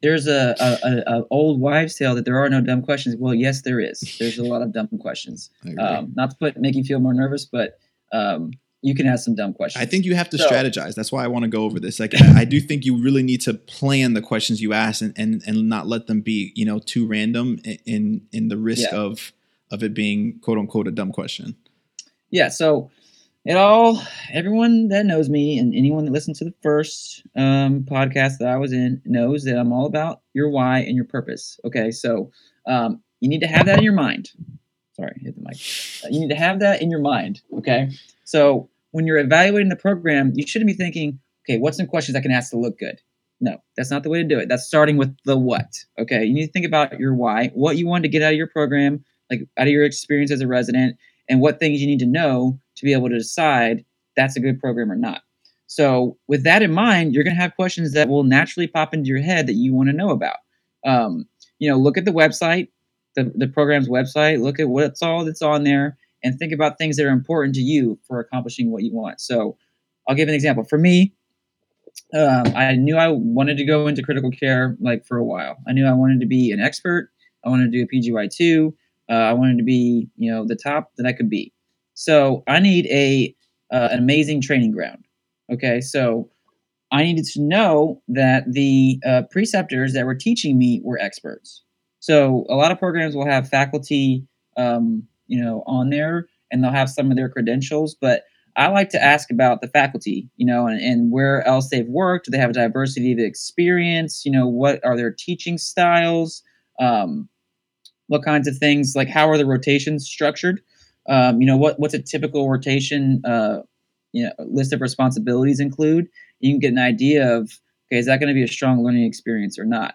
there's 0.02 0.26
a, 0.26 0.54
a, 0.60 1.18
a, 1.18 1.24
old 1.30 1.60
wives' 1.60 1.94
tale 1.94 2.14
that 2.16 2.24
there 2.24 2.38
are 2.38 2.48
no 2.50 2.60
dumb 2.60 2.82
questions. 2.82 3.16
Well, 3.16 3.34
yes, 3.34 3.62
there 3.62 3.80
is. 3.80 4.00
There's 4.18 4.38
a 4.38 4.44
lot 4.44 4.60
of 4.62 4.72
dumb 4.72 4.88
questions. 5.00 5.50
Um, 5.78 6.12
not 6.16 6.30
to 6.30 6.36
put 6.36 6.56
make 6.58 6.74
you 6.74 6.84
feel 6.84 6.98
more 7.00 7.14
nervous, 7.14 7.44
but 7.44 7.78
um, 8.12 8.50
you 8.82 8.94
can 8.94 9.06
ask 9.06 9.24
some 9.24 9.34
dumb 9.36 9.52
questions. 9.54 9.80
I 9.80 9.86
think 9.86 10.04
you 10.04 10.14
have 10.16 10.28
to 10.30 10.38
So- 10.38 10.48
strategize. 10.50 10.94
That's 10.94 11.12
why 11.12 11.22
I 11.24 11.28
want 11.28 11.44
to 11.44 11.48
go 11.48 11.62
over 11.62 11.78
this. 11.78 12.00
Like, 12.00 12.14
I, 12.20 12.40
I 12.40 12.44
do 12.44 12.60
think 12.60 12.84
you 12.84 13.00
really 13.00 13.22
need 13.22 13.40
to 13.42 13.54
plan 13.54 14.14
the 14.14 14.20
questions 14.22 14.60
you 14.60 14.72
ask 14.72 15.02
and, 15.02 15.14
and, 15.16 15.40
and 15.46 15.68
not 15.68 15.86
let 15.86 16.08
them 16.08 16.20
be, 16.20 16.52
you 16.56 16.64
know, 16.64 16.78
too 16.80 17.06
random 17.06 17.60
in 17.86 18.22
in 18.32 18.48
the 18.48 18.58
risk 18.58 18.90
Yeah. 18.90 18.98
of 18.98 19.32
of 19.70 19.82
it 19.82 19.94
being 19.94 20.38
quote 20.40 20.58
unquote 20.58 20.88
a 20.88 20.90
dumb 20.90 21.12
question. 21.12 21.54
yeah 22.30 22.48
so 22.48 22.90
it 23.44 23.56
all 23.56 24.00
everyone 24.32 24.88
that 24.88 25.06
knows 25.06 25.28
me 25.28 25.58
and 25.58 25.74
anyone 25.74 26.04
that 26.04 26.12
listened 26.12 26.36
to 26.36 26.44
the 26.44 26.54
first 26.62 27.22
um, 27.36 27.82
podcast 27.82 28.38
that 28.38 28.48
i 28.48 28.56
was 28.56 28.72
in 28.72 29.00
knows 29.04 29.44
that 29.44 29.58
i'm 29.58 29.72
all 29.72 29.86
about 29.86 30.20
your 30.32 30.48
why 30.48 30.78
and 30.78 30.96
your 30.96 31.04
purpose. 31.04 31.58
Okay 31.64 31.90
so 31.90 32.30
um, 32.66 33.02
you 33.20 33.28
need 33.28 33.40
to 33.40 33.46
have 33.48 33.66
that 33.66 33.78
in 33.78 33.84
your 33.84 33.92
mind. 33.92 34.30
Sorry 34.94 35.20
hit 35.22 35.34
the 35.34 35.42
mic. 35.42 35.56
Uh, 36.04 36.08
you 36.10 36.20
need 36.20 36.30
to 36.30 36.36
have 36.36 36.60
that 36.60 36.82
in 36.82 36.90
your 36.90 37.00
mind 37.00 37.40
okay? 37.58 37.90
So 38.24 38.68
when 38.92 39.06
you're 39.06 39.18
evaluating 39.18 39.68
the 39.68 39.76
program 39.76 40.32
you 40.34 40.46
shouldn't 40.46 40.68
be 40.68 40.74
thinking 40.74 41.18
okay 41.44 41.58
what's 41.58 41.76
some 41.76 41.86
questions 41.86 42.16
i 42.16 42.20
can 42.20 42.30
ask 42.30 42.50
to 42.50 42.58
look 42.58 42.78
good? 42.78 43.00
No 43.40 43.56
that's 43.76 43.90
not 43.90 44.04
the 44.04 44.10
way 44.10 44.22
to 44.22 44.28
do 44.28 44.38
it. 44.38 44.48
That's 44.48 44.66
starting 44.66 44.96
with 44.96 45.16
the 45.24 45.36
what 45.36 45.84
okay? 45.98 46.24
You 46.24 46.34
need 46.34 46.46
to 46.46 46.52
think 46.52 46.66
about 46.66 47.00
your 47.00 47.14
why 47.14 47.48
what 47.54 47.76
you 47.76 47.88
want 47.88 48.04
to 48.04 48.08
get 48.08 48.22
out 48.22 48.32
of 48.32 48.38
your 48.38 48.46
program 48.46 49.04
like 49.30 49.40
out 49.58 49.66
of 49.66 49.72
your 49.72 49.84
experience 49.84 50.30
as 50.30 50.42
a 50.42 50.46
resident 50.46 50.96
and 51.28 51.40
what 51.40 51.58
things 51.58 51.80
you 51.80 51.86
need 51.86 52.00
to 52.00 52.06
know 52.06 52.58
to 52.82 52.86
be 52.86 52.92
able 52.92 53.08
to 53.08 53.16
decide 53.16 53.84
that's 54.16 54.36
a 54.36 54.40
good 54.40 54.58
program 54.58 54.90
or 54.90 54.96
not. 54.96 55.22
So, 55.68 56.18
with 56.26 56.42
that 56.44 56.62
in 56.62 56.72
mind, 56.72 57.14
you're 57.14 57.24
going 57.24 57.36
to 57.36 57.40
have 57.40 57.54
questions 57.54 57.92
that 57.92 58.08
will 58.08 58.24
naturally 58.24 58.66
pop 58.66 58.92
into 58.92 59.08
your 59.08 59.22
head 59.22 59.46
that 59.46 59.54
you 59.54 59.72
want 59.72 59.88
to 59.88 59.94
know 59.94 60.10
about. 60.10 60.36
Um, 60.84 61.26
you 61.60 61.70
know, 61.70 61.78
look 61.78 61.96
at 61.96 62.04
the 62.04 62.10
website, 62.10 62.68
the, 63.14 63.32
the 63.34 63.46
program's 63.46 63.88
website, 63.88 64.42
look 64.42 64.58
at 64.58 64.68
what's 64.68 65.00
all 65.00 65.24
that's 65.24 65.40
on 65.40 65.64
there, 65.64 65.96
and 66.22 66.38
think 66.38 66.52
about 66.52 66.76
things 66.76 66.96
that 66.96 67.06
are 67.06 67.10
important 67.10 67.54
to 67.54 67.62
you 67.62 67.98
for 68.06 68.20
accomplishing 68.20 68.70
what 68.70 68.82
you 68.82 68.92
want. 68.92 69.20
So, 69.20 69.56
I'll 70.08 70.16
give 70.16 70.28
an 70.28 70.34
example. 70.34 70.64
For 70.64 70.76
me, 70.76 71.14
um, 72.12 72.52
I 72.56 72.74
knew 72.74 72.96
I 72.96 73.08
wanted 73.08 73.56
to 73.58 73.64
go 73.64 73.86
into 73.86 74.02
critical 74.02 74.30
care 74.30 74.76
like 74.80 75.06
for 75.06 75.16
a 75.16 75.24
while. 75.24 75.56
I 75.68 75.72
knew 75.72 75.86
I 75.86 75.92
wanted 75.92 76.20
to 76.20 76.26
be 76.26 76.50
an 76.50 76.60
expert. 76.60 77.10
I 77.44 77.48
wanted 77.48 77.70
to 77.72 77.78
do 77.78 77.84
a 77.84 77.86
PGY 77.86 78.34
two. 78.34 78.74
Uh, 79.08 79.14
I 79.14 79.32
wanted 79.32 79.58
to 79.58 79.64
be, 79.64 80.08
you 80.16 80.30
know, 80.30 80.46
the 80.46 80.56
top 80.56 80.92
that 80.96 81.06
I 81.06 81.12
could 81.12 81.30
be. 81.30 81.51
So 81.94 82.42
I 82.48 82.58
need 82.60 82.86
a 82.86 83.34
uh, 83.72 83.88
an 83.90 83.98
amazing 83.98 84.40
training 84.40 84.72
ground. 84.72 85.04
Okay, 85.52 85.80
so 85.80 86.30
I 86.92 87.02
needed 87.04 87.24
to 87.32 87.40
know 87.40 88.02
that 88.08 88.44
the 88.52 89.00
uh, 89.06 89.22
preceptors 89.30 89.94
that 89.94 90.06
were 90.06 90.14
teaching 90.14 90.58
me 90.58 90.80
were 90.84 90.98
experts. 90.98 91.62
So 92.00 92.44
a 92.48 92.54
lot 92.54 92.72
of 92.72 92.78
programs 92.78 93.16
will 93.16 93.26
have 93.26 93.48
faculty, 93.48 94.26
um, 94.56 95.04
you 95.26 95.42
know, 95.42 95.62
on 95.66 95.90
there, 95.90 96.28
and 96.50 96.62
they'll 96.62 96.70
have 96.70 96.90
some 96.90 97.10
of 97.10 97.16
their 97.16 97.30
credentials. 97.30 97.96
But 98.00 98.24
I 98.56 98.68
like 98.68 98.90
to 98.90 99.02
ask 99.02 99.30
about 99.30 99.62
the 99.62 99.68
faculty, 99.68 100.28
you 100.36 100.44
know, 100.44 100.66
and, 100.66 100.80
and 100.80 101.10
where 101.10 101.46
else 101.46 101.70
they've 101.70 101.88
worked. 101.88 102.26
Do 102.26 102.30
they 102.30 102.38
have 102.38 102.50
a 102.50 102.54
diversity 102.54 103.12
of 103.12 103.18
experience? 103.18 104.24
You 104.26 104.32
know, 104.32 104.46
what 104.46 104.84
are 104.84 104.96
their 104.96 105.12
teaching 105.12 105.56
styles? 105.56 106.42
Um, 106.78 107.28
what 108.08 108.24
kinds 108.24 108.46
of 108.46 108.56
things 108.58 108.94
like 108.94 109.08
how 109.08 109.28
are 109.28 109.38
the 109.38 109.46
rotations 109.46 110.06
structured 110.06 110.60
um, 111.08 111.40
you 111.40 111.46
know 111.46 111.56
what 111.56 111.78
what's 111.78 111.94
a 111.94 112.02
typical 112.02 112.48
rotation 112.50 113.22
uh, 113.24 113.60
you 114.12 114.24
know 114.24 114.32
list 114.38 114.72
of 114.72 114.80
responsibilities 114.80 115.60
include? 115.60 116.06
You 116.40 116.52
can 116.52 116.60
get 116.60 116.72
an 116.72 116.78
idea 116.78 117.36
of 117.36 117.50
okay 117.90 117.98
is 117.98 118.06
that 118.06 118.20
going 118.20 118.28
to 118.28 118.34
be 118.34 118.44
a 118.44 118.48
strong 118.48 118.84
learning 118.84 119.04
experience 119.04 119.58
or 119.58 119.64
not? 119.64 119.94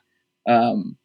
Um, 0.50 0.98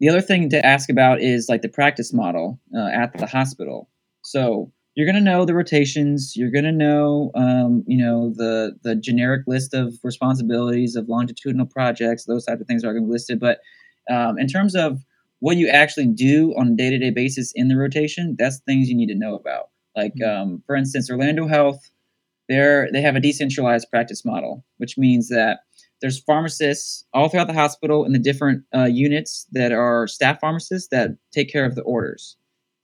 the 0.00 0.08
other 0.08 0.20
thing 0.20 0.50
to 0.50 0.64
ask 0.64 0.90
about 0.90 1.20
is 1.20 1.48
like 1.48 1.62
the 1.62 1.68
practice 1.68 2.12
model 2.12 2.60
uh, 2.76 2.88
at 2.88 3.16
the 3.16 3.26
hospital. 3.26 3.88
So 4.22 4.70
you're 4.96 5.06
going 5.06 5.22
to 5.22 5.30
know 5.30 5.44
the 5.44 5.54
rotations 5.54 6.34
you're 6.34 6.50
going 6.50 6.64
to 6.64 6.72
know 6.72 7.30
um, 7.34 7.84
you 7.86 7.96
know 7.96 8.32
the 8.34 8.76
the 8.82 8.96
generic 8.96 9.42
list 9.46 9.74
of 9.74 9.94
responsibilities 10.02 10.96
of 10.96 11.08
longitudinal 11.08 11.66
projects 11.66 12.24
those 12.24 12.44
type 12.44 12.60
of 12.60 12.66
things 12.66 12.82
are 12.82 12.92
going 12.92 13.04
to 13.04 13.06
be 13.06 13.12
listed 13.12 13.38
but 13.38 13.60
um, 14.10 14.38
in 14.38 14.48
terms 14.48 14.74
of 14.74 15.04
what 15.40 15.56
you 15.56 15.68
actually 15.68 16.06
do 16.06 16.54
on 16.58 16.68
a 16.68 16.76
day-to-day 16.76 17.10
basis 17.10 17.52
in 17.54 17.68
the 17.68 17.76
rotation 17.76 18.36
that's 18.38 18.60
things 18.60 18.88
you 18.88 18.96
need 18.96 19.08
to 19.08 19.14
know 19.14 19.34
about. 19.34 19.70
Like 19.94 20.14
um, 20.22 20.62
for 20.66 20.76
instance 20.76 21.10
orlando 21.10 21.46
health 21.46 21.90
they're 22.48 22.90
they 22.92 23.00
have 23.00 23.16
a 23.16 23.20
decentralized 23.20 23.88
practice 23.90 24.24
model 24.24 24.64
which 24.78 24.98
means 24.98 25.28
that 25.28 25.60
there's 26.00 26.20
pharmacists 26.20 27.04
all 27.14 27.28
throughout 27.28 27.46
the 27.46 27.54
hospital 27.54 28.04
in 28.04 28.12
the 28.12 28.18
different 28.18 28.62
uh, 28.74 28.84
units 28.84 29.46
that 29.52 29.72
are 29.72 30.06
staff 30.06 30.38
pharmacists 30.40 30.88
that 30.88 31.10
take 31.32 31.50
care 31.50 31.64
of 31.64 31.74
the 31.74 31.82
orders. 31.82 32.36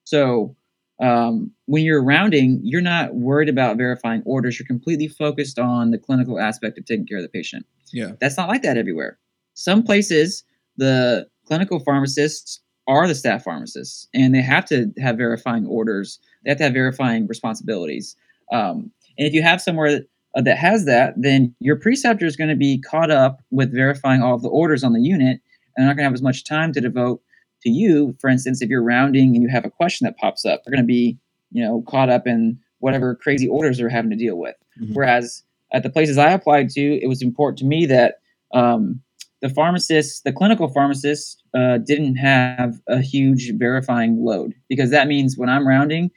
So 0.05 0.57
um, 1.01 1.51
when 1.67 1.85
you're 1.85 2.03
rounding 2.03 2.61
you're 2.63 2.81
not 2.81 3.15
worried 3.15 3.49
about 3.49 3.77
verifying 3.77 4.23
orders. 4.25 4.59
You're 4.59 4.67
completely 4.67 5.09
focused 5.09 5.59
on 5.59 5.91
the 5.91 5.99
clinical 5.99 6.39
aspect 6.39 6.79
of 6.79 6.85
taking 6.85 7.07
care 7.07 7.19
of 7.19 7.23
the 7.23 7.29
patient. 7.29 7.67
Yeah. 7.93 8.13
that's 8.21 8.37
not 8.37 8.49
like 8.49 8.63
that 8.63 8.79
everywhere. 8.79 9.19
Some 9.55 9.83
places, 9.83 10.45
the 10.77 11.29
clinical 11.47 11.81
pharmacists 11.81 12.61
are 12.89 13.07
the 13.07 13.15
staff 13.15 13.45
pharmacists, 13.45 14.09
and 14.15 14.35
they 14.35 14.43
have 14.43 14.65
to 14.67 14.93
have 14.99 15.17
verifying 15.17 15.67
orders. 15.67 16.19
They 16.45 16.51
have 16.51 16.59
to 16.59 16.65
have 16.65 16.73
verifying 16.73 17.27
responsibilities. 17.27 18.17
Um, 18.51 18.91
and 19.19 19.27
if 19.27 19.33
you 19.33 19.43
have 19.43 19.61
somewhere 19.61 19.93
that, 19.93 20.07
uh, 20.35 20.43
that 20.43 20.59
has 20.59 20.85
that, 20.87 21.15
then 21.17 21.55
your 21.61 21.77
preceptor 21.77 22.27
is 22.27 22.37
going 22.37 22.51
to 22.51 22.57
be 22.57 22.79
caught 22.81 23.11
up 23.11 23.41
with 23.51 23.73
verifying 23.73 24.23
all 24.23 24.35
of 24.35 24.43
the 24.43 24.49
orders 24.49 24.83
on 24.83 24.93
the 24.93 25.01
unit, 25.01 25.41
and 25.77 25.87
not 25.87 25.93
going 25.93 25.99
to 25.99 26.05
have 26.05 26.15
as 26.15 26.23
much 26.23 26.45
time 26.45 26.73
to 26.73 26.81
devote 26.81 27.23
to 27.63 27.71
you. 27.71 28.15
For 28.21 28.29
instance, 28.29 28.61
if 28.61 28.69
you're 28.69 28.83
rounding 28.83 29.35
and 29.35 29.43
you 29.43 29.49
have 29.49 29.65
a 29.65 29.71
question 29.71 30.05
that 30.05 30.17
pops 30.19 30.45
up, 30.45 30.65
they're 30.65 30.73
going 30.73 30.83
to 30.83 30.87
be, 30.87 31.17
you 31.53 31.63
know, 31.63 31.83
caught 31.87 32.11
up 32.11 32.27
in 32.27 32.59
whatever 32.81 33.15
crazy 33.15 33.47
orders 33.47 33.79
they're 33.79 33.89
having 33.89 34.11
to 34.11 34.17
deal 34.17 34.37
with. 34.37 34.57
Mhm. 34.81 34.95
Whereas 34.95 35.45
at 35.73 35.85
the 35.85 35.91
places 35.91 36.19
I 36.19 36.33
applied 36.33 36.69
to, 36.71 37.01
it 37.01 37.07
was 37.07 37.23
important 37.23 37.59
to 37.59 37.65
me 37.65 37.87
that 37.87 38.17
um, 38.53 39.01
the 39.43 39.49
pharmacists, 39.49 40.21
the 40.23 40.33
clinical 40.33 40.69
pharmacists, 40.69 41.37
uh, 41.55 41.79
didn't 41.79 42.15
have 42.17 42.81
a 42.89 43.01
huge 43.01 43.53
verifying 43.57 44.25
load 44.25 44.55
because 44.69 44.91
that 44.91 45.09
means 45.09 45.37
when 45.37 45.49
I'm 45.49 45.67
rounding, 45.67 46.11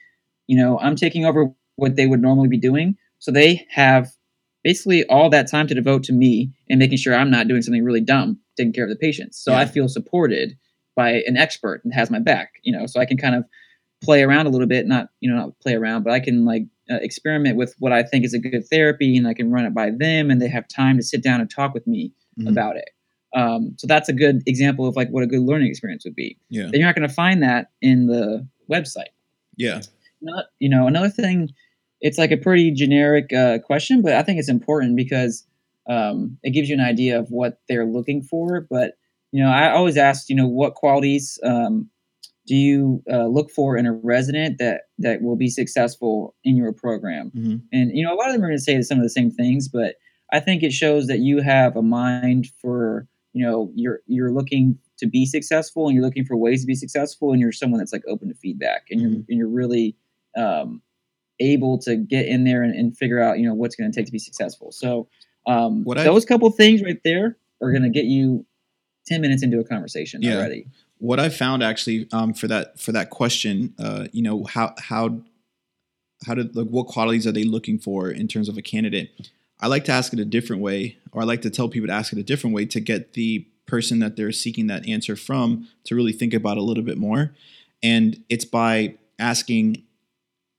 you 0.48 0.56
know, 0.56 0.80
I'm 0.80 0.96
taking 0.96 1.26
over 1.26 1.52
what 1.76 1.96
they 1.96 2.06
would 2.08 2.22
normally 2.22 2.48
be 2.48 2.58
doing. 2.58 2.96
So 3.20 3.32
they 3.32 3.66
have 3.72 4.12
basically 4.64 5.06
all 5.08 5.30
that 5.32 5.50
time 5.50 5.68
to 5.68 5.74
devote 5.74 6.04
to 6.04 6.14
me 6.14 6.52
and 6.70 6.80
making 6.80 6.98
sure 6.98 7.16
I'm 7.16 7.32
not 7.32 7.48
doing 7.48 7.62
something 7.64 7.84
really 7.84 8.02
dumb, 8.02 8.40
taking 8.58 8.74
care 8.74 8.84
of 8.84 8.90
the 8.90 8.96
patients. 8.96 9.40
So 9.44 9.54
I 9.54 9.66
feel 9.66 9.88
supported 9.88 10.58
by 10.96 11.24
an 11.28 11.36
expert 11.36 11.82
and 11.84 11.94
has 11.94 12.10
my 12.10 12.20
back, 12.20 12.54
you 12.64 12.72
know, 12.78 12.86
so 12.86 13.00
I 13.00 13.06
can 13.06 13.18
kind 13.18 13.36
of 13.36 13.44
play 14.04 14.24
around 14.24 14.46
a 14.46 14.50
little 14.50 14.68
bit, 14.68 14.86
not, 14.88 15.10
you 15.20 15.30
know, 15.30 15.38
not 15.38 15.60
play 15.60 15.74
around, 15.74 16.04
but 16.04 16.14
I 16.14 16.20
can 16.20 16.46
like 16.46 16.64
uh, 16.92 16.96
experiment 17.02 17.58
with 17.58 17.76
what 17.80 17.92
I 17.92 18.04
think 18.04 18.24
is 18.24 18.34
a 18.34 18.40
good 18.40 18.68
therapy 18.70 19.18
and 19.18 19.28
I 19.28 19.34
can 19.34 19.52
run 19.52 19.66
it 19.66 19.74
by 19.74 19.90
them 19.90 20.30
and 20.30 20.42
they 20.42 20.48
have 20.48 20.68
time 20.68 20.98
to 20.98 21.04
sit 21.04 21.24
down 21.24 21.42
and 21.42 21.50
talk 21.50 21.74
with 21.74 21.88
me 21.88 22.14
Mhm. 22.40 22.50
about 22.50 22.76
it. 22.78 22.90
Um, 23.36 23.76
so 23.78 23.86
that's 23.86 24.10
a 24.10 24.13
good 24.13 24.41
example 24.48 24.88
of 24.88 24.95
like 24.95 25.10
what 25.10 25.24
a 25.24 25.28
good 25.28 25.41
learning 25.41 25.67
experience 25.67 26.06
would 26.06 26.15
be. 26.15 26.38
Yeah. 26.50 26.63
Then 26.63 26.76
you're 26.76 26.88
not 26.88 26.95
going 26.95 27.08
to 27.08 27.13
find 27.13 27.43
that 27.43 27.71
in 27.82 28.08
the 28.08 28.48
website. 28.71 29.12
Yeah. 29.58 29.82
Not, 30.21 30.45
you 30.60 30.69
know, 30.69 30.88
another 30.88 31.10
thing, 31.10 31.54
it's 32.02 32.17
like 32.17 32.32
a 32.32 32.38
pretty 32.38 32.71
generic 32.71 33.32
uh, 33.34 33.60
question, 33.60 34.02
but 34.02 34.13
I 34.13 34.24
think 34.24 34.39
it's 34.39 34.50
important 34.50 34.95
because 34.95 35.45
um, 35.88 36.38
it 36.43 36.52
gives 36.52 36.69
you 36.69 36.76
an 36.76 36.82
idea 36.82 37.19
of 37.19 37.30
what 37.30 37.60
they're 37.67 37.86
looking 37.86 38.21
for. 38.21 38.65
But 38.69 38.93
you 39.32 39.43
know, 39.43 39.50
I 39.50 39.71
always 39.71 39.98
ask, 39.98 40.30
you 40.30 40.36
know, 40.36 40.48
what 40.48 40.76
qualities 40.76 41.38
um, 41.43 41.89
do 42.48 42.56
you 42.56 43.04
uh, 43.12 43.26
look 43.26 43.52
for 43.52 43.76
in 43.76 43.86
a 43.86 43.91
resident 43.91 44.60
that 44.60 44.84
that 45.00 45.21
will 45.21 45.36
be 45.36 45.50
successful 45.50 46.36
in 46.45 46.56
your 46.56 46.71
program? 46.71 47.32
Mhm. 47.36 47.62
And 47.74 47.91
you 47.93 48.04
know, 48.04 48.13
a 48.13 48.15
lot 48.15 48.28
of 48.28 48.34
them 48.34 48.43
are 48.43 48.48
going 48.48 48.58
to 48.58 48.63
say 48.63 48.82
some 48.82 48.98
of 48.98 49.04
the 49.04 49.10
same 49.10 49.30
things, 49.30 49.67
but 49.67 49.95
I 50.32 50.39
think 50.39 50.63
it 50.63 50.71
shows 50.71 51.08
that 51.08 51.19
you 51.19 51.41
have 51.41 51.76
a 51.76 51.82
mind 51.82 52.48
for 52.62 53.08
you 53.36 53.43
know 53.45 53.69
you're 53.76 54.00
you're 54.08 54.32
looking 54.32 54.78
to 54.98 55.06
be 55.08 55.26
successful 55.26 55.88
and 55.88 55.93
you're 55.95 56.04
looking 56.06 56.24
for 56.26 56.38
ways 56.38 56.62
to 56.62 56.67
be 56.67 56.74
successful 56.76 57.32
and 57.34 57.41
you're 57.41 57.52
someone 57.52 57.80
that's 57.80 57.91
like 57.91 58.04
open 58.08 58.30
to 58.30 58.34
feedback 58.36 58.84
and 58.89 59.02
you're 59.02 59.10
Mhm. 59.12 59.26
and 59.30 59.38
you're 59.38 59.50
really 59.50 59.95
um, 60.38 60.82
able 61.39 61.78
to 61.80 61.98
get 61.98 62.26
in 62.28 62.45
there 62.45 62.63
and, 62.63 62.74
and 62.74 62.98
figure 62.98 63.21
out 63.21 63.38
you 63.39 63.45
know 63.45 63.54
what's 63.54 63.76
going 63.76 63.91
to 63.91 63.95
take 63.95 64.06
to 64.06 64.12
be 64.12 64.19
successful. 64.19 64.71
So 64.71 65.08
um, 65.48 65.84
What 65.84 65.98
I- 66.00 66.04
those 66.06 66.26
couple 66.26 66.50
things 66.50 66.82
right 66.82 67.00
there 67.04 67.38
are 67.62 67.71
going 67.71 67.84
to 67.84 67.89
get 67.89 68.06
you 68.06 68.45
ten 69.06 69.19
minutes 69.21 69.43
into 69.43 69.60
a 69.60 69.63
conversation 69.65 70.21
Yeah. 70.24 70.38
already. 70.38 70.65
what 71.00 71.19
I 71.19 71.28
found 71.30 71.62
actually 71.62 72.08
um, 72.13 72.34
for 72.34 72.48
that 72.48 72.80
for 72.80 72.93
that 72.93 73.10
question, 73.10 73.74
uh, 73.78 74.08
you 74.13 74.21
know, 74.21 74.45
how 74.45 74.74
how 74.80 75.19
how 76.26 76.34
did 76.36 76.56
like 76.56 76.67
what 76.67 76.88
qualities 76.88 77.28
are 77.28 77.34
they 77.34 77.43
looking 77.43 77.78
for 77.80 78.10
in 78.10 78.28
terms 78.30 78.48
of 78.50 78.58
a 78.58 78.62
candidate? 78.62 79.30
I 79.60 79.68
like 79.68 79.86
to 79.86 79.91
ask 79.91 80.13
it 80.13 80.20
a 80.20 80.26
different 80.26 80.62
way, 80.62 80.98
or 81.12 81.22
I 81.22 81.26
like 81.26 81.41
to 81.44 81.50
tell 81.50 81.70
people 81.70 81.88
to 81.88 81.94
ask 81.94 82.12
it 82.12 82.20
a 82.20 82.24
different 82.24 82.56
way 82.56 82.65
to 82.65 82.80
get 82.80 83.13
the 83.13 83.48
person 83.65 84.00
that 84.00 84.15
they're 84.15 84.32
seeking 84.32 84.68
that 84.68 84.88
answer 84.88 85.15
from 85.15 85.68
to 85.86 85.96
really 85.96 86.12
think 86.12 86.34
about 86.34 86.58
a 86.58 86.62
little 86.62 86.84
bit 86.84 86.98
more. 86.98 87.34
And 87.82 88.24
it's 88.30 88.46
by 88.46 88.96
asking 89.18 89.86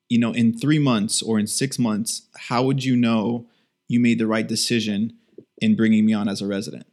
you 0.09 0.18
know, 0.18 0.32
in 0.32 0.56
three 0.56 0.78
months 0.78 1.22
or 1.22 1.38
in 1.38 1.46
six 1.46 1.78
months, 1.78 2.22
how 2.37 2.62
would 2.62 2.85
you 2.85 2.96
know 2.96 3.46
you 3.88 4.00
made 4.00 4.18
the 4.18 4.26
right 4.26 4.46
decision 4.46 5.14
in 5.59 5.74
bringing 5.74 6.06
me 6.06 6.12
on 6.12 6.28
as 6.28 6.40
a 6.40 6.46
resident? 6.46 6.87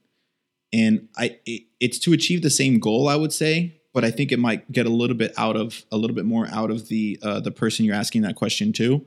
And 0.72 1.08
I, 1.16 1.38
it, 1.46 1.64
it's 1.80 2.00
to 2.00 2.14
achieve 2.14 2.42
the 2.42 2.50
same 2.50 2.80
goal, 2.80 3.08
I 3.08 3.16
would 3.16 3.32
say, 3.32 3.80
but 3.94 4.04
I 4.04 4.10
think 4.10 4.32
it 4.32 4.40
might 4.40 4.72
get 4.72 4.88
a 4.88 4.90
little 4.90 5.16
bit 5.16 5.34
out 5.38 5.56
of 5.56 5.86
a 5.92 5.98
little 5.98 6.16
bit 6.16 6.26
more 6.26 6.48
out 6.48 6.72
of 6.72 6.88
the 6.88 7.20
uh, 7.22 7.40
the 7.40 7.52
person 7.52 7.86
you're 7.86 7.96
asking 7.96 8.24
that 8.24 8.36
question 8.36 8.74
to, 8.74 9.06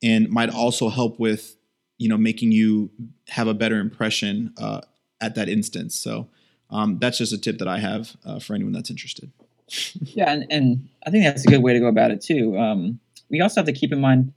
and 0.00 0.28
might 0.30 0.50
also 0.50 0.88
help 0.90 1.18
with 1.18 1.56
you 1.98 2.08
know 2.08 2.16
making 2.16 2.52
you 2.52 2.90
have 3.28 3.46
a 3.48 3.54
better 3.54 3.78
impression 3.78 4.54
uh, 4.58 4.80
at 5.20 5.34
that 5.34 5.48
instance. 5.48 5.94
So 5.94 6.28
um, 6.70 6.98
that's 6.98 7.18
just 7.18 7.32
a 7.32 7.38
tip 7.38 7.58
that 7.58 7.68
I 7.68 7.78
have 7.78 8.16
uh, 8.24 8.38
for 8.38 8.54
anyone 8.54 8.72
that's 8.72 8.90
interested. 8.90 9.30
Yeah, 10.00 10.32
and, 10.32 10.46
and 10.50 10.88
I 11.06 11.10
think 11.10 11.24
that's 11.24 11.44
a 11.44 11.48
good 11.48 11.62
way 11.62 11.74
to 11.74 11.80
go 11.80 11.88
about 11.88 12.10
it 12.10 12.22
too. 12.22 12.56
Um, 12.58 13.00
we 13.30 13.42
also 13.42 13.60
have 13.60 13.66
to 13.66 13.72
keep 13.72 13.92
in 13.92 14.00
mind 14.00 14.32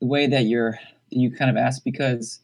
the 0.00 0.06
way 0.06 0.26
that 0.26 0.44
you're 0.44 0.78
you 1.08 1.30
kind 1.30 1.50
of 1.50 1.56
ask 1.56 1.82
because 1.84 2.40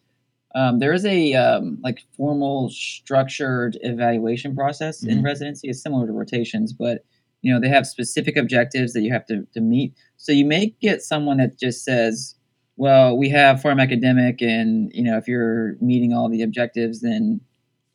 um, 0.55 0.79
there 0.79 0.95
is 0.95 1.05
a 1.05 1.35
um, 1.35 1.79
like 1.83 2.05
formal 2.17 2.71
structured 2.71 3.77
evaluation 3.83 4.55
process 4.57 5.03
in 5.05 5.19
Mhm. 5.19 5.25
residency. 5.25 5.69
It's 5.69 5.83
similar 5.83 6.07
to 6.07 6.13
rotations, 6.13 6.73
but 6.73 7.05
you 7.43 7.53
know 7.53 7.61
they 7.61 7.69
have 7.69 7.87
specific 7.87 8.37
objectives 8.37 8.95
that 8.95 9.03
you 9.03 9.13
have 9.13 9.27
to, 9.27 9.47
to 9.53 9.61
meet. 9.61 9.93
So 10.17 10.33
you 10.33 10.47
may 10.47 10.75
get 10.81 11.03
someone 11.03 11.37
that 11.39 11.59
just 11.59 11.85
says, 11.85 12.35
"Well, 12.79 13.17
we 13.19 13.29
have 13.31 13.61
PharmAcademic, 13.61 14.41
and 14.41 14.91
you 14.95 15.03
know 15.03 15.19
if 15.19 15.29
you're 15.29 15.77
meeting 15.81 16.15
all 16.15 16.29
the 16.29 16.43
objectives, 16.43 17.01
then 17.01 17.41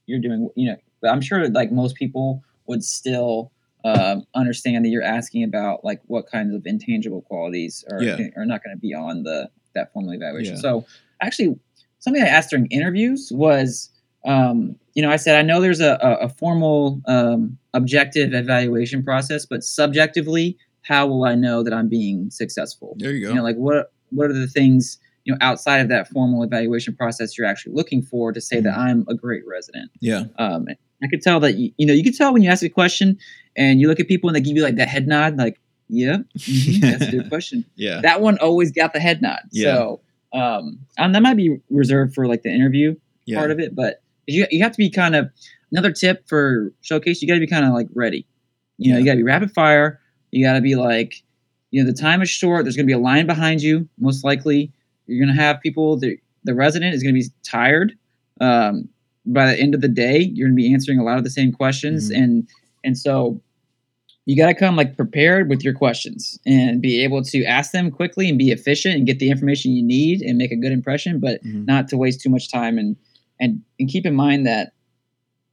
you're 0.06 0.20
doing 0.20 0.50
you 0.56 0.70
know." 0.70 0.78
But 1.02 1.10
I'm 1.10 1.22
sure 1.22 1.50
like 1.50 1.72
most 1.72 1.96
people 1.96 2.44
would 2.68 2.84
still 2.84 3.52
um, 3.86 4.26
understand 4.36 4.86
that 4.86 4.90
you're 4.90 5.04
asking 5.04 5.44
about 5.44 5.84
like 5.84 6.02
what 6.08 6.28
kinds 6.28 6.54
of 6.54 6.66
intangible 6.66 7.22
qualities 7.22 7.84
are 7.92 8.02
Yeah. 8.04 8.28
are 8.36 8.46
not 8.46 8.64
going 8.64 8.76
to 8.76 8.80
be 8.80 8.94
on 8.94 9.24
the 9.24 9.50
that 9.76 9.92
formal 9.94 10.14
evaluation. 10.14 10.56
Yeah. 10.56 10.62
So 10.62 10.86
actually, 11.22 11.58
something 12.00 12.22
I 12.22 12.28
asked 12.28 12.52
during 12.52 12.68
interviews 12.68 13.32
was, 13.34 13.90
um, 14.26 14.76
you 14.94 15.02
know, 15.02 15.10
I 15.10 15.16
said 15.16 15.38
I 15.38 15.42
know 15.42 15.60
there's 15.62 15.80
a, 15.82 15.98
a, 16.02 16.26
a 16.26 16.30
formal 16.30 17.02
um, 17.08 17.58
objective 17.74 18.34
evaluation 18.34 19.04
process, 19.04 19.46
but 19.46 19.64
subjectively, 19.64 20.58
how 20.84 21.08
will 21.08 21.24
I 21.24 21.36
know 21.36 21.64
that 21.64 21.74
I'm 21.74 21.88
being 21.90 22.30
successful? 22.30 22.96
There 23.00 23.12
you 23.12 23.22
go. 23.22 23.30
You 23.30 23.36
know, 23.36 23.44
like 23.44 23.56
what 23.56 23.93
what 24.14 24.30
are 24.30 24.34
the 24.34 24.48
things 24.48 24.98
you 25.26 25.34
know 25.34 25.38
outside 25.42 25.80
of 25.80 25.90
that 25.90 26.08
formal 26.10 26.44
evaluation 26.44 26.96
process 26.96 27.38
you're 27.38 27.48
actually 27.48 27.74
looking 27.74 28.02
for 28.02 28.32
to 28.32 28.42
say 28.42 28.60
that 28.62 28.78
I'm 28.78 29.06
a 29.08 29.14
great 29.16 29.44
resident? 29.48 29.92
yeah, 30.02 30.26
Um, 30.38 30.68
I 31.04 31.08
could 31.08 31.22
tell 31.22 31.40
that 31.42 31.56
you, 31.56 31.72
you 31.78 31.86
know 31.86 31.94
you 31.94 32.04
could 32.04 32.16
tell 32.16 32.34
when 32.34 32.42
you 32.42 32.50
ask 32.50 32.64
a 32.64 32.70
question 32.70 33.18
and 33.56 33.80
you 33.80 33.88
look 33.88 34.00
at 34.00 34.08
people 34.08 34.30
and 34.30 34.36
they 34.36 34.42
give 34.42 34.56
you 34.58 34.64
like 34.64 34.76
that 34.78 34.88
head 34.88 35.08
nod, 35.08 35.38
like 35.38 35.60
yeah, 35.90 36.18
mhm, 36.38 36.80
that's 36.82 37.08
a 37.08 37.12
good 37.12 37.30
question. 37.30 37.66
yeah, 37.76 38.02
That 38.02 38.22
one 38.22 38.38
always 38.40 38.72
got 38.72 38.94
the 38.94 39.00
head 39.00 39.22
nod. 39.22 39.42
Yeah. 39.52 39.76
So 39.76 40.02
um, 40.34 40.80
and 40.98 41.14
that 41.14 41.22
might 41.22 41.38
be 41.38 41.58
reserved 41.70 42.16
for 42.16 42.26
like 42.28 42.42
the 42.42 42.50
interview 42.50 42.96
yeah. 43.26 43.38
part 43.38 43.52
of 43.52 43.60
it, 43.60 43.76
but 43.76 44.02
you 44.28 44.46
you 44.50 44.64
have 44.64 44.72
to 44.72 44.78
be 44.78 44.90
kind 44.90 45.16
of 45.16 45.30
another 45.72 45.92
tip 45.92 46.28
for 46.28 46.74
showcase. 46.82 47.22
You 47.22 47.28
got 47.28 47.36
to 47.36 47.40
be 47.40 47.48
kind 47.48 47.66
of 47.66 47.74
like 47.74 47.88
ready. 47.94 48.26
You 48.78 48.92
know, 48.94 48.98
Yeah. 48.98 49.00
you 49.02 49.06
got 49.06 49.12
to 49.12 49.18
be 49.18 49.24
rapid 49.24 49.52
fire. 49.52 50.00
You 50.32 50.44
got 50.44 50.54
to 50.54 50.62
be 50.62 50.76
like, 50.76 51.22
you 51.74 51.84
know, 51.84 51.90
the 51.92 51.98
time 51.98 52.22
is 52.22 52.30
short. 52.30 52.64
There's 52.66 52.76
going 52.76 52.86
to 52.86 52.92
be 52.92 52.94
a 52.94 53.00
line 53.00 53.26
behind 53.26 53.64
you. 53.64 53.90
Most 54.00 54.24
likely, 54.24 54.72
you're 55.08 55.24
going 55.24 55.36
to 55.36 55.42
have 55.42 55.60
people. 55.60 55.98
The 55.98 56.18
the 56.44 56.54
resident 56.54 56.94
is 56.94 57.02
going 57.02 57.16
to 57.16 57.20
be 57.20 57.28
tired. 57.44 57.94
Um, 58.40 58.88
by 59.26 59.48
the 59.48 59.60
end 59.60 59.74
of 59.74 59.82
the 59.82 59.88
day, 59.88 60.20
you're 60.20 60.48
going 60.50 60.56
to 60.58 60.62
be 60.62 60.72
answering 60.74 61.00
a 61.00 61.04
lot 61.04 61.18
of 61.18 61.24
the 61.24 61.30
same 61.32 61.52
questions, 61.52 62.12
Mhm. 62.12 62.18
and 62.24 62.48
and 62.84 62.98
so 62.98 63.42
you 64.26 64.38
got 64.38 64.48
to 64.48 64.54
come 64.54 64.76
like 64.76 64.96
prepared 64.96 65.50
with 65.50 65.64
your 65.64 65.74
questions 65.74 66.38
and 66.46 66.80
be 66.82 67.04
able 67.04 67.24
to 67.24 67.44
ask 67.44 67.72
them 67.72 67.90
quickly 67.92 68.30
and 68.30 68.38
be 68.38 68.52
efficient 68.52 68.96
and 68.96 69.06
get 69.08 69.18
the 69.20 69.30
information 69.30 69.72
you 69.74 69.84
need 69.84 70.22
and 70.22 70.38
make 70.38 70.52
a 70.52 70.56
good 70.56 70.72
impression, 70.72 71.20
but 71.20 71.44
Mhm. 71.44 71.66
not 71.66 71.88
to 71.90 71.98
waste 71.98 72.22
too 72.22 72.30
much 72.30 72.50
time 72.52 72.78
and 72.78 72.96
and 73.40 73.62
and 73.80 73.90
keep 73.90 74.06
in 74.06 74.14
mind 74.14 74.46
that 74.46 74.74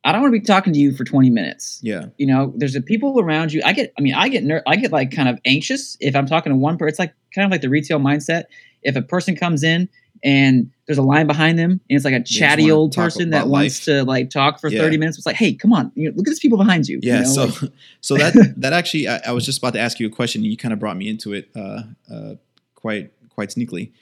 I 0.05 0.13
don't 0.13 0.23
want 0.23 0.33
to 0.35 0.41
be 0.41 0.45
talking 0.45 0.73
to 0.73 0.79
you 0.79 0.93
for 0.95 1.05
20 1.05 1.29
minutes. 1.31 1.79
yeah, 1.83 2.07
You 2.17 2.27
know, 2.27 2.53
there's 2.57 2.73
the 2.73 2.81
people 2.81 3.21
around 3.21 3.53
you. 3.53 3.61
I 3.65 3.73
get, 3.75 3.93
I 3.99 4.01
mean, 4.01 4.15
I 4.15 4.29
get, 4.29 4.45
ner- 4.45 4.63
I 4.67 4.77
get 4.77 4.93
like 4.93 5.11
kind 5.11 5.29
of 5.29 5.39
anxious 5.45 5.97
if 6.01 6.17
I'm 6.17 6.27
talking 6.27 6.51
to 6.53 6.57
one 6.57 6.79
person. 6.79 6.89
It's 6.89 6.99
like 6.99 7.13
kind 7.35 7.45
of 7.45 7.51
like 7.51 7.61
the 7.61 7.69
retail 7.69 7.99
mindset. 7.99 8.45
If 8.83 8.97
a 8.97 9.03
person 9.03 9.37
comes 9.37 9.63
in 9.63 9.91
and 10.25 10.71
there's 10.87 10.97
a 10.99 11.03
line 11.03 11.27
behind 11.27 11.59
them 11.59 11.71
and 11.73 11.81
it's 11.89 12.05
like 12.07 12.15
a 12.15 12.23
chatty 12.23 12.71
old 12.71 12.95
person 12.95 13.29
that 13.31 13.49
wants 13.49 13.85
to 13.85 14.05
like 14.05 14.31
talk 14.31 14.59
for 14.59 14.69
Yeah. 14.71 14.81
30 14.81 14.97
minutes, 14.97 15.19
it's 15.19 15.27
like, 15.27 15.37
hey, 15.37 15.53
come 15.53 15.73
on, 15.75 15.93
you 15.95 16.09
know, 16.09 16.17
look 16.17 16.27
at 16.27 16.31
these 16.31 16.41
people 16.41 16.57
behind 16.57 16.89
you. 16.89 16.97
you 17.03 17.11
yeah. 17.13 17.21
know, 17.21 17.27
so, 17.27 17.45
like- 17.45 17.73
so 18.01 18.17
that 18.17 18.55
that 18.57 18.73
actually, 18.73 19.07
I, 19.07 19.21
I 19.27 19.33
was 19.33 19.45
just 19.45 19.59
about 19.59 19.75
to 19.75 19.81
ask 19.81 20.01
you 20.01 20.07
a 20.07 20.11
question, 20.11 20.43
and 20.43 20.51
you 20.51 20.57
kind 20.57 20.73
of 20.73 20.79
brought 20.79 20.97
me 20.97 21.09
into 21.11 21.35
it, 21.35 21.51
uh, 21.55 21.83
uh, 22.11 22.35
quite 22.75 23.13
quite 23.29 23.51
sneakily. 23.51 23.93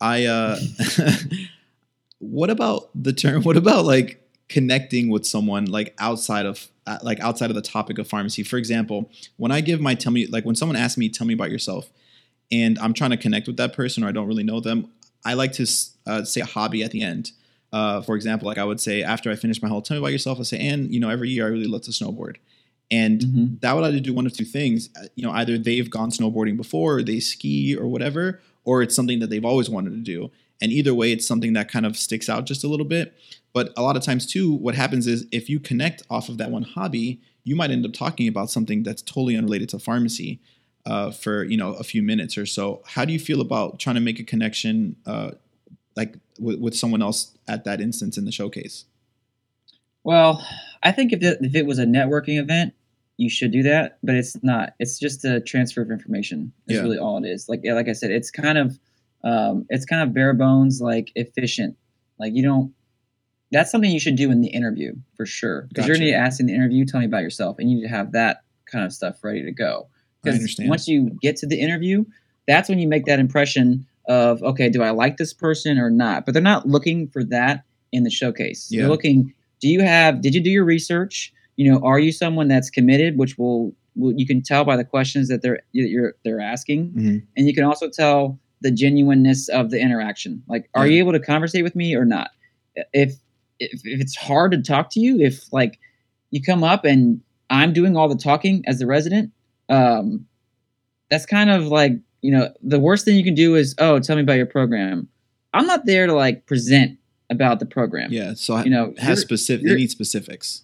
I, 0.00 0.26
uh, 0.26 0.56
what 2.18 2.50
about 2.50 2.90
the 2.94 3.12
term? 3.12 3.42
What 3.42 3.56
about 3.56 3.84
like 3.84 4.22
connecting 4.48 5.08
with 5.10 5.26
someone 5.26 5.66
like 5.66 5.94
outside 5.98 6.46
of 6.46 6.68
uh, 6.86 6.98
like 7.02 7.20
outside 7.20 7.50
of 7.50 7.56
the 7.56 7.62
topic 7.62 7.98
of 7.98 8.08
pharmacy? 8.08 8.42
For 8.42 8.56
example, 8.56 9.10
when 9.36 9.52
I 9.52 9.60
give 9.60 9.80
my 9.80 9.94
tell 9.94 10.12
me 10.12 10.26
like 10.26 10.44
when 10.44 10.54
someone 10.56 10.76
asks 10.76 10.98
me, 10.98 11.08
tell 11.08 11.26
me 11.26 11.34
about 11.34 11.50
yourself, 11.50 11.90
and 12.50 12.78
I'm 12.78 12.94
trying 12.94 13.10
to 13.10 13.16
connect 13.16 13.46
with 13.46 13.56
that 13.58 13.72
person 13.74 14.02
or 14.04 14.08
I 14.08 14.12
don't 14.12 14.26
really 14.26 14.44
know 14.44 14.60
them, 14.60 14.90
I 15.24 15.34
like 15.34 15.52
to 15.54 15.66
uh, 16.06 16.24
say 16.24 16.40
a 16.40 16.46
hobby 16.46 16.82
at 16.82 16.90
the 16.90 17.02
end. 17.02 17.32
Uh, 17.72 18.00
for 18.00 18.16
example, 18.16 18.48
like 18.48 18.56
I 18.56 18.64
would 18.64 18.80
say 18.80 19.02
after 19.02 19.30
I 19.30 19.36
finish 19.36 19.60
my 19.60 19.68
whole 19.68 19.82
tell 19.82 19.96
me 19.96 19.98
about 19.98 20.12
yourself, 20.12 20.38
I 20.40 20.42
say, 20.44 20.58
and 20.58 20.92
you 20.92 21.00
know, 21.00 21.10
every 21.10 21.28
year 21.28 21.44
I 21.44 21.50
really 21.50 21.66
love 21.66 21.82
to 21.82 21.90
snowboard. 21.90 22.36
And 22.90 23.20
Mhm. 23.20 23.60
that 23.60 23.74
would 23.76 23.84
either 23.84 24.00
do 24.00 24.14
one 24.14 24.24
of 24.24 24.32
two 24.32 24.46
things. 24.46 24.88
Uh, 24.96 25.08
You 25.14 25.24
know, 25.24 25.32
either 25.32 25.58
they've 25.58 25.90
gone 25.90 26.10
snowboarding 26.10 26.56
before, 26.56 26.96
or 26.96 27.02
they 27.02 27.20
ski 27.20 27.76
or 27.76 27.86
whatever, 27.86 28.40
or 28.64 28.80
it's 28.82 28.94
something 28.94 29.18
that 29.18 29.28
they've 29.28 29.44
always 29.44 29.68
wanted 29.68 29.90
to 29.90 29.98
do. 29.98 30.30
And 30.62 30.72
either 30.72 30.94
way, 30.94 31.12
it's 31.12 31.26
something 31.26 31.52
that 31.52 31.70
kind 31.70 31.84
of 31.84 31.96
sticks 31.98 32.30
out 32.30 32.46
just 32.46 32.64
a 32.64 32.68
little 32.68 32.86
bit. 32.86 33.14
But 33.58 33.72
a 33.76 33.82
lot 33.82 33.96
of 33.96 34.04
times, 34.04 34.24
too, 34.24 34.54
what 34.54 34.76
happens 34.76 35.08
is 35.08 35.26
if 35.32 35.50
you 35.50 35.58
connect 35.58 36.04
off 36.08 36.28
of 36.28 36.38
that 36.38 36.52
one 36.52 36.62
hobby, 36.62 37.20
you 37.42 37.56
might 37.56 37.72
end 37.72 37.84
up 37.84 37.92
talking 37.92 38.28
about 38.28 38.50
something 38.50 38.84
that's 38.84 39.02
totally 39.02 39.36
unrelated 39.36 39.68
to 39.70 39.80
pharmacy 39.80 40.38
uh, 40.86 41.10
for 41.10 41.42
you 41.42 41.56
know 41.56 41.72
a 41.74 41.82
few 41.82 42.00
minutes 42.00 42.38
or 42.38 42.46
so. 42.46 42.84
How 42.86 43.04
do 43.04 43.12
you 43.12 43.18
feel 43.18 43.40
about 43.40 43.80
trying 43.80 43.96
to 43.96 44.00
make 44.00 44.20
a 44.20 44.22
connection, 44.22 44.94
uh, 45.06 45.32
like 45.96 46.14
with, 46.38 46.60
with 46.60 46.76
someone 46.76 47.02
else 47.02 47.36
at 47.48 47.64
that 47.64 47.80
instance 47.80 48.16
in 48.16 48.26
the 48.26 48.30
showcase? 48.30 48.84
Well, 50.04 50.46
I 50.84 50.92
think 50.92 51.12
if 51.12 51.20
it, 51.24 51.38
if 51.40 51.56
it 51.56 51.66
was 51.66 51.80
a 51.80 51.84
networking 51.84 52.38
event, 52.38 52.74
you 53.16 53.28
should 53.28 53.50
do 53.50 53.64
that, 53.64 53.98
but 54.04 54.14
it's 54.14 54.40
not. 54.44 54.74
It's 54.78 55.00
just 55.00 55.24
a 55.24 55.40
transfer 55.40 55.82
of 55.82 55.90
information. 55.90 56.52
Is 56.68 56.76
Yeah. 56.76 56.82
really 56.82 56.98
all 56.98 57.18
it 57.24 57.28
is. 57.28 57.48
Like 57.48 57.62
like 57.64 57.88
I 57.88 57.92
said, 57.92 58.12
it's 58.12 58.30
kind 58.30 58.56
of 58.56 58.78
um, 59.24 59.66
it's 59.68 59.84
kind 59.84 60.02
of 60.02 60.14
bare 60.14 60.32
bones, 60.32 60.80
like 60.80 61.10
efficient. 61.16 61.76
Like 62.20 62.36
you 62.36 62.44
don't. 62.44 62.72
That's 63.50 63.70
something 63.70 63.90
you 63.90 64.00
should 64.00 64.16
do 64.16 64.30
in 64.30 64.40
the 64.42 64.48
interview 64.48 64.94
for 65.16 65.24
sure, 65.24 65.62
because 65.68 65.86
you're 65.86 65.96
going 65.96 66.06
to 66.06 66.12
Gotcha. 66.12 66.22
asked 66.26 66.40
in 66.40 66.46
the 66.46 66.54
interview, 66.54 66.84
tell 66.84 67.00
me 67.00 67.06
about 67.06 67.22
yourself, 67.22 67.56
and 67.58 67.70
you 67.70 67.76
need 67.76 67.82
to 67.82 67.88
have 67.88 68.12
that 68.12 68.42
kind 68.70 68.84
of 68.84 68.92
stuff 68.92 69.22
ready 69.24 69.42
to 69.42 69.52
go. 69.52 69.88
I 70.26 70.30
understand. 70.30 70.68
once 70.68 70.86
you 70.88 71.16
get 71.22 71.36
to 71.36 71.46
the 71.46 71.58
interview, 71.58 72.04
that's 72.46 72.68
when 72.68 72.78
you 72.78 72.88
make 72.88 73.06
that 73.06 73.18
impression 73.18 73.86
of 74.08 74.42
okay, 74.42 74.68
do 74.68 74.82
I 74.82 74.90
like 74.90 75.16
this 75.16 75.32
person 75.32 75.78
or 75.78 75.90
not? 75.90 76.24
But 76.26 76.32
they're 76.32 76.42
not 76.42 76.66
looking 76.66 77.08
for 77.08 77.22
that 77.24 77.62
in 77.92 78.02
the 78.04 78.10
showcase. 78.10 78.68
Yeah. 78.70 78.82
They're 78.82 78.90
looking. 78.90 79.32
Do 79.60 79.68
you 79.68 79.80
have? 79.82 80.20
Did 80.20 80.34
you 80.34 80.42
do 80.42 80.50
your 80.50 80.64
research? 80.64 81.32
You 81.56 81.70
know, 81.72 81.80
are 81.80 81.98
you 81.98 82.12
someone 82.12 82.48
that's 82.48 82.68
committed? 82.70 83.18
Which 83.18 83.38
will, 83.38 83.74
will 83.96 84.12
you 84.14 84.26
can 84.26 84.42
tell 84.42 84.64
by 84.64 84.76
the 84.76 84.84
questions 84.84 85.28
that 85.28 85.40
they're 85.42 85.60
that 85.74 85.88
you're 85.88 86.14
they're 86.24 86.40
asking, 86.40 86.90
Mhm. 86.92 87.22
and 87.36 87.46
you 87.46 87.54
can 87.54 87.64
also 87.64 87.88
tell 87.88 88.38
the 88.60 88.70
genuineness 88.70 89.48
of 89.48 89.70
the 89.70 89.80
interaction. 89.80 90.42
Like, 90.48 90.68
are 90.74 90.86
Yeah. 90.86 90.94
you 90.94 90.98
able 91.00 91.12
to 91.12 91.20
conversate 91.20 91.62
with 91.62 91.76
me 91.76 91.94
or 91.94 92.04
not? 92.04 92.30
If 92.92 93.14
if, 93.60 93.80
if 93.84 94.00
it's 94.00 94.16
hard 94.16 94.52
to 94.52 94.62
talk 94.62 94.90
to 94.90 95.00
you, 95.00 95.20
if 95.20 95.52
like 95.52 95.78
you 96.30 96.42
come 96.42 96.62
up 96.64 96.84
and 96.84 97.20
I'm 97.50 97.72
doing 97.72 97.96
all 97.96 98.08
the 98.08 98.16
talking 98.16 98.62
as 98.66 98.78
the 98.78 98.86
resident, 98.86 99.32
um, 99.68 100.26
that's 101.10 101.26
kind 101.26 101.50
of 101.50 101.66
like 101.66 101.92
you 102.20 102.30
know 102.30 102.52
the 102.62 102.78
worst 102.78 103.04
thing 103.04 103.16
you 103.16 103.24
can 103.24 103.34
do 103.34 103.54
is 103.54 103.74
oh 103.78 103.98
tell 104.00 104.16
me 104.16 104.22
about 104.22 104.34
your 104.34 104.46
program. 104.46 105.08
I'm 105.54 105.66
not 105.66 105.86
there 105.86 106.06
to 106.06 106.12
like 106.12 106.46
present 106.46 106.98
about 107.30 107.58
the 107.58 107.66
program. 107.66 108.12
Yeah. 108.12 108.34
So 108.34 108.58
You 108.58 108.70
know, 108.70 108.94
has 108.98 109.20
specific. 109.20 109.66
They 109.66 109.74
need 109.74 109.90
specifics. 109.90 110.62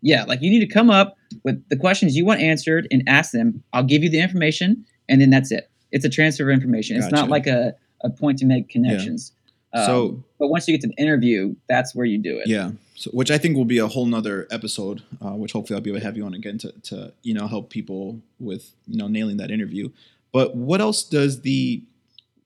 Yeah, 0.00 0.24
like 0.24 0.42
you 0.42 0.50
need 0.50 0.60
to 0.60 0.66
come 0.66 0.90
up 0.90 1.16
with 1.44 1.62
the 1.70 1.76
questions 1.76 2.16
you 2.16 2.24
want 2.24 2.40
answered 2.40 2.86
and 2.90 3.02
ask 3.08 3.32
them. 3.32 3.62
I'll 3.72 3.82
give 3.82 4.02
you 4.02 4.08
the 4.08 4.20
information, 4.20 4.84
and 5.08 5.20
then 5.20 5.30
that's 5.30 5.50
it. 5.50 5.70
It's 5.90 6.04
a 6.04 6.08
transfer 6.08 6.48
of 6.48 6.54
information. 6.54 6.96
It's 6.96 7.10
not 7.10 7.28
like 7.28 7.46
a, 7.46 7.74
a 8.02 8.10
point 8.10 8.38
to 8.38 8.46
make 8.46 8.68
connections. 8.68 9.32
Um, 9.72 9.84
So- 9.86 10.24
but 10.38 10.48
once 10.48 10.66
you 10.66 10.74
get 10.74 10.80
to 10.82 10.88
the 10.88 11.02
interview, 11.02 11.54
that's 11.68 11.94
where 11.94 12.06
you 12.06 12.18
do 12.18 12.38
it. 12.38 12.48
Yeah. 12.48 12.72
So, 12.94 13.10
which 13.12 13.30
I 13.30 13.38
think 13.38 13.56
will 13.56 13.64
be 13.64 13.78
a 13.78 13.86
whole 13.86 14.06
nother 14.06 14.48
episode, 14.50 15.02
uh, 15.20 15.30
which 15.30 15.52
hopefully 15.52 15.76
I'll 15.76 15.82
be 15.82 15.90
able 15.90 16.00
to 16.00 16.06
have 16.06 16.16
you 16.16 16.24
on 16.24 16.34
again 16.34 16.58
to, 16.58 16.72
to, 16.84 17.12
you 17.22 17.34
know, 17.34 17.46
help 17.46 17.70
people 17.70 18.20
with, 18.40 18.72
you 18.86 18.96
know, 18.98 19.06
nailing 19.08 19.36
that 19.36 19.50
interview. 19.50 19.90
But 20.32 20.56
what 20.56 20.80
else 20.80 21.02
does 21.02 21.42
the, 21.42 21.82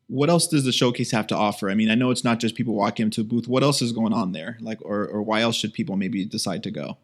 what 0.08 0.28
else 0.28 0.46
does 0.46 0.64
the 0.64 0.72
showcase 0.72 1.10
have 1.12 1.26
to 1.28 1.36
offer? 1.36 1.70
I 1.70 1.74
mean, 1.74 1.90
I 1.90 1.94
know 1.94 2.10
it's 2.10 2.24
not 2.24 2.38
just 2.38 2.54
people 2.54 2.74
walking 2.74 3.04
into 3.04 3.22
a 3.22 3.24
booth. 3.24 3.48
What 3.48 3.62
else 3.62 3.80
is 3.80 3.92
going 3.92 4.12
on 4.12 4.32
there? 4.32 4.58
Like, 4.60 4.78
or, 4.82 5.06
or 5.06 5.22
why 5.22 5.40
else 5.40 5.56
should 5.56 5.72
people 5.72 5.96
maybe 5.96 6.24
decide 6.26 6.62
to 6.64 6.70
go? 6.70 6.98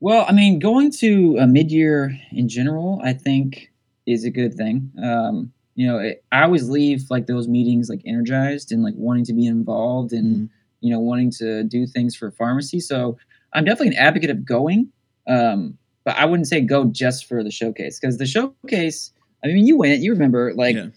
Well, 0.00 0.24
I 0.28 0.32
mean, 0.32 0.58
going 0.58 0.90
to 0.98 1.36
a 1.38 1.46
mid-year 1.46 2.18
in 2.32 2.48
general, 2.48 3.00
I 3.04 3.12
think 3.12 3.70
is 4.06 4.24
a 4.24 4.30
good 4.30 4.54
thing. 4.54 4.90
Um, 5.00 5.52
you 5.74 5.86
know, 5.86 5.98
it, 5.98 6.22
I 6.32 6.42
always 6.42 6.68
leave 6.68 7.04
like 7.10 7.26
those 7.26 7.48
meetings 7.48 7.88
like 7.88 8.02
energized 8.06 8.72
and 8.72 8.82
like 8.82 8.94
wanting 8.96 9.24
to 9.26 9.32
be 9.32 9.46
involved 9.46 10.12
and 10.12 10.36
Mhm. 10.36 10.48
you 10.80 10.90
know 10.90 11.00
wanting 11.00 11.30
to 11.38 11.64
do 11.64 11.86
things 11.86 12.14
for 12.14 12.30
pharmacy. 12.30 12.80
So 12.80 13.16
I'm 13.54 13.64
definitely 13.64 13.96
an 13.96 14.02
advocate 14.02 14.30
of 14.30 14.44
going, 14.44 14.90
um, 15.28 15.78
but 16.04 16.16
I 16.16 16.24
wouldn't 16.26 16.48
say 16.48 16.60
go 16.60 16.84
just 16.86 17.26
for 17.26 17.42
the 17.44 17.50
showcase 17.50 17.98
because 18.00 18.18
the 18.18 18.26
showcase. 18.26 19.12
I 19.44 19.48
mean, 19.48 19.66
you 19.66 19.76
went, 19.76 20.00
you 20.02 20.12
remember, 20.12 20.54
like 20.54 20.76
Yeah. 20.76 20.88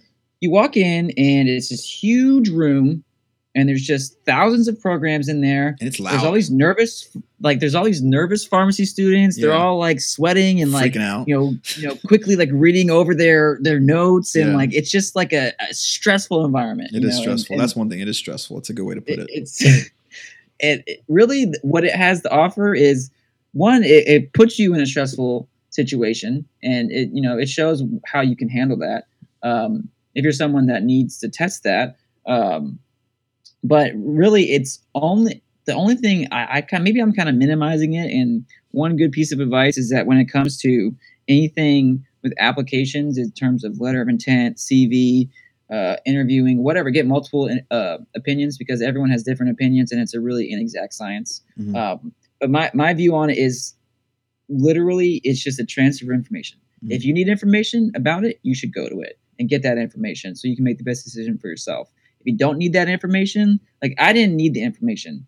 you 0.42 0.52
walk 0.52 0.78
in 0.78 1.12
and 1.18 1.50
it's 1.50 1.70
this 1.70 1.84
huge 2.04 2.50
room, 2.50 3.04
and 3.56 3.70
there's 3.70 3.82
just 3.82 4.20
thousands 4.26 4.68
of 4.68 4.80
programs 4.82 5.30
in 5.30 5.40
there. 5.42 5.78
and 5.80 5.88
it's 5.88 5.98
There's 5.98 6.24
all 6.24 6.34
these 6.34 6.52
nervous, 6.52 7.10
like 7.40 7.60
there's 7.62 7.74
all 7.74 7.86
these 7.86 8.02
nervous 8.04 8.46
pharmacy 8.46 8.84
students. 8.86 9.40
They're 9.40 9.54
all 9.54 9.80
like 9.80 10.02
sweating 10.02 10.62
and 10.62 10.72
like 10.74 10.94
you 10.96 11.00
know, 11.00 11.24
you 11.26 11.88
know, 11.88 11.96
quickly 12.06 12.36
like 12.36 12.50
reading 12.52 12.90
over 12.92 13.16
their 13.16 13.58
their 13.62 13.80
notes 13.80 14.36
and 14.36 14.50
Yeah. 14.52 14.56
like 14.58 14.74
it's 14.74 14.92
just 14.92 15.16
like 15.16 15.32
a, 15.34 15.54
a 15.60 15.74
stressful 15.74 16.44
environment. 16.46 16.92
It 16.94 17.04
is 17.06 17.16
know, 17.16 17.22
stressful. 17.22 17.54
and 17.54 17.62
That's 17.62 17.76
one 17.76 17.90
thing. 17.90 18.02
It 18.02 18.08
is 18.10 18.18
stressful. 18.18 18.58
It's 18.60 18.70
a 18.70 18.74
good 18.74 18.86
way 18.86 18.96
to 18.96 19.02
put 19.02 19.20
it. 19.20 19.28
it's 19.30 19.62
it, 20.60 20.84
it 20.86 21.04
really 21.08 21.52
what 21.62 21.84
it 21.86 21.96
has 21.96 22.22
to 22.24 22.30
offer 22.32 22.74
is 22.74 23.10
one, 23.54 23.84
it, 23.86 24.06
it 24.08 24.34
puts 24.34 24.60
you 24.60 24.74
in 24.74 24.82
a 24.82 24.86
stressful 24.86 25.48
situation, 25.70 26.46
and 26.62 26.92
it 26.92 27.10
you 27.14 27.22
know 27.22 27.38
it 27.38 27.48
shows 27.48 27.82
how 28.06 28.20
you 28.22 28.36
can 28.36 28.50
handle 28.50 28.78
that. 28.78 29.06
Um, 29.44 29.88
if 30.14 30.24
you're 30.24 30.32
someone 30.34 30.68
that 30.68 30.84
needs 30.84 31.18
to 31.20 31.30
test 31.30 31.64
that, 31.64 31.98
um, 32.26 32.80
but 33.68 33.92
really 33.96 34.52
it's 34.52 34.80
only 34.94 35.42
the 35.66 35.74
only 35.74 35.96
thing 35.96 36.28
I, 36.32 36.58
I 36.58 36.62
kind 36.62 36.84
maybe 36.84 37.00
I'm 37.00 37.14
kind 37.14 37.28
of 37.28 37.36
minimizing 37.36 37.94
it. 37.94 38.12
And 38.12 38.46
one 38.72 38.96
good 38.96 39.12
piece 39.12 39.32
of 39.32 39.40
advice 39.40 39.78
is 39.78 39.90
that 39.90 40.06
when 40.06 40.18
it 40.18 40.26
comes 40.26 40.58
to 40.60 40.96
anything 41.28 42.06
with 42.22 42.34
applications 42.38 43.18
in 43.18 43.32
terms 43.32 43.64
of 43.64 43.80
letter 43.80 44.02
of 44.02 44.08
intent, 44.08 44.58
CV, 44.58 45.30
uh, 45.72 45.96
interviewing, 46.06 46.64
whatever, 46.64 46.92
get 46.92 47.08
multiple 47.08 47.50
uh, 47.72 47.98
opinions 48.16 48.58
because 48.58 48.82
everyone 48.82 49.10
has 49.10 49.24
different 49.24 49.52
opinions 49.52 49.92
and 49.92 50.00
it's 50.00 50.14
a 50.14 50.20
really 50.20 50.52
inexact 50.52 50.94
science. 50.94 51.42
Mhm. 51.60 51.76
Um, 51.76 52.14
but 52.40 52.52
my, 52.52 52.70
my 52.74 52.94
view 52.94 53.16
on 53.16 53.32
it 53.32 53.38
is 53.38 53.74
literally 54.50 55.22
it's 55.24 55.44
just 55.44 55.60
a 55.60 55.66
transfer 55.66 56.06
of 56.06 56.16
information. 56.16 56.60
Mhm. 56.84 56.92
If 56.92 57.04
you 57.04 57.14
need 57.14 57.28
information 57.28 57.92
about 57.96 58.24
it, 58.24 58.40
you 58.44 58.54
should 58.54 58.74
go 58.74 58.88
to 58.88 59.00
it 59.00 59.18
and 59.40 59.50
get 59.50 59.64
that 59.64 59.80
information 59.80 60.36
so 60.36 60.48
you 60.48 60.56
can 60.56 60.64
make 60.64 60.78
the 60.78 60.84
best 60.84 61.04
decision 61.04 61.40
for 61.40 61.48
yourself. 61.48 61.90
You 62.26 62.36
don't 62.38 62.58
need 62.58 62.74
that 62.74 62.90
information, 62.90 63.60
like 63.82 63.96
I 64.00 64.12
didn't 64.14 64.36
need 64.36 64.54
the 64.54 64.64
information. 64.64 65.26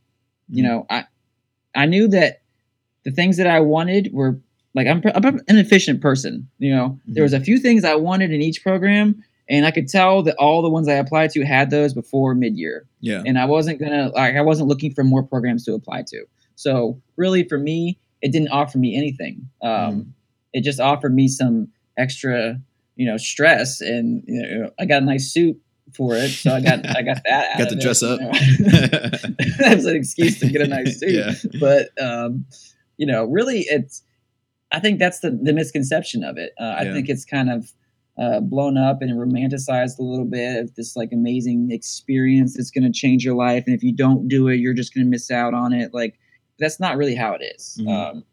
You 0.49 0.63
Mhm. 0.63 0.67
know, 0.67 0.85
I 0.89 1.05
I 1.75 1.85
knew 1.85 2.07
that 2.09 2.41
the 3.03 3.11
things 3.11 3.37
that 3.37 3.47
I 3.47 3.59
wanted 3.61 4.11
were 4.13 4.39
like 4.73 4.87
I'm, 4.87 5.01
I'm 5.15 5.39
an 5.47 5.57
efficient 5.57 6.01
person. 6.01 6.49
You 6.59 6.71
know, 6.75 6.99
there 7.07 7.23
was 7.23 7.33
a 7.33 7.39
few 7.39 7.57
things 7.59 7.83
I 7.83 7.95
wanted 7.95 8.31
in 8.31 8.41
each 8.41 8.61
program, 8.63 9.23
and 9.49 9.65
I 9.65 9.71
could 9.71 9.87
tell 9.87 10.23
that 10.23 10.35
all 10.37 10.61
the 10.61 10.69
ones 10.69 10.87
I 10.87 10.93
applied 10.93 11.29
to 11.31 11.45
had 11.45 11.69
those 11.69 11.93
before 11.93 12.33
mid 12.35 12.57
year 12.57 12.85
Yeah. 13.01 13.21
and 13.25 13.37
I 13.39 13.45
wasn't 13.45 13.79
gonna 13.79 14.11
like 14.15 14.35
I 14.35 14.41
wasn't 14.41 14.67
looking 14.69 14.93
for 14.93 15.03
more 15.03 15.23
programs 15.23 15.63
to 15.65 15.73
apply 15.73 16.03
to. 16.07 16.25
So 16.55 16.99
really, 17.15 17.43
for 17.43 17.57
me, 17.59 17.99
it 18.21 18.31
didn't 18.31 18.49
offer 18.49 18.77
me 18.79 18.95
anything. 18.95 19.47
Um, 19.61 19.69
Mm. 19.69 20.05
It 20.53 20.61
just 20.61 20.79
offered 20.79 21.13
me 21.13 21.27
some 21.27 21.67
extra, 21.97 22.59
you 22.95 23.05
know, 23.05 23.17
stress, 23.17 23.79
and 23.81 24.23
you 24.27 24.41
know, 24.41 24.71
I 24.79 24.85
got 24.85 25.03
a 25.03 25.05
nice 25.05 25.31
suit 25.31 25.59
for 25.97 26.15
it, 26.15 26.29
so 26.29 26.53
I 26.53 26.61
got 26.61 26.85
I 26.95 27.01
got 27.01 27.17
that. 27.25 27.49
out 27.53 27.57
Got 27.57 27.69
to 27.69 27.75
it, 27.75 27.81
dress 27.81 28.01
up. 28.03 28.19
that 28.21 29.73
was 29.75 29.85
an 29.85 29.95
excuse 29.95 30.39
to 30.39 30.47
get 30.49 30.61
a 30.61 30.67
nice 30.67 30.99
suit. 30.99 31.11
yeah. 31.11 31.33
But 31.59 31.89
um, 32.01 32.45
you 32.97 33.05
know, 33.05 33.25
really, 33.25 33.61
it's. 33.61 34.03
I 34.71 34.79
think 34.79 34.99
that's 34.99 35.19
the 35.19 35.31
the 35.31 35.53
misconception 35.53 36.23
of 36.23 36.37
it. 36.37 36.51
Uh, 36.59 36.63
I 36.77 36.83
Yeah. 36.83 36.93
think 36.93 37.09
it's 37.09 37.25
kind 37.25 37.49
of 37.49 37.71
uh, 38.17 38.39
blown 38.41 38.77
up 38.77 39.01
and 39.01 39.11
romanticized 39.11 39.97
a 39.99 40.03
little 40.03 40.25
bit 40.25 40.57
of 40.61 40.75
this 40.75 40.95
like 40.95 41.11
amazing 41.11 41.69
experience 41.71 42.55
that's 42.57 42.71
going 42.71 42.83
to 42.83 42.91
change 42.91 43.23
your 43.25 43.35
life, 43.35 43.63
and 43.65 43.75
if 43.75 43.81
you 43.83 43.93
don't 43.93 44.27
do 44.27 44.47
it, 44.49 44.55
you're 44.55 44.73
just 44.73 44.93
going 44.93 45.05
to 45.05 45.09
miss 45.09 45.31
out 45.31 45.53
on 45.53 45.71
it. 45.73 45.93
Like 45.93 46.17
that's 46.59 46.79
not 46.79 46.97
really 46.97 47.15
how 47.15 47.33
it 47.33 47.41
is. 47.55 47.79
Mhm. 47.81 47.89
Um, 48.11 48.23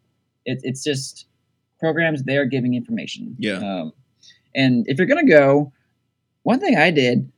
it, 0.47 0.61
it's 0.63 0.83
just 0.83 1.27
programs 1.81 2.23
they're 2.25 2.47
giving 2.47 2.75
information. 2.75 3.37
Yeah. 3.39 3.59
Um, 3.59 3.93
and 4.55 4.85
if 4.89 4.99
you're 4.99 5.07
going 5.07 5.25
to 5.27 5.31
go, 5.33 5.73
one 6.45 6.61
thing 6.61 6.77
I 6.77 6.91
did, 6.91 7.31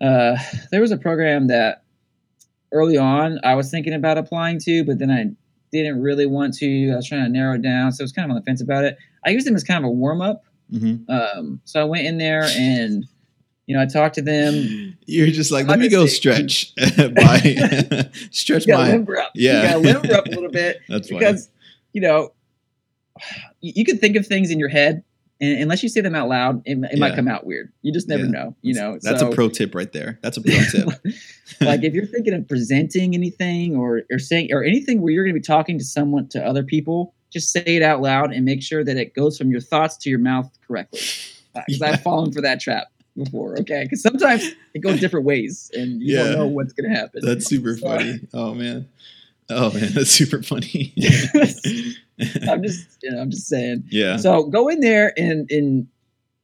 uh, 0.00 0.36
there 0.70 0.80
was 0.80 0.90
a 0.92 0.96
program 0.96 1.48
that 1.48 1.82
early 2.72 2.96
on 2.96 3.38
I 3.44 3.54
was 3.54 3.70
thinking 3.70 3.94
about 3.94 4.18
applying 4.18 4.58
to, 4.60 4.84
but 4.84 4.98
then 4.98 5.10
I 5.10 5.26
didn't 5.72 6.00
really 6.02 6.26
want 6.26 6.54
to. 6.58 6.90
I 6.92 6.96
was 6.96 7.06
trying 7.08 7.24
to 7.24 7.28
narrow 7.30 7.54
it 7.54 7.62
down, 7.62 7.92
so 7.92 8.02
I 8.02 8.04
was 8.04 8.12
kind 8.12 8.24
of 8.24 8.30
on 8.30 8.36
the 8.40 8.44
fence 8.44 8.60
about 8.62 8.84
it. 8.84 8.96
I 9.26 9.30
used 9.30 9.46
them 9.46 9.54
as 9.54 9.64
kind 9.64 9.84
of 9.84 9.88
a 9.88 9.92
warm 9.92 10.20
up. 10.22 10.44
hmm 10.70 10.96
Um, 11.08 11.60
so 11.64 11.80
I 11.80 11.84
went 11.84 12.06
in 12.06 12.18
there 12.18 12.44
and 12.56 13.04
you 13.66 13.76
know 13.76 13.82
I 13.82 13.86
talked 13.86 14.14
to 14.16 14.22
them. 14.22 14.96
You're 15.06 15.26
just 15.28 15.50
like, 15.50 15.66
let 15.66 15.78
me 15.78 15.88
go 15.88 16.06
stretch 16.06 16.74
by 16.96 18.08
stretch 18.30 18.66
my. 18.66 18.90
limber 18.92 19.18
up. 19.18 19.32
yeah. 19.34 19.76
you 19.76 19.82
limber 19.82 20.14
up 20.14 20.26
a 20.26 20.30
little 20.30 20.50
bit 20.50 20.78
That's 20.88 21.08
funny. 21.08 21.18
because 21.20 21.50
you 21.92 22.00
know 22.00 22.32
you 23.60 23.84
can 23.84 23.98
think 23.98 24.16
of 24.16 24.26
things 24.26 24.50
in 24.50 24.58
your 24.58 24.68
head, 24.70 25.02
and 25.40 25.60
unless 25.62 25.82
you 25.82 25.88
say 25.88 26.00
them 26.00 26.14
out 26.14 26.28
loud, 26.28 26.62
it, 26.64 26.78
it 26.78 26.90
Yeah. 26.94 26.98
might 26.98 27.14
come 27.14 27.28
out 27.28 27.46
weird. 27.46 27.72
You 27.82 27.92
just 27.92 28.08
never 28.08 28.24
Yeah. 28.24 28.30
know. 28.30 28.56
You 28.62 28.74
know, 28.74 28.98
That's 29.00 29.20
so, 29.20 29.30
a 29.30 29.34
pro 29.34 29.48
tip 29.48 29.74
right 29.74 29.92
there. 29.92 30.18
That's 30.22 30.36
a 30.36 30.40
pro 30.42 30.54
tip. 30.70 30.88
like 31.60 31.82
if 31.84 31.94
you're 31.94 32.06
thinking 32.06 32.34
of 32.34 32.48
presenting 32.48 33.14
anything 33.14 33.76
or 33.76 34.02
or 34.10 34.18
saying 34.18 34.52
or 34.52 34.62
anything 34.64 35.00
where 35.00 35.12
you're 35.12 35.24
going 35.24 35.34
to 35.34 35.40
be 35.40 35.44
talking 35.44 35.78
to 35.78 35.84
someone 35.84 36.28
to 36.28 36.44
other 36.44 36.62
people, 36.64 37.14
just 37.32 37.52
say 37.52 37.62
it 37.64 37.82
out 37.82 38.00
loud 38.02 38.32
and 38.32 38.44
make 38.44 38.62
sure 38.62 38.82
that 38.84 38.96
it 38.96 39.14
goes 39.14 39.36
from 39.38 39.50
your 39.50 39.60
thoughts 39.60 39.96
to 39.98 40.10
your 40.10 40.18
mouth 40.18 40.50
correctly. 40.66 41.00
Uh, 41.54 41.60
because 41.66 41.80
Yeah. 41.80 41.88
I've 41.90 42.02
fallen 42.02 42.32
for 42.32 42.40
that 42.42 42.60
trap 42.60 42.88
before. 43.16 43.58
Okay, 43.60 43.82
because 43.84 44.02
sometimes 44.02 44.52
it 44.74 44.78
goes 44.80 45.00
different 45.00 45.26
ways 45.26 45.70
and 45.74 46.00
you 46.02 46.16
don't 46.16 46.32
know 46.32 46.46
what's 46.46 46.72
going 46.72 46.88
to 46.90 46.96
happen. 46.96 47.20
That's 47.24 47.46
super 47.46 47.76
So- 47.76 47.86
funny. 47.86 48.20
Oh 48.34 48.54
man. 48.54 48.88
Oh 49.50 49.72
man, 49.72 49.88
that's 49.94 50.10
super 50.10 50.42
funny. 50.42 50.92
I'm 52.58 52.62
just 52.64 52.98
you 53.02 53.10
know 53.10 53.20
I'm 53.20 53.30
just 53.30 53.46
saying. 53.48 53.84
yeah. 53.90 54.16
So 54.16 54.44
go 54.44 54.68
in 54.68 54.80
there 54.80 55.12
and 55.18 55.50
and 55.50 55.86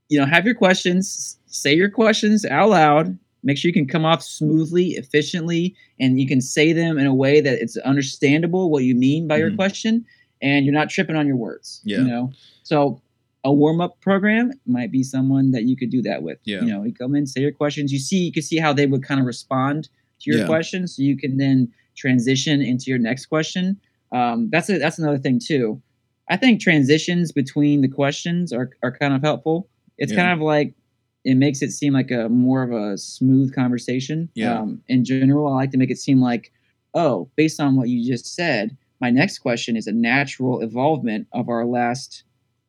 you 0.09 0.19
know 0.19 0.27
have 0.27 0.45
your 0.45 0.55
questions, 0.55 1.39
say 1.47 1.75
your 1.75 1.91
questions 1.91 2.45
out 2.45 2.71
loud. 2.71 3.19
Make 3.43 3.59
sure 3.59 3.69
you 3.69 3.75
can 3.75 3.87
come 3.87 4.07
off 4.07 4.23
smoothly, 4.23 4.93
efficiently, 4.93 5.75
and 6.01 6.19
you 6.19 6.27
can 6.27 6.41
say 6.41 6.73
them 6.73 6.97
in 6.99 7.07
a 7.07 7.15
way 7.15 7.41
that 7.43 7.59
it's 7.61 7.77
understandable 7.79 8.71
what 8.71 8.85
you 8.85 8.95
mean 8.95 9.29
by 9.29 9.37
your 9.37 9.51
Mhm. 9.51 9.57
question, 9.57 10.05
and 10.41 10.65
you're 10.65 10.75
not 10.75 10.89
tripping 10.89 11.15
on 11.17 11.27
your 11.27 11.37
words. 11.37 11.83
Yeah. 11.85 11.99
You 11.99 12.05
know, 12.05 12.33
so 12.63 13.01
a 13.45 13.53
warm 13.53 13.83
up 13.83 14.01
program 14.01 14.53
might 14.67 14.91
be 14.91 15.03
someone 15.03 15.51
that 15.51 15.65
you 15.65 15.77
could 15.77 15.91
do 15.91 16.01
that 16.03 16.23
with. 16.23 16.39
Yeah. 16.45 16.63
You 16.63 16.69
know, 16.69 16.85
you 16.85 16.95
come 16.95 17.15
in, 17.15 17.27
say 17.27 17.43
your 17.43 17.53
questions. 17.53 17.93
You 17.93 17.99
see, 17.99 18.25
you 18.25 18.33
can 18.33 18.43
see 18.43 18.57
how 18.57 18.73
they 18.73 18.87
would 18.87 19.03
kind 19.03 19.21
of 19.21 19.27
respond 19.27 19.91
to 20.21 20.31
your 20.31 20.41
Yeah. 20.41 20.47
questions, 20.47 20.97
so 20.97 21.03
you 21.03 21.15
can 21.17 21.37
then 21.37 21.69
transition 21.97 22.63
into 22.63 22.87
your 22.91 22.99
next 22.99 23.27
question. 23.27 23.77
Um, 24.13 24.49
that's 24.51 24.71
a, 24.71 24.79
that's 24.79 24.99
another 24.99 25.19
thing 25.19 25.39
too. 25.39 25.83
I 26.31 26.37
think 26.37 26.61
transitions 26.61 27.33
between 27.33 27.81
the 27.83 27.89
questions 27.89 28.53
are, 28.53 28.71
are 28.83 28.93
kind 28.97 29.15
of 29.15 29.23
helpful. 29.23 29.69
It's 29.99 30.13
Yeah. 30.13 30.19
kind 30.23 30.33
of 30.33 30.41
like 30.41 30.75
it 31.25 31.37
makes 31.37 31.63
it 31.63 31.71
seem 31.73 31.93
like 31.95 32.11
a 32.11 32.29
more 32.29 32.63
of 32.63 32.71
a 32.73 32.99
smooth 32.99 33.55
conversation. 33.55 34.29
Yeah. 34.35 34.59
Um, 34.61 34.83
in 34.89 35.05
general, 35.05 35.49
I 35.49 35.55
like 35.57 35.71
to 35.71 35.79
make 35.79 35.91
it 35.91 35.99
seem 35.99 36.21
like, 36.21 36.53
oh, 36.93 37.31
based 37.37 37.61
on 37.61 37.77
what 37.77 37.89
you 37.89 38.07
just 38.07 38.27
said, 38.35 38.77
my 39.01 39.11
next 39.11 39.39
question 39.39 39.75
is 39.77 39.87
a 39.87 39.93
natural 39.93 40.61
evolvement 40.61 41.27
of 41.33 41.49
our 41.49 41.65
last 41.65 42.25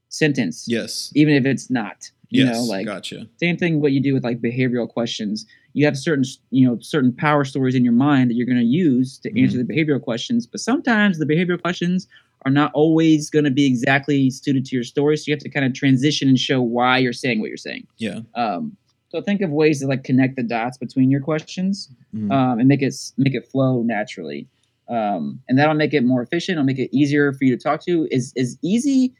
sentence, 0.10 0.66
yes. 0.68 1.12
even 1.16 1.34
if 1.34 1.46
it's 1.46 1.70
not. 1.70 2.10
You 2.30 2.46
Yes. 2.46 2.56
know, 2.56 2.64
like 2.64 2.86
gotcha. 2.88 3.28
same 3.40 3.56
thing 3.56 3.82
what 3.82 3.92
you 3.92 4.02
do 4.02 4.14
with 4.14 4.24
like 4.24 4.42
behavioral 4.42 4.90
questions 4.90 5.46
you 5.74 5.86
have 5.86 5.96
certain 5.96 6.26
you 6.50 6.68
know 6.68 6.78
certain 6.82 7.14
power 7.14 7.46
stories 7.46 7.76
in 7.76 7.84
your 7.84 7.94
mind 7.94 8.30
that 8.30 8.34
you're 8.34 8.48
going 8.48 8.58
to 8.58 8.64
use 8.64 9.20
to 9.20 9.40
answer 9.40 9.58
the 9.58 9.64
behavioral 9.64 10.02
questions 10.02 10.48
but 10.48 10.60
sometimes 10.60 11.20
the 11.20 11.26
behavioral 11.26 11.62
questions 11.62 12.08
are 12.46 12.52
not 12.52 12.72
always 12.74 13.30
going 13.30 13.46
to 13.46 13.52
be 13.52 13.66
exactly 13.66 14.30
suited 14.30 14.66
to 14.66 14.76
your 14.76 14.84
story 14.84 15.18
so 15.18 15.24
you 15.28 15.34
have 15.34 15.40
to 15.42 15.50
kind 15.50 15.66
of 15.66 15.74
transition 15.74 16.28
and 16.30 16.40
show 16.40 16.62
why 16.62 16.98
you're 16.98 17.14
saying 17.14 17.40
what 17.40 17.48
you're 17.48 17.58
saying 17.58 17.86
Yeah. 17.98 18.20
um, 18.36 18.76
so 19.10 19.22
think 19.22 19.42
of 19.42 19.50
ways 19.50 19.80
to 19.80 19.88
like 19.88 20.04
connect 20.04 20.36
the 20.36 20.44
dots 20.44 20.78
between 20.78 21.10
your 21.10 21.22
questions 21.22 21.90
Mhm. 22.16 22.32
um, 22.32 22.60
and 22.60 22.68
make 22.68 22.82
it 22.82 22.94
make 23.18 23.34
it 23.34 23.48
flow 23.48 23.82
naturally 23.84 24.48
um, 24.88 25.40
and 25.50 25.58
that'll 25.58 25.74
make 25.74 25.94
it 25.94 26.04
more 26.04 26.22
efficient 26.22 26.56
it'll 26.58 26.66
make 26.66 26.80
it 26.80 26.96
easier 26.96 27.34
for 27.34 27.44
you 27.46 27.56
to 27.58 27.62
talk 27.62 27.84
to 27.86 28.08
is 28.12 28.32
as 28.38 28.58
easy 28.62 29.14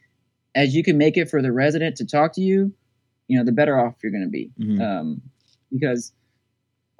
as 0.54 0.74
you 0.74 0.82
can 0.84 0.96
make 0.96 1.16
it 1.16 1.28
for 1.28 1.42
the 1.42 1.52
resident 1.52 1.96
to 1.96 2.06
talk 2.06 2.32
to 2.34 2.40
you 2.40 2.72
you 3.28 3.36
know 3.36 3.44
the 3.44 3.52
better 3.52 3.78
off 3.78 3.94
you're 4.02 4.12
going 4.12 4.22
to 4.24 4.30
be 4.30 4.50
Mhm. 4.60 4.80
um, 4.80 5.20
because 5.72 6.12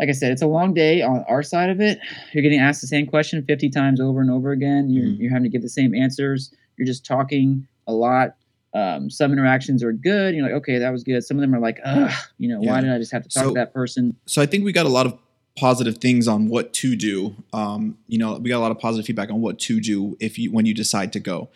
like 0.00 0.08
i 0.08 0.12
said 0.12 0.30
it's 0.32 0.42
a 0.42 0.46
long 0.46 0.74
day 0.74 1.02
on 1.02 1.24
our 1.28 1.42
side 1.42 1.70
of 1.70 1.80
it 1.80 1.98
you're 2.32 2.42
getting 2.42 2.60
asked 2.60 2.80
the 2.80 2.86
same 2.86 3.06
question 3.06 3.44
50 3.44 3.70
times 3.70 4.00
over 4.00 4.20
and 4.20 4.30
over 4.30 4.50
again 4.52 4.88
you're, 4.90 5.06
Mhm. 5.06 5.18
you're 5.18 5.30
having 5.30 5.44
to 5.44 5.48
give 5.50 5.62
the 5.62 5.68
same 5.68 5.94
answers 5.94 6.52
you're 6.76 6.86
just 6.86 7.04
talking 7.04 7.66
a 7.86 7.92
lot 7.92 8.36
um, 8.74 9.08
some 9.08 9.32
interactions 9.32 9.82
are 9.82 9.92
good 9.92 10.34
you're 10.34 10.44
like 10.44 10.52
okay 10.52 10.78
that 10.78 10.90
was 10.90 11.02
good 11.02 11.22
some 11.24 11.36
of 11.38 11.40
them 11.40 11.54
are 11.54 11.60
like 11.60 11.78
Ugh, 11.84 12.10
you 12.38 12.48
know 12.48 12.58
why 12.60 12.76
Yeah. 12.76 12.80
did 12.82 12.92
i 12.92 12.98
just 12.98 13.12
have 13.12 13.22
to 13.22 13.28
talk 13.28 13.44
So- 13.44 13.48
to 13.50 13.54
that 13.54 13.72
person 13.72 14.16
so 14.26 14.42
I 14.42 14.46
think 14.46 14.64
we 14.64 14.72
got 14.72 14.86
a 14.86 14.90
lot 14.90 15.06
of 15.06 15.18
positive 15.58 15.96
things 15.96 16.28
on 16.28 16.48
what 16.50 16.74
to 16.74 16.94
do. 16.94 17.34
Um, 17.54 17.96
you 18.08 18.18
know, 18.18 18.36
we 18.36 18.50
got 18.50 18.58
a 18.58 18.60
lot 18.66 18.70
of 18.72 18.78
positive 18.78 19.06
feedback 19.06 19.30
on 19.30 19.40
what 19.40 19.58
to 19.60 19.80
do 19.80 20.14
if 20.20 20.38
you 20.38 20.52
when 20.52 20.66
you 20.66 20.74
decide 20.74 21.14
to 21.14 21.18
go. 21.20 21.48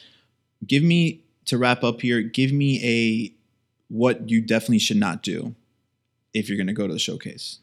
Give 0.66 0.82
me 0.82 1.20
to 1.44 1.58
wrap 1.58 1.84
up 1.84 2.00
here. 2.00 2.22
Give 2.22 2.50
me 2.50 2.80
a 2.82 3.30
what 3.94 4.30
you 4.30 4.40
definitely 4.40 4.78
should 4.78 4.96
not 4.96 5.22
do 5.22 5.54
if 6.32 6.48
you're 6.48 6.56
going 6.56 6.66
to 6.68 6.72
go 6.72 6.86
to 6.86 6.94
the 6.94 6.98
showcase? 6.98 7.58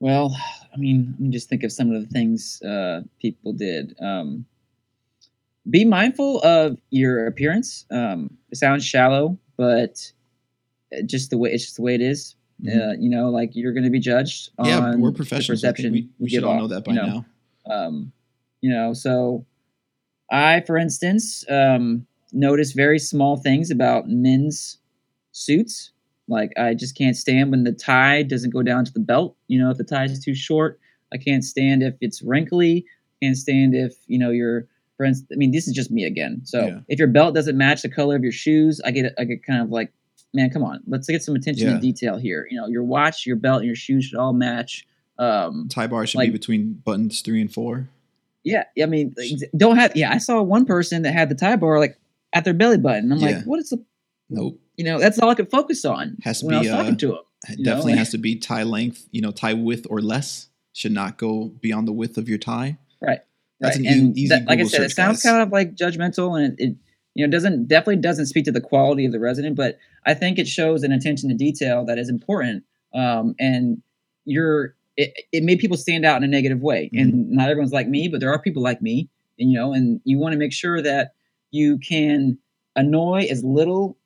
Well, 0.00 0.36
I 0.72 0.76
mean, 0.76 1.08
let 1.12 1.20
me 1.20 1.30
just 1.30 1.48
think 1.48 1.62
of 1.62 1.72
some 1.72 1.92
of 1.92 2.02
the 2.02 2.08
things 2.08 2.60
uh, 2.62 3.02
people 3.20 3.52
did. 3.52 3.96
Um, 4.00 4.44
be 5.68 5.84
mindful 5.84 6.40
of 6.42 6.78
your 6.90 7.26
appearance. 7.26 7.86
Um, 7.90 8.36
it 8.50 8.56
sounds 8.56 8.84
shallow, 8.84 9.38
but 9.56 10.12
just 11.06 11.30
the 11.30 11.38
way 11.38 11.50
it's 11.50 11.64
just 11.64 11.76
the 11.76 11.82
way 11.82 11.94
it 11.94 12.00
is. 12.02 12.36
Mhm. 12.62 12.90
Uh, 12.90 12.96
you 12.98 13.10
know, 13.10 13.30
like 13.30 13.50
you're 13.54 13.72
going 13.72 13.84
to 13.84 13.90
be 13.90 14.00
judged. 14.00 14.50
on 14.58 14.66
yeah, 14.66 14.94
we're 14.96 15.12
professionals. 15.12 15.60
Perception 15.60 15.92
we, 15.92 16.08
we 16.18 16.28
should 16.28 16.44
all 16.44 16.52
off, 16.52 16.60
know 16.60 16.68
that 16.68 16.84
by 16.84 16.92
you 16.92 16.98
know? 16.98 17.24
now. 17.66 17.74
Um, 17.74 18.12
you 18.60 18.70
know, 18.70 18.92
so 18.94 19.44
I, 20.30 20.60
for 20.60 20.76
instance, 20.76 21.44
um, 21.50 22.06
notice 22.32 22.72
very 22.72 22.98
small 22.98 23.36
things 23.36 23.70
about 23.70 24.08
men's 24.08 24.78
suits. 25.32 25.92
Like 26.28 26.52
I 26.58 26.74
just 26.74 26.96
can't 26.96 27.16
stand 27.16 27.50
when 27.50 27.64
the 27.64 27.72
tie 27.72 28.22
doesn't 28.22 28.50
go 28.50 28.62
down 28.62 28.84
to 28.84 28.92
the 28.92 29.00
belt. 29.00 29.36
You 29.48 29.58
know, 29.60 29.70
if 29.70 29.78
the 29.78 29.84
tie 29.84 30.04
is 30.04 30.22
too 30.24 30.34
short, 30.34 30.80
I 31.12 31.18
can't 31.18 31.44
stand 31.44 31.82
if 31.82 31.94
it's 32.00 32.22
wrinkly. 32.22 32.84
Can't 33.22 33.36
stand 33.36 33.74
if 33.74 33.94
you 34.08 34.18
know 34.18 34.30
your 34.30 34.66
friends. 34.96 35.22
I 35.32 35.36
mean, 35.36 35.52
this 35.52 35.68
is 35.68 35.74
just 35.74 35.90
me 35.90 36.04
again. 36.04 36.40
So 36.44 36.66
Yeah. 36.66 36.80
if 36.88 36.98
your 36.98 37.08
belt 37.08 37.34
doesn't 37.34 37.56
match 37.56 37.82
the 37.82 37.88
color 37.88 38.16
of 38.16 38.22
your 38.22 38.32
shoes, 38.32 38.80
I 38.84 38.90
get 38.90 39.14
I 39.18 39.24
get 39.24 39.44
kind 39.44 39.62
of 39.62 39.70
like, 39.70 39.92
man, 40.34 40.50
come 40.50 40.64
on, 40.64 40.82
let's 40.86 41.06
get 41.08 41.22
some 41.22 41.36
attention 41.36 41.68
Yeah. 41.68 41.74
to 41.74 41.80
detail 41.80 42.16
here. 42.18 42.46
You 42.50 42.60
know, 42.60 42.66
your 42.66 42.82
watch, 42.84 43.24
your 43.26 43.36
belt, 43.36 43.58
and 43.58 43.66
your 43.66 43.76
shoes 43.76 44.06
should 44.06 44.18
all 44.18 44.32
match. 44.32 44.86
Um, 45.18 45.68
Tie 45.70 45.86
bar 45.86 46.06
should 46.06 46.18
like- 46.18 46.28
be 46.28 46.32
between 46.32 46.74
buttons 46.84 47.20
three 47.20 47.40
and 47.40 47.52
four. 47.52 47.88
yeah, 48.44 48.64
I 48.82 48.86
mean, 48.86 49.14
don't 49.56 49.76
have. 49.76 49.96
Yeah, 49.96 50.12
I 50.12 50.18
saw 50.18 50.42
one 50.42 50.64
person 50.66 51.02
that 51.02 51.12
had 51.12 51.28
the 51.30 51.34
tie 51.34 51.56
bar 51.56 51.78
like 51.78 51.98
at 52.32 52.44
their 52.44 52.52
belly 52.54 52.78
button. 52.78 53.10
I'm 53.12 53.18
Yeah. 53.18 53.36
like, 53.38 53.44
what 53.44 53.58
is 53.60 53.70
the? 53.70 53.82
Nope. 54.28 54.60
You 54.76 54.84
know, 54.84 54.98
that's 54.98 55.18
all 55.18 55.30
I 55.30 55.34
could 55.34 55.50
focus 55.50 55.84
on 55.84 56.16
Has 56.22 56.40
to 56.40 56.46
when 56.46 56.54
I 56.56 56.60
be, 56.60 56.66
was 56.68 56.76
talking 56.76 56.94
uh, 56.94 56.98
to 56.98 57.12
him. 57.12 57.18
It 57.48 57.58
You 57.58 57.64
know, 57.64 57.70
definitely 57.70 57.96
has 57.96 58.10
to 58.16 58.18
be 58.18 58.36
tie 58.36 58.62
length, 58.62 59.08
you 59.10 59.20
know, 59.22 59.30
tie 59.30 59.54
width 59.54 59.86
or 59.90 60.00
less. 60.00 60.48
Should 60.72 60.92
not 60.92 61.16
go 61.16 61.46
beyond 61.62 61.88
the 61.88 61.92
width 61.92 62.18
of 62.18 62.28
your 62.28 62.36
tie. 62.38 62.76
Right. 63.00 63.20
That's 63.60 63.78
right. 63.78 63.86
an 63.86 63.92
and 63.92 64.18
easy 64.18 64.28
that- 64.28 64.46
like 64.46 64.58
I 64.60 64.64
said, 64.64 64.82
it 64.82 64.90
sounds 64.90 65.22
guys. 65.22 65.30
kind 65.30 65.42
of 65.42 65.50
like 65.50 65.74
judgmental, 65.74 66.38
and 66.38 66.58
it, 66.60 66.62
it 66.62 66.76
you 67.14 67.26
know 67.26 67.30
doesn't 67.30 67.66
definitely 67.68 67.96
doesn't 68.02 68.26
speak 68.26 68.44
to 68.44 68.52
the 68.52 68.60
quality 68.60 69.06
of 69.06 69.12
the 69.12 69.18
resident, 69.20 69.56
but 69.56 69.78
I 70.04 70.12
think 70.12 70.38
it 70.38 70.46
shows 70.46 70.82
an 70.82 70.92
attention 70.92 71.30
to 71.30 71.34
detail 71.34 71.86
that 71.86 71.96
is 71.98 72.10
important. 72.10 72.64
Um, 72.94 73.34
and 73.40 73.80
you're 74.26 74.74
it, 74.98 75.14
it 75.32 75.42
made 75.44 75.58
people 75.58 75.78
stand 75.78 76.04
out 76.04 76.18
in 76.18 76.24
a 76.24 76.28
negative 76.28 76.60
way, 76.60 76.90
Mm-hmm. 76.92 76.98
and 76.98 77.30
not 77.30 77.48
everyone's 77.48 77.72
like 77.72 77.88
me, 77.88 78.08
but 78.08 78.20
there 78.20 78.30
are 78.30 78.38
people 78.38 78.62
like 78.62 78.82
me, 78.82 79.08
and 79.38 79.50
you 79.50 79.58
know, 79.58 79.72
and 79.72 80.02
you 80.04 80.18
want 80.18 80.34
to 80.34 80.38
make 80.38 80.52
sure 80.52 80.82
that 80.82 81.14
you 81.50 81.78
can 81.78 82.36
annoy 82.74 83.26
as 83.30 83.42
little 83.42 83.96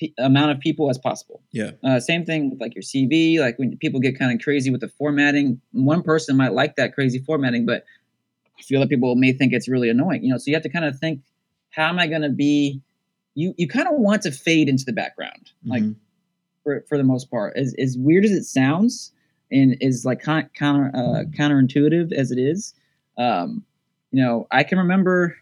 pe- 0.00 0.12
amount 0.18 0.50
of 0.52 0.58
people 0.60 0.88
as 0.90 0.98
possible. 0.98 1.42
Yeah. 1.52 1.72
Uh, 1.84 2.00
same 2.00 2.24
thing 2.24 2.50
with 2.50 2.60
like 2.60 2.74
your 2.74 2.82
CV. 2.82 3.38
Like 3.38 3.58
when 3.58 3.76
people 3.76 4.00
get 4.00 4.18
kind 4.18 4.32
of 4.32 4.42
crazy 4.42 4.70
with 4.70 4.80
the 4.80 4.88
formatting, 4.88 5.60
one 5.72 6.02
person 6.02 6.36
might 6.36 6.52
like 6.52 6.76
that 6.76 6.94
crazy 6.94 7.18
formatting, 7.20 7.66
but 7.66 7.84
a 8.58 8.62
few 8.62 8.78
other 8.78 8.86
people 8.88 9.14
may 9.14 9.32
think 9.32 9.52
it's 9.52 9.68
really 9.68 9.88
annoying. 9.90 10.24
You 10.24 10.30
know, 10.30 10.38
so 10.38 10.44
you 10.46 10.54
have 10.54 10.62
to 10.64 10.68
kind 10.70 10.84
of 10.84 10.98
think, 10.98 11.20
how 11.70 11.88
am 11.88 11.98
I 11.98 12.06
going 12.06 12.22
to 12.22 12.30
be? 12.30 12.80
You 13.34 13.54
you 13.56 13.68
kind 13.68 13.86
of 13.86 13.94
want 13.94 14.22
to 14.22 14.32
fade 14.32 14.68
into 14.68 14.84
the 14.84 14.92
background, 14.92 15.52
like 15.64 15.82
Mhm. 15.84 15.94
for 16.64 16.84
for 16.88 16.98
the 16.98 17.04
most 17.04 17.30
part. 17.30 17.56
As 17.56 17.74
as 17.78 17.96
weird 17.96 18.24
as 18.24 18.32
it 18.32 18.44
sounds, 18.44 19.12
and 19.52 19.76
is 19.80 20.04
like 20.04 20.20
con- 20.20 20.50
counter 20.54 20.90
uh, 20.94 21.24
counterintuitive 21.38 22.12
as 22.12 22.32
it 22.32 22.38
is, 22.38 22.74
um, 23.18 23.64
you 24.10 24.20
know, 24.22 24.46
I 24.50 24.64
can 24.64 24.78
remember. 24.78 25.36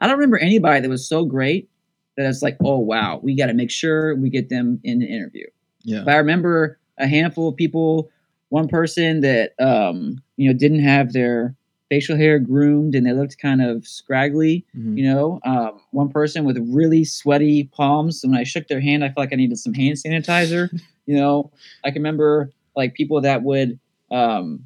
I 0.00 0.06
don't 0.06 0.16
remember 0.18 0.36
anybody 0.38 0.80
that 0.82 0.90
was 0.90 1.08
so 1.08 1.24
great 1.24 1.70
that 2.16 2.26
it's 2.26 2.42
like, 2.42 2.56
oh 2.64 2.78
wow, 2.78 3.20
we 3.22 3.34
got 3.36 3.46
to 3.46 3.54
make 3.54 3.70
sure 3.70 4.14
we 4.16 4.30
get 4.30 4.48
them 4.48 4.80
in 4.84 5.02
an 5.02 5.08
interview. 5.08 5.46
yeah. 5.82 6.02
But 6.04 6.14
I 6.14 6.16
remember 6.18 6.78
a 6.98 7.06
handful 7.06 7.48
of 7.48 7.56
people, 7.56 8.10
one 8.48 8.68
person 8.68 9.20
that 9.20 9.52
um, 9.60 10.22
you 10.36 10.48
know 10.48 10.56
didn't 10.58 10.80
have 10.80 11.12
their 11.12 11.54
facial 11.88 12.16
hair 12.16 12.38
groomed 12.40 12.94
and 12.96 13.06
they 13.06 13.12
looked 13.12 13.38
kind 13.38 13.62
of 13.62 13.86
scraggly. 13.86 14.64
Mhm. 14.76 14.98
You 14.98 15.04
know, 15.04 15.40
um, 15.44 15.80
one 15.92 16.08
person 16.08 16.44
with 16.44 16.58
really 16.72 17.04
sweaty 17.04 17.64
palms. 17.64 18.24
And 18.24 18.32
when 18.32 18.40
I 18.40 18.44
shook 18.44 18.66
their 18.66 18.80
hand, 18.80 19.04
I 19.04 19.08
felt 19.08 19.18
like 19.18 19.32
I 19.32 19.36
needed 19.36 19.58
some 19.58 19.72
hand 19.74 19.96
sanitizer. 19.96 20.68
you 21.06 21.14
know, 21.16 21.52
I 21.84 21.90
can 21.90 22.02
remember 22.02 22.50
like 22.74 22.94
people 22.94 23.20
that 23.20 23.42
would 23.44 23.78
um, 24.10 24.64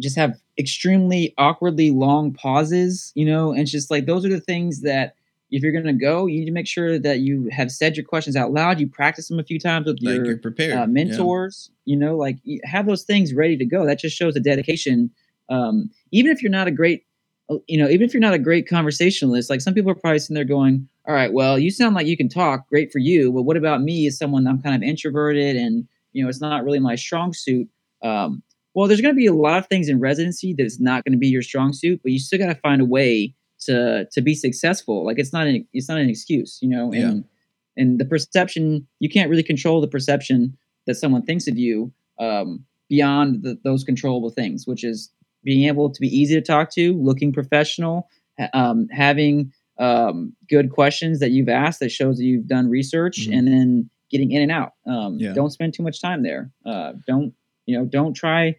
just 0.00 0.16
have 0.16 0.38
extremely 0.58 1.34
awkwardly 1.38 1.90
long 1.90 2.32
pauses. 2.34 3.12
You 3.14 3.24
know, 3.24 3.52
and 3.52 3.60
it's 3.60 3.70
just 3.70 3.90
like 3.90 4.06
those 4.06 4.24
are 4.24 4.30
the 4.30 4.40
things 4.40 4.82
that. 4.82 5.14
If 5.50 5.62
you're 5.62 5.72
gonna 5.72 5.92
go, 5.94 6.26
you 6.26 6.40
need 6.40 6.46
to 6.46 6.52
make 6.52 6.66
sure 6.66 6.98
that 6.98 7.20
you 7.20 7.48
have 7.52 7.70
said 7.70 7.96
your 7.96 8.04
questions 8.04 8.36
out 8.36 8.52
loud. 8.52 8.80
You 8.80 8.86
practice 8.88 9.28
them 9.28 9.38
a 9.38 9.44
few 9.44 9.58
times 9.58 9.86
with 9.86 9.98
Like 10.02 10.14
your 10.16 10.24
uh, 10.76 10.80
Yeah. 10.80 10.86
mentors 10.86 11.70
you 11.86 11.96
know 11.96 12.16
like 12.16 12.36
have 12.64 12.86
those 12.86 13.02
things 13.04 13.32
ready 13.32 13.56
to 13.56 13.64
go 13.64 13.86
that 13.86 13.98
just 13.98 14.16
shows 14.16 14.36
a 14.36 14.40
dedication 14.40 15.10
um, 15.48 15.90
even 16.12 16.30
if 16.30 16.42
you're 16.42 16.52
not 16.52 16.68
a 16.68 16.70
great 16.70 17.04
uh, 17.50 17.56
you 17.66 17.78
know 17.78 17.88
even 17.88 18.02
if 18.06 18.12
you're 18.12 18.20
not 18.20 18.34
a 18.34 18.38
great 18.38 18.68
conversationalist 18.68 19.48
like 19.48 19.62
some 19.62 19.72
people 19.74 19.90
are 19.90 19.94
probably 19.94 20.18
sitting 20.18 20.34
there 20.34 20.44
going 20.44 20.86
all 21.06 21.14
right 21.14 21.32
well 21.32 21.58
you 21.58 21.70
sound 21.70 21.94
like 21.94 22.06
you 22.06 22.16
can 22.16 22.28
talk 22.28 22.68
great 22.68 22.92
for 22.92 22.98
you 22.98 23.32
but 23.32 23.42
what 23.42 23.56
about 23.56 23.80
me 23.80 24.06
as 24.06 24.18
someone 24.18 24.46
i'm 24.46 24.60
kind 24.60 24.76
of 24.76 24.82
introverted 24.82 25.56
and 25.56 25.88
you 26.12 26.22
know 26.22 26.28
it's 26.28 26.40
not 26.42 26.62
really 26.64 26.78
my 26.78 26.94
strong 26.94 27.32
suit 27.32 27.66
um, 28.02 28.42
well 28.74 28.86
there's 28.86 29.00
going 29.00 29.14
to 29.14 29.18
be 29.18 29.26
a 29.26 29.32
lot 29.32 29.58
of 29.58 29.66
things 29.68 29.88
in 29.88 29.98
residency 29.98 30.52
that 30.52 30.64
is 30.66 30.78
not 30.78 31.04
going 31.04 31.12
to 31.12 31.18
be 31.18 31.28
your 31.28 31.42
strong 31.42 31.72
suit 31.72 31.98
but 32.02 32.12
you 32.12 32.18
still 32.18 32.38
got 32.38 32.46
to 32.46 32.54
find 32.56 32.82
a 32.82 32.84
way 32.84 33.34
to 33.66 34.06
to 34.12 34.20
be 34.20 34.34
successful. 34.34 35.04
Like 35.04 35.18
it's 35.18 35.32
not 35.32 35.46
an 35.46 35.66
it's 35.72 35.88
not 35.88 35.98
an 35.98 36.08
excuse 36.08 36.58
you 36.62 36.68
know? 36.68 36.92
And 36.92 37.24
and 37.76 37.98
the 38.00 38.04
perception 38.04 38.86
you 39.00 39.08
can't 39.08 39.30
really 39.30 39.42
control 39.42 39.80
the 39.80 39.88
perception 39.88 40.56
that 40.86 40.94
someone 40.96 41.22
thinks 41.22 41.46
of 41.46 41.58
you 41.58 41.92
um, 42.18 42.64
beyond 42.88 43.42
the, 43.42 43.58
those 43.64 43.84
controllable 43.84 44.30
things 44.30 44.66
which 44.66 44.84
is 44.84 45.10
being 45.44 45.68
able 45.68 45.88
to 45.90 46.00
be 46.00 46.08
easy 46.08 46.34
to 46.34 46.40
talk 46.40 46.70
to 46.72 46.92
looking 47.00 47.32
professional 47.32 48.08
um, 48.54 48.88
having 48.90 49.52
um, 49.78 50.32
good 50.48 50.70
questions 50.72 51.20
that 51.20 51.30
you've 51.30 51.48
asked 51.48 51.78
that 51.80 51.90
shows 51.92 52.16
that 52.18 52.24
you've 52.24 52.48
done 52.48 52.68
research 52.68 53.28
Mhm. 53.28 53.38
and 53.38 53.48
then 53.48 53.90
getting 54.10 54.32
in 54.32 54.42
and 54.42 54.50
out. 54.50 54.72
Um, 54.86 55.18
Yeah. 55.18 55.32
don't 55.34 55.50
spend 55.50 55.74
too 55.74 55.82
much 55.84 56.00
time 56.00 56.22
there. 56.22 56.50
Uh, 56.64 56.94
don't 57.06 57.32
you 57.66 57.76
know 57.78 57.84
don't 57.84 58.14
try. 58.14 58.56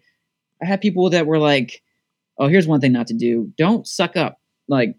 I 0.62 0.64
had 0.64 0.80
people 0.80 1.10
that 1.10 1.26
were 1.26 1.38
like 1.38 1.82
oh 2.38 2.46
here's 2.48 2.66
one 2.66 2.80
thing 2.80 2.92
not 2.92 3.08
to 3.08 3.14
do. 3.14 3.52
Don't 3.58 3.86
suck 3.86 4.16
up 4.16 4.39
like 4.70 4.96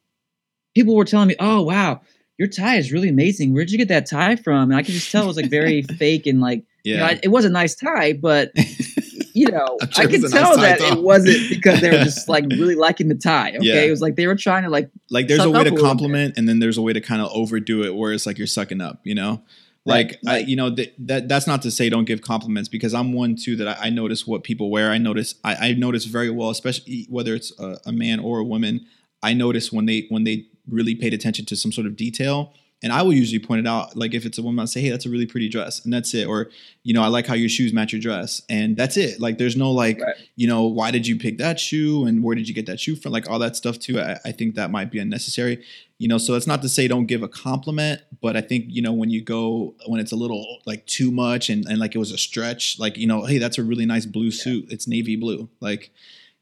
people 0.76 0.96
were 0.96 1.06
telling 1.06 1.28
me 1.30 1.36
oh 1.40 1.62
wow 1.64 2.02
your 2.38 2.48
tie 2.48 2.78
is 2.78 2.92
really 2.92 3.10
amazing. 3.10 3.54
Where'd 3.54 3.70
you 3.70 3.78
get 3.78 3.90
that 3.90 4.08
tie 4.10 4.36
from? 4.36 4.72
And 4.72 4.76
i 4.76 4.82
could 4.82 4.94
just 4.96 5.12
tell 5.12 5.24
it 5.24 5.28
was 5.28 5.38
like 5.38 5.50
very 5.50 5.82
fake 6.00 6.26
and 6.28 6.42
like 6.42 6.64
you 6.84 6.98
know, 6.98 7.04
Yeah. 7.04 7.10
I- 7.10 7.20
it 7.24 7.28
was 7.30 7.46
a 7.46 7.50
nice 7.50 7.76
tie 7.76 8.14
but 8.14 8.52
you 9.34 9.50
know 9.50 9.78
sure 9.92 10.04
i 10.04 10.08
could 10.12 10.22
nice 10.24 10.32
tell 10.32 10.56
tie, 10.56 10.62
that 10.78 10.82
it 10.82 11.02
wasn't 11.02 11.50
because 11.50 11.80
they 11.82 11.90
were 11.90 12.04
just 12.04 12.28
like 12.36 12.44
really 12.50 12.76
liking 12.76 13.08
the 13.08 13.16
tie 13.16 13.50
okay? 13.56 13.60
Yeah. 13.62 13.82
it 13.82 13.90
was 13.90 14.02
like 14.02 14.16
they 14.18 14.28
were 14.28 14.36
trying 14.36 14.64
to 14.64 14.70
like 14.70 14.90
like 15.10 15.28
there's 15.28 15.44
a 15.44 15.50
way 15.50 15.64
to 15.64 15.76
compliment 15.76 16.38
and 16.38 16.50
then 16.50 16.60
there's 16.60 16.78
a 16.78 16.82
way 16.82 16.94
to 16.94 17.00
kind 17.02 17.22
of 17.22 17.30
overdo 17.34 17.84
it 17.84 17.96
where 17.96 18.12
it's 18.12 18.26
like 18.26 18.38
you're 18.38 18.48
sucking 18.48 18.82
up 18.82 19.00
you 19.04 19.16
know? 19.16 19.42
Like 19.86 20.20
Right, 20.26 20.36
I, 20.36 20.38
you 20.40 20.56
know 20.56 20.74
th- 20.76 20.94
that 21.00 21.28
that's 21.28 21.48
not 21.48 21.62
to 21.64 21.72
say 21.72 21.90
don't 21.90 22.06
give 22.06 22.22
compliments 22.22 22.70
because 22.70 22.94
i'm 22.94 23.14
one 23.14 23.36
too 23.36 23.56
that 23.56 23.68
i, 23.80 23.88
I 23.88 23.90
notice 23.90 24.28
what 24.28 24.44
people 24.44 24.70
wear. 24.70 24.92
I 24.92 24.98
notice 25.00 25.36
I, 25.44 25.56
I 25.70 25.74
notice 25.74 26.06
very 26.06 26.30
well 26.30 26.50
especially 26.52 27.08
whether 27.10 27.34
it's 27.34 27.52
a, 27.60 27.78
a 27.88 27.92
man 27.92 28.20
or 28.20 28.40
a 28.40 28.44
woman 28.44 28.86
i 29.24 29.34
notice 29.34 29.72
when 29.72 29.86
they 29.86 30.06
when 30.10 30.24
they 30.24 30.46
really 30.70 30.96
paid 30.96 31.14
attention 31.14 31.46
to 31.46 31.56
some 31.56 31.72
sort 31.72 31.88
of 31.88 31.96
detail. 31.96 32.54
And 32.84 32.92
i 32.92 33.04
will 33.04 33.14
usually 33.14 33.38
point 33.38 33.60
it 33.60 33.68
out 33.68 33.96
like 33.96 34.16
if 34.16 34.26
it's 34.26 34.40
a 34.40 34.42
woman 34.42 34.60
i'll 34.60 34.66
say 34.68 34.82
hey 34.82 34.90
that's 34.90 35.06
a 35.06 35.10
really 35.10 35.28
pretty 35.28 35.50
dress 35.50 35.84
and 35.84 35.94
that's 35.94 36.16
it. 36.16 36.26
Or 36.28 36.50
you 36.84 36.94
know 36.96 37.04
i 37.04 37.08
like 37.08 37.28
how 37.28 37.36
your 37.36 37.50
shoes 37.50 37.74
match 37.74 37.94
your 37.94 38.02
dress 38.02 38.42
and 38.50 38.76
that's 38.76 38.98
it. 38.98 39.20
Like 39.20 39.38
there's 39.38 39.56
no 39.56 39.72
like 39.72 40.00
Right. 40.02 40.16
you 40.36 40.48
know 40.48 40.64
why 40.64 40.90
did 40.90 41.06
you 41.06 41.16
pick 41.20 41.38
that 41.38 41.60
shoe? 41.60 42.06
And 42.08 42.24
where 42.24 42.36
did 42.36 42.48
you 42.50 42.56
get 42.56 42.66
that 42.66 42.80
shoe 42.80 42.96
from? 42.96 43.12
Like 43.12 43.30
all 43.30 43.38
that 43.40 43.56
stuff 43.56 43.78
too 43.78 44.00
I, 44.00 44.18
I 44.26 44.32
think 44.32 44.56
that 44.56 44.72
might 44.72 44.90
be 44.92 44.98
unnecessary. 44.98 45.64
You 46.00 46.08
know 46.08 46.18
so 46.18 46.34
it's 46.34 46.48
not 46.48 46.64
to 46.64 46.70
say 46.70 46.88
don't 46.88 47.06
give 47.06 47.22
a 47.22 47.28
compliment 47.28 48.02
but 48.22 48.36
i 48.36 48.42
think 48.42 48.66
you 48.70 48.82
know 48.82 48.94
when 48.94 49.12
you 49.12 49.22
go 49.24 49.76
when 49.86 50.00
it's 50.00 50.12
a 50.12 50.16
little 50.16 50.44
like 50.66 50.86
too 50.88 51.12
much 51.12 51.50
and, 51.52 51.64
and 51.68 51.78
like 51.78 51.94
it 51.94 52.00
was 52.00 52.12
a 52.12 52.18
stretch 52.18 52.80
like 52.80 52.98
you 52.98 53.06
know 53.06 53.26
hey 53.26 53.38
that's 53.38 53.60
a 53.60 53.64
really 53.64 53.86
nice 53.86 54.08
blue 54.08 54.32
suit. 54.32 54.66
It's 54.72 54.88
navy 54.88 55.16
blue. 55.16 55.50
Like 55.60 55.92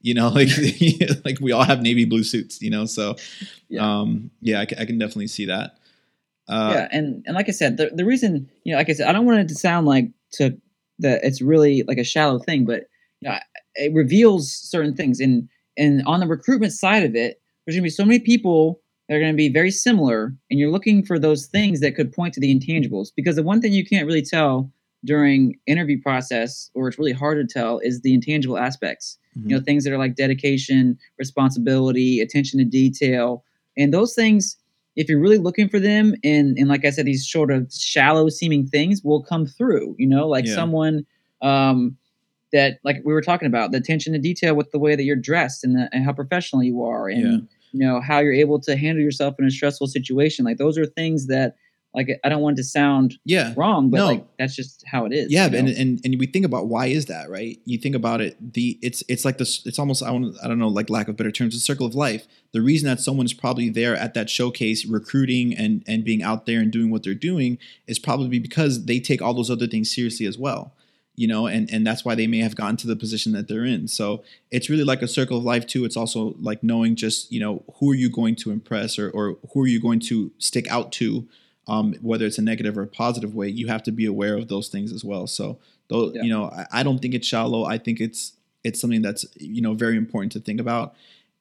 you 0.02 0.14
know 0.14 0.30
like 0.40 0.50
like 1.26 1.40
we 1.40 1.52
all 1.52 1.64
have 1.64 1.82
navy 1.82 2.06
blue 2.06 2.24
suits 2.24 2.62
you 2.62 2.70
know 2.70 2.86
so 2.86 3.16
Yeah. 3.68 4.02
um 4.02 4.32
yeah 4.42 4.60
I, 4.60 4.64
I 4.64 4.86
can 4.86 4.98
definitely 4.98 5.28
see 5.28 5.46
that 5.46 5.78
uh 6.48 6.72
yeah 6.74 6.88
and 6.92 7.24
and 7.26 7.36
like 7.36 7.48
i 7.50 7.52
said 7.52 7.78
the, 7.78 7.92
the 7.94 8.06
reason 8.06 8.50
you 8.64 8.72
know 8.74 8.78
like 8.78 8.90
i 8.90 8.94
said 8.94 9.08
i 9.08 9.12
don't 9.12 9.26
want 9.26 9.40
it 9.40 9.48
to 9.50 9.56
sound 9.56 9.86
like 9.86 10.10
to 10.34 10.58
that 11.00 11.22
it's 11.24 11.42
really 11.42 11.84
like 11.88 11.98
a 11.98 12.04
shallow 12.04 12.40
thing 12.40 12.66
but 12.66 12.84
you 13.22 13.30
know, 13.30 13.38
it 13.76 13.94
reveals 13.94 14.52
certain 14.52 14.96
things 14.96 15.20
and 15.20 15.48
and 15.78 16.04
on 16.06 16.20
the 16.20 16.28
recruitment 16.28 16.74
side 16.74 17.04
of 17.04 17.16
it 17.16 17.42
there's 17.66 17.76
going 17.76 17.84
to 17.84 17.88
be 17.88 17.90
so 17.90 18.06
many 18.06 18.20
people 18.20 18.82
that 19.08 19.16
are 19.16 19.20
going 19.20 19.32
to 19.34 19.38
be 19.38 19.50
very 19.50 19.72
similar 19.72 20.34
and 20.50 20.60
you're 20.60 20.72
looking 20.72 21.04
for 21.06 21.20
those 21.20 21.48
things 21.48 21.82
that 21.82 21.96
could 21.96 22.12
point 22.14 22.34
to 22.34 22.40
the 22.40 22.54
intangibles 22.54 23.10
because 23.16 23.36
the 23.36 23.44
one 23.44 23.62
thing 23.62 23.74
you 23.74 23.86
can't 23.86 24.08
really 24.08 24.22
tell 24.22 24.72
during 25.06 25.56
interview 25.66 26.02
process 26.02 26.70
or 26.74 26.88
it's 26.88 26.98
really 27.00 27.14
hard 27.14 27.38
to 27.38 27.54
tell 27.54 27.80
is 27.80 28.02
the 28.02 28.14
intangible 28.14 28.58
aspects. 28.58 29.18
You 29.46 29.56
know 29.56 29.62
things 29.64 29.84
that 29.86 29.94
are 29.94 29.98
like 29.98 30.16
dedication 30.16 30.98
responsibility 31.18 32.20
attention 32.20 32.60
to 32.60 32.66
detail. 32.66 33.44
And 33.78 33.94
those 33.94 34.14
things 34.14 34.58
if 34.96 35.08
you're 35.08 35.20
really 35.20 35.38
looking 35.38 35.70
for 35.70 35.80
them 35.80 36.14
and 36.24 36.58
and 36.58 36.68
like 36.68 36.84
I 36.84 36.90
said, 36.90 37.06
these 37.06 37.30
sort 37.30 37.52
of 37.52 37.72
shallow 37.74 38.28
seeming 38.30 38.68
things 38.68 39.02
will 39.04 39.24
come 39.24 39.46
through, 39.46 39.96
you 39.98 40.08
know, 40.08 40.28
like 40.28 40.46
Yeah. 40.46 40.56
someone 40.56 41.06
um 41.42 41.96
that 42.52 42.80
like 42.84 42.98
we 43.06 43.14
were 43.14 43.22
talking 43.22 43.46
about 43.48 43.72
the 43.72 43.78
attention 43.78 44.12
to 44.14 44.20
detail 44.20 44.56
with 44.56 44.72
the 44.72 44.80
way 44.80 44.96
that 44.96 45.04
you're 45.04 45.16
dressed 45.16 45.64
and, 45.64 45.76
the, 45.76 45.88
and 45.94 46.04
how 46.04 46.12
professional 46.12 46.64
you 46.64 46.84
are 46.84 47.08
and 47.08 47.22
Yeah. 47.22 47.38
you 47.72 47.80
know 47.80 48.02
how 48.02 48.20
you're 48.20 48.34
able 48.34 48.60
to 48.62 48.76
handle 48.76 49.04
yourself 49.04 49.36
in 49.40 49.46
a 49.46 49.52
stressful 49.52 49.88
situation. 49.88 50.44
Like 50.44 50.58
those 50.58 50.78
are 50.78 50.86
things 50.86 51.28
that 51.28 51.56
like 51.96 52.08
i 52.24 52.30
don't 52.30 52.42
want 52.42 52.56
to 52.58 52.64
sound 52.64 53.16
Yeah. 53.26 53.54
wrong 53.58 53.90
but 53.90 53.98
No. 53.98 54.06
like 54.06 54.26
that's 54.38 54.56
just 54.56 54.84
how 54.86 55.06
it 55.06 55.12
is 55.14 55.32
Yeah, 55.32 55.48
you 55.50 55.58
and, 55.58 55.68
know? 55.68 55.74
and 55.78 56.00
and 56.06 56.16
we 56.20 56.28
think 56.28 56.46
about 56.46 56.68
why 56.68 56.86
is 56.88 57.08
that, 57.08 57.30
right? 57.30 57.60
You 57.66 57.78
think 57.78 57.96
about 57.96 58.22
it, 58.22 58.38
the 58.54 58.78
it's 58.82 59.04
it's 59.10 59.26
like 59.26 59.38
this. 59.38 59.66
It's 59.66 59.80
almost 59.80 60.02
I 60.04 60.12
want 60.12 60.36
I 60.44 60.48
don't 60.48 60.60
know, 60.60 60.68
like 60.70 60.90
lack 60.90 61.08
of 61.08 61.18
better 61.18 61.32
terms, 61.32 61.54
the 61.56 61.60
circle 61.60 61.86
of 61.86 61.96
life. 61.96 62.28
The 62.54 62.62
reason 62.62 62.88
that 62.88 63.00
someone 63.00 63.26
is 63.26 63.34
probably 63.34 63.70
there 63.70 63.96
at 63.96 64.14
that 64.14 64.30
showcase, 64.30 64.86
recruiting 64.86 65.54
and 65.56 65.84
and 65.88 66.04
being 66.06 66.24
out 66.24 66.46
there 66.46 66.60
and 66.62 66.72
doing 66.72 66.90
what 66.92 67.04
they're 67.04 67.14
doing, 67.32 67.58
is 67.88 68.00
probably 68.00 68.40
because 68.40 68.86
they 68.86 69.00
take 69.00 69.22
all 69.22 69.34
those 69.34 69.50
other 69.52 69.68
things 69.68 69.94
seriously 69.94 70.26
as 70.26 70.38
well. 70.38 70.74
You 71.16 71.28
know, 71.28 71.48
and 71.48 71.70
and 71.74 71.86
that's 71.86 72.06
why 72.06 72.16
they 72.16 72.28
may 72.28 72.40
have 72.40 72.56
gotten 72.56 72.78
to 72.78 72.88
the 72.88 72.96
position 72.96 73.34
that 73.34 73.48
they're 73.50 73.66
in. 73.66 73.88
So 73.90 74.24
it's 74.52 74.70
really 74.70 74.86
like 74.86 75.02
a 75.02 75.08
circle 75.08 75.38
of 75.38 75.44
life 75.44 75.66
too. 75.68 75.84
It's 75.86 75.98
also 75.98 76.36
like 76.40 76.64
knowing 76.64 76.96
just 76.96 77.30
you 77.32 77.40
know 77.42 77.64
who 77.80 77.92
are 77.92 77.96
you 77.96 78.10
going 78.10 78.36
to 78.38 78.52
impress 78.52 78.98
or 78.98 79.10
or 79.12 79.38
who 79.54 79.62
are 79.64 79.68
you 79.68 79.82
going 79.82 80.00
to 80.02 80.32
stick 80.38 80.66
out 80.72 80.92
to 80.94 81.28
um, 81.70 81.94
whether 82.02 82.26
it's 82.26 82.38
a 82.38 82.42
negative 82.42 82.78
or 82.78 82.82
a 82.84 82.88
positive 82.88 83.36
way, 83.36 83.48
you 83.48 83.68
have 83.68 83.84
to 83.84 83.92
be 83.92 84.06
aware 84.06 84.36
of 84.36 84.48
those 84.48 84.68
things 84.70 84.92
as 84.92 85.04
well. 85.06 85.28
So, 85.28 85.60
though, 85.90 86.12
Yeah. 86.14 86.24
you 86.24 86.30
know, 86.30 86.46
I, 86.46 86.66
I 86.80 86.84
don't 86.84 87.00
think 87.02 87.14
it's 87.14 87.28
shallow. 87.28 87.64
I 87.66 87.78
think 87.78 88.00
it's 88.02 88.34
it's 88.64 88.80
something 88.82 89.02
that's 89.02 89.26
you 89.38 89.62
know 89.62 89.74
very 89.74 89.96
important 89.98 90.32
to 90.34 90.40
think 90.40 90.60
about, 90.60 90.96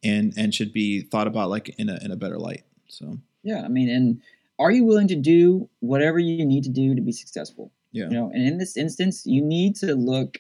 and 0.05 0.33
and 0.37 0.55
should 0.55 0.73
be 0.73 1.01
thought 1.03 1.27
about 1.27 1.51
like 1.51 1.69
in 1.79 1.89
a 1.89 1.99
in 2.05 2.11
a 2.13 2.17
better 2.17 2.39
light. 2.39 2.63
So, 2.89 3.19
yeah 3.45 3.63
i 3.65 3.69
mean 3.69 3.89
and 3.89 4.21
are 4.59 4.73
you 4.73 4.83
willing 4.85 5.07
to 5.09 5.15
do 5.15 5.69
whatever 5.81 6.19
you 6.19 6.45
need 6.45 6.65
to 6.65 6.71
do 6.71 6.95
to 6.95 7.01
be 7.01 7.13
successful 7.13 7.71
yeah, 7.93 8.09
you 8.11 8.15
know 8.17 8.31
and 8.35 8.43
in 8.51 8.59
this 8.59 8.77
instance 8.77 9.25
you 9.27 9.41
need 9.41 9.77
to 9.77 9.95
look 9.95 10.39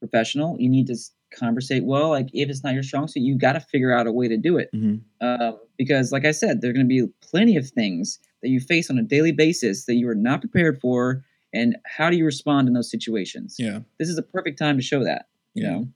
professional 0.00 0.56
you 0.60 0.68
need 0.68 0.86
to 0.86 0.96
conversate 1.36 1.84
well 1.84 2.10
like 2.10 2.28
if 2.32 2.48
it's 2.48 2.62
not 2.62 2.74
your 2.74 2.82
strong 2.82 3.08
suit 3.08 3.22
you 3.22 3.36
got 3.36 3.54
to 3.54 3.60
figure 3.60 3.92
out 3.92 4.06
a 4.06 4.12
way 4.12 4.28
to 4.28 4.36
do 4.36 4.56
it 4.58 4.68
Mhm. 4.74 5.00
um, 5.20 5.58
because 5.76 6.12
like 6.12 6.24
i 6.24 6.30
said 6.30 6.60
there 6.60 6.70
are 6.70 6.72
going 6.72 6.88
to 6.88 6.94
be 7.06 7.06
plenty 7.20 7.56
of 7.56 7.68
things 7.68 8.18
that 8.42 8.48
you 8.48 8.60
face 8.60 8.90
on 8.90 8.98
a 8.98 9.02
daily 9.02 9.32
basis 9.32 9.84
that 9.86 9.94
you 9.94 10.08
are 10.08 10.14
not 10.14 10.40
prepared 10.40 10.80
for 10.80 11.24
and 11.52 11.76
how 11.86 12.10
do 12.10 12.16
you 12.16 12.24
respond 12.24 12.68
in 12.68 12.74
those 12.74 12.90
situations 12.90 13.56
yeah. 13.58 13.80
this 13.98 14.08
is 14.08 14.18
a 14.18 14.22
perfect 14.22 14.58
time 14.58 14.76
to 14.76 14.82
show 14.82 15.04
that 15.04 15.28
you 15.54 15.64
Yeah. 15.64 15.70
know 15.72 15.88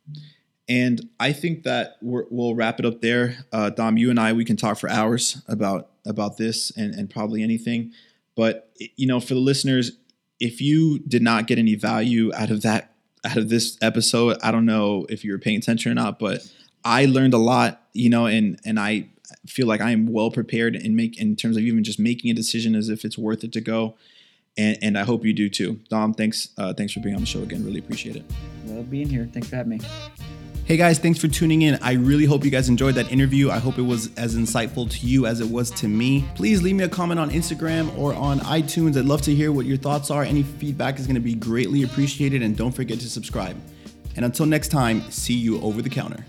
And 0.68 1.08
I 1.18 1.32
think 1.32 1.64
that 1.64 1.96
we're, 2.00 2.24
we'll 2.30 2.54
wrap 2.54 2.78
it 2.78 2.86
up 2.86 3.00
there. 3.00 3.36
Uh, 3.52 3.70
Dom, 3.70 3.98
you 3.98 4.10
and 4.10 4.18
I, 4.18 4.32
we 4.32 4.44
can 4.44 4.56
talk 4.56 4.78
for 4.78 4.88
hours 4.88 5.42
about 5.48 5.90
about 6.06 6.36
this 6.36 6.70
and, 6.76 6.94
and 6.94 7.10
probably 7.10 7.42
anything. 7.42 7.92
But 8.36 8.72
you 8.96 9.06
know, 9.06 9.20
for 9.20 9.34
the 9.34 9.40
listeners, 9.40 9.92
if 10.38 10.60
you 10.60 11.00
did 11.00 11.20
not 11.22 11.46
get 11.48 11.58
any 11.58 11.74
value 11.74 12.32
out 12.34 12.50
of 12.50 12.62
that 12.62 12.94
out 13.24 13.36
of 13.36 13.48
this 13.48 13.76
episode, 13.82 14.38
I 14.42 14.50
don't 14.52 14.64
know 14.64 15.04
if 15.10 15.24
you 15.24 15.32
were 15.32 15.38
paying 15.38 15.58
attention 15.58 15.90
or 15.92 15.94
not, 15.96 16.18
but 16.18 16.48
I 16.84 17.06
learned 17.06 17.34
a 17.34 17.38
lot. 17.38 17.82
You 17.92 18.08
know, 18.08 18.26
and 18.26 18.58
and 18.64 18.78
I 18.78 19.08
feel 19.46 19.66
like 19.66 19.80
I 19.80 19.90
am 19.90 20.06
well 20.06 20.30
prepared 20.30 20.76
and 20.76 20.96
make 20.96 21.18
in 21.20 21.36
terms 21.36 21.56
of 21.56 21.62
even 21.62 21.84
just 21.84 21.98
making 21.98 22.30
a 22.30 22.34
decision 22.34 22.74
as 22.74 22.88
if 22.88 23.04
it's 23.04 23.18
worth 23.18 23.44
it 23.44 23.52
to 23.52 23.60
go. 23.60 23.96
And, 24.56 24.76
and 24.82 24.98
I 24.98 25.04
hope 25.04 25.24
you 25.24 25.32
do 25.32 25.48
too. 25.48 25.80
Dom, 25.88 26.14
thanks 26.14 26.48
uh, 26.58 26.74
thanks 26.74 26.92
for 26.92 27.00
being 27.00 27.14
on 27.14 27.22
the 27.22 27.26
show 27.26 27.42
again. 27.42 27.64
Really 27.64 27.78
appreciate 27.78 28.16
it. 28.16 28.24
love 28.66 28.90
being 28.90 29.08
here 29.08 29.28
thanks 29.32 29.48
for 29.48 29.56
having 29.56 29.78
me 29.78 29.80
Hey 30.64 30.76
guys, 30.76 31.00
thanks 31.00 31.18
for 31.18 31.26
tuning 31.26 31.62
in. 31.62 31.74
I 31.82 31.94
really 31.94 32.24
hope 32.24 32.44
you 32.44 32.50
guys 32.50 32.68
enjoyed 32.68 32.94
that 32.94 33.10
interview. 33.10 33.50
I 33.50 33.58
hope 33.58 33.78
it 33.78 33.82
was 33.82 34.14
as 34.16 34.36
insightful 34.36 34.88
to 34.88 35.06
you 35.06 35.26
as 35.26 35.40
it 35.40 35.48
was 35.50 35.72
to 35.72 35.88
me. 35.88 36.24
Please 36.36 36.62
leave 36.62 36.76
me 36.76 36.84
a 36.84 36.88
comment 36.88 37.18
on 37.18 37.30
Instagram 37.30 37.94
or 37.98 38.14
on 38.14 38.38
iTunes. 38.40 38.96
I'd 38.96 39.04
love 39.04 39.22
to 39.22 39.34
hear 39.34 39.50
what 39.50 39.66
your 39.66 39.76
thoughts 39.76 40.08
are. 40.08 40.22
Any 40.22 40.44
feedback 40.44 41.00
is 41.00 41.06
going 41.06 41.16
to 41.16 41.20
be 41.20 41.34
greatly 41.34 41.82
appreciated, 41.82 42.42
and 42.42 42.56
don't 42.56 42.72
forget 42.72 43.00
to 43.00 43.10
subscribe. 43.10 43.60
And 44.14 44.24
until 44.24 44.46
next 44.46 44.68
time, 44.68 45.02
see 45.10 45.34
you 45.34 45.60
over 45.62 45.82
the 45.82 45.90
counter. 45.90 46.24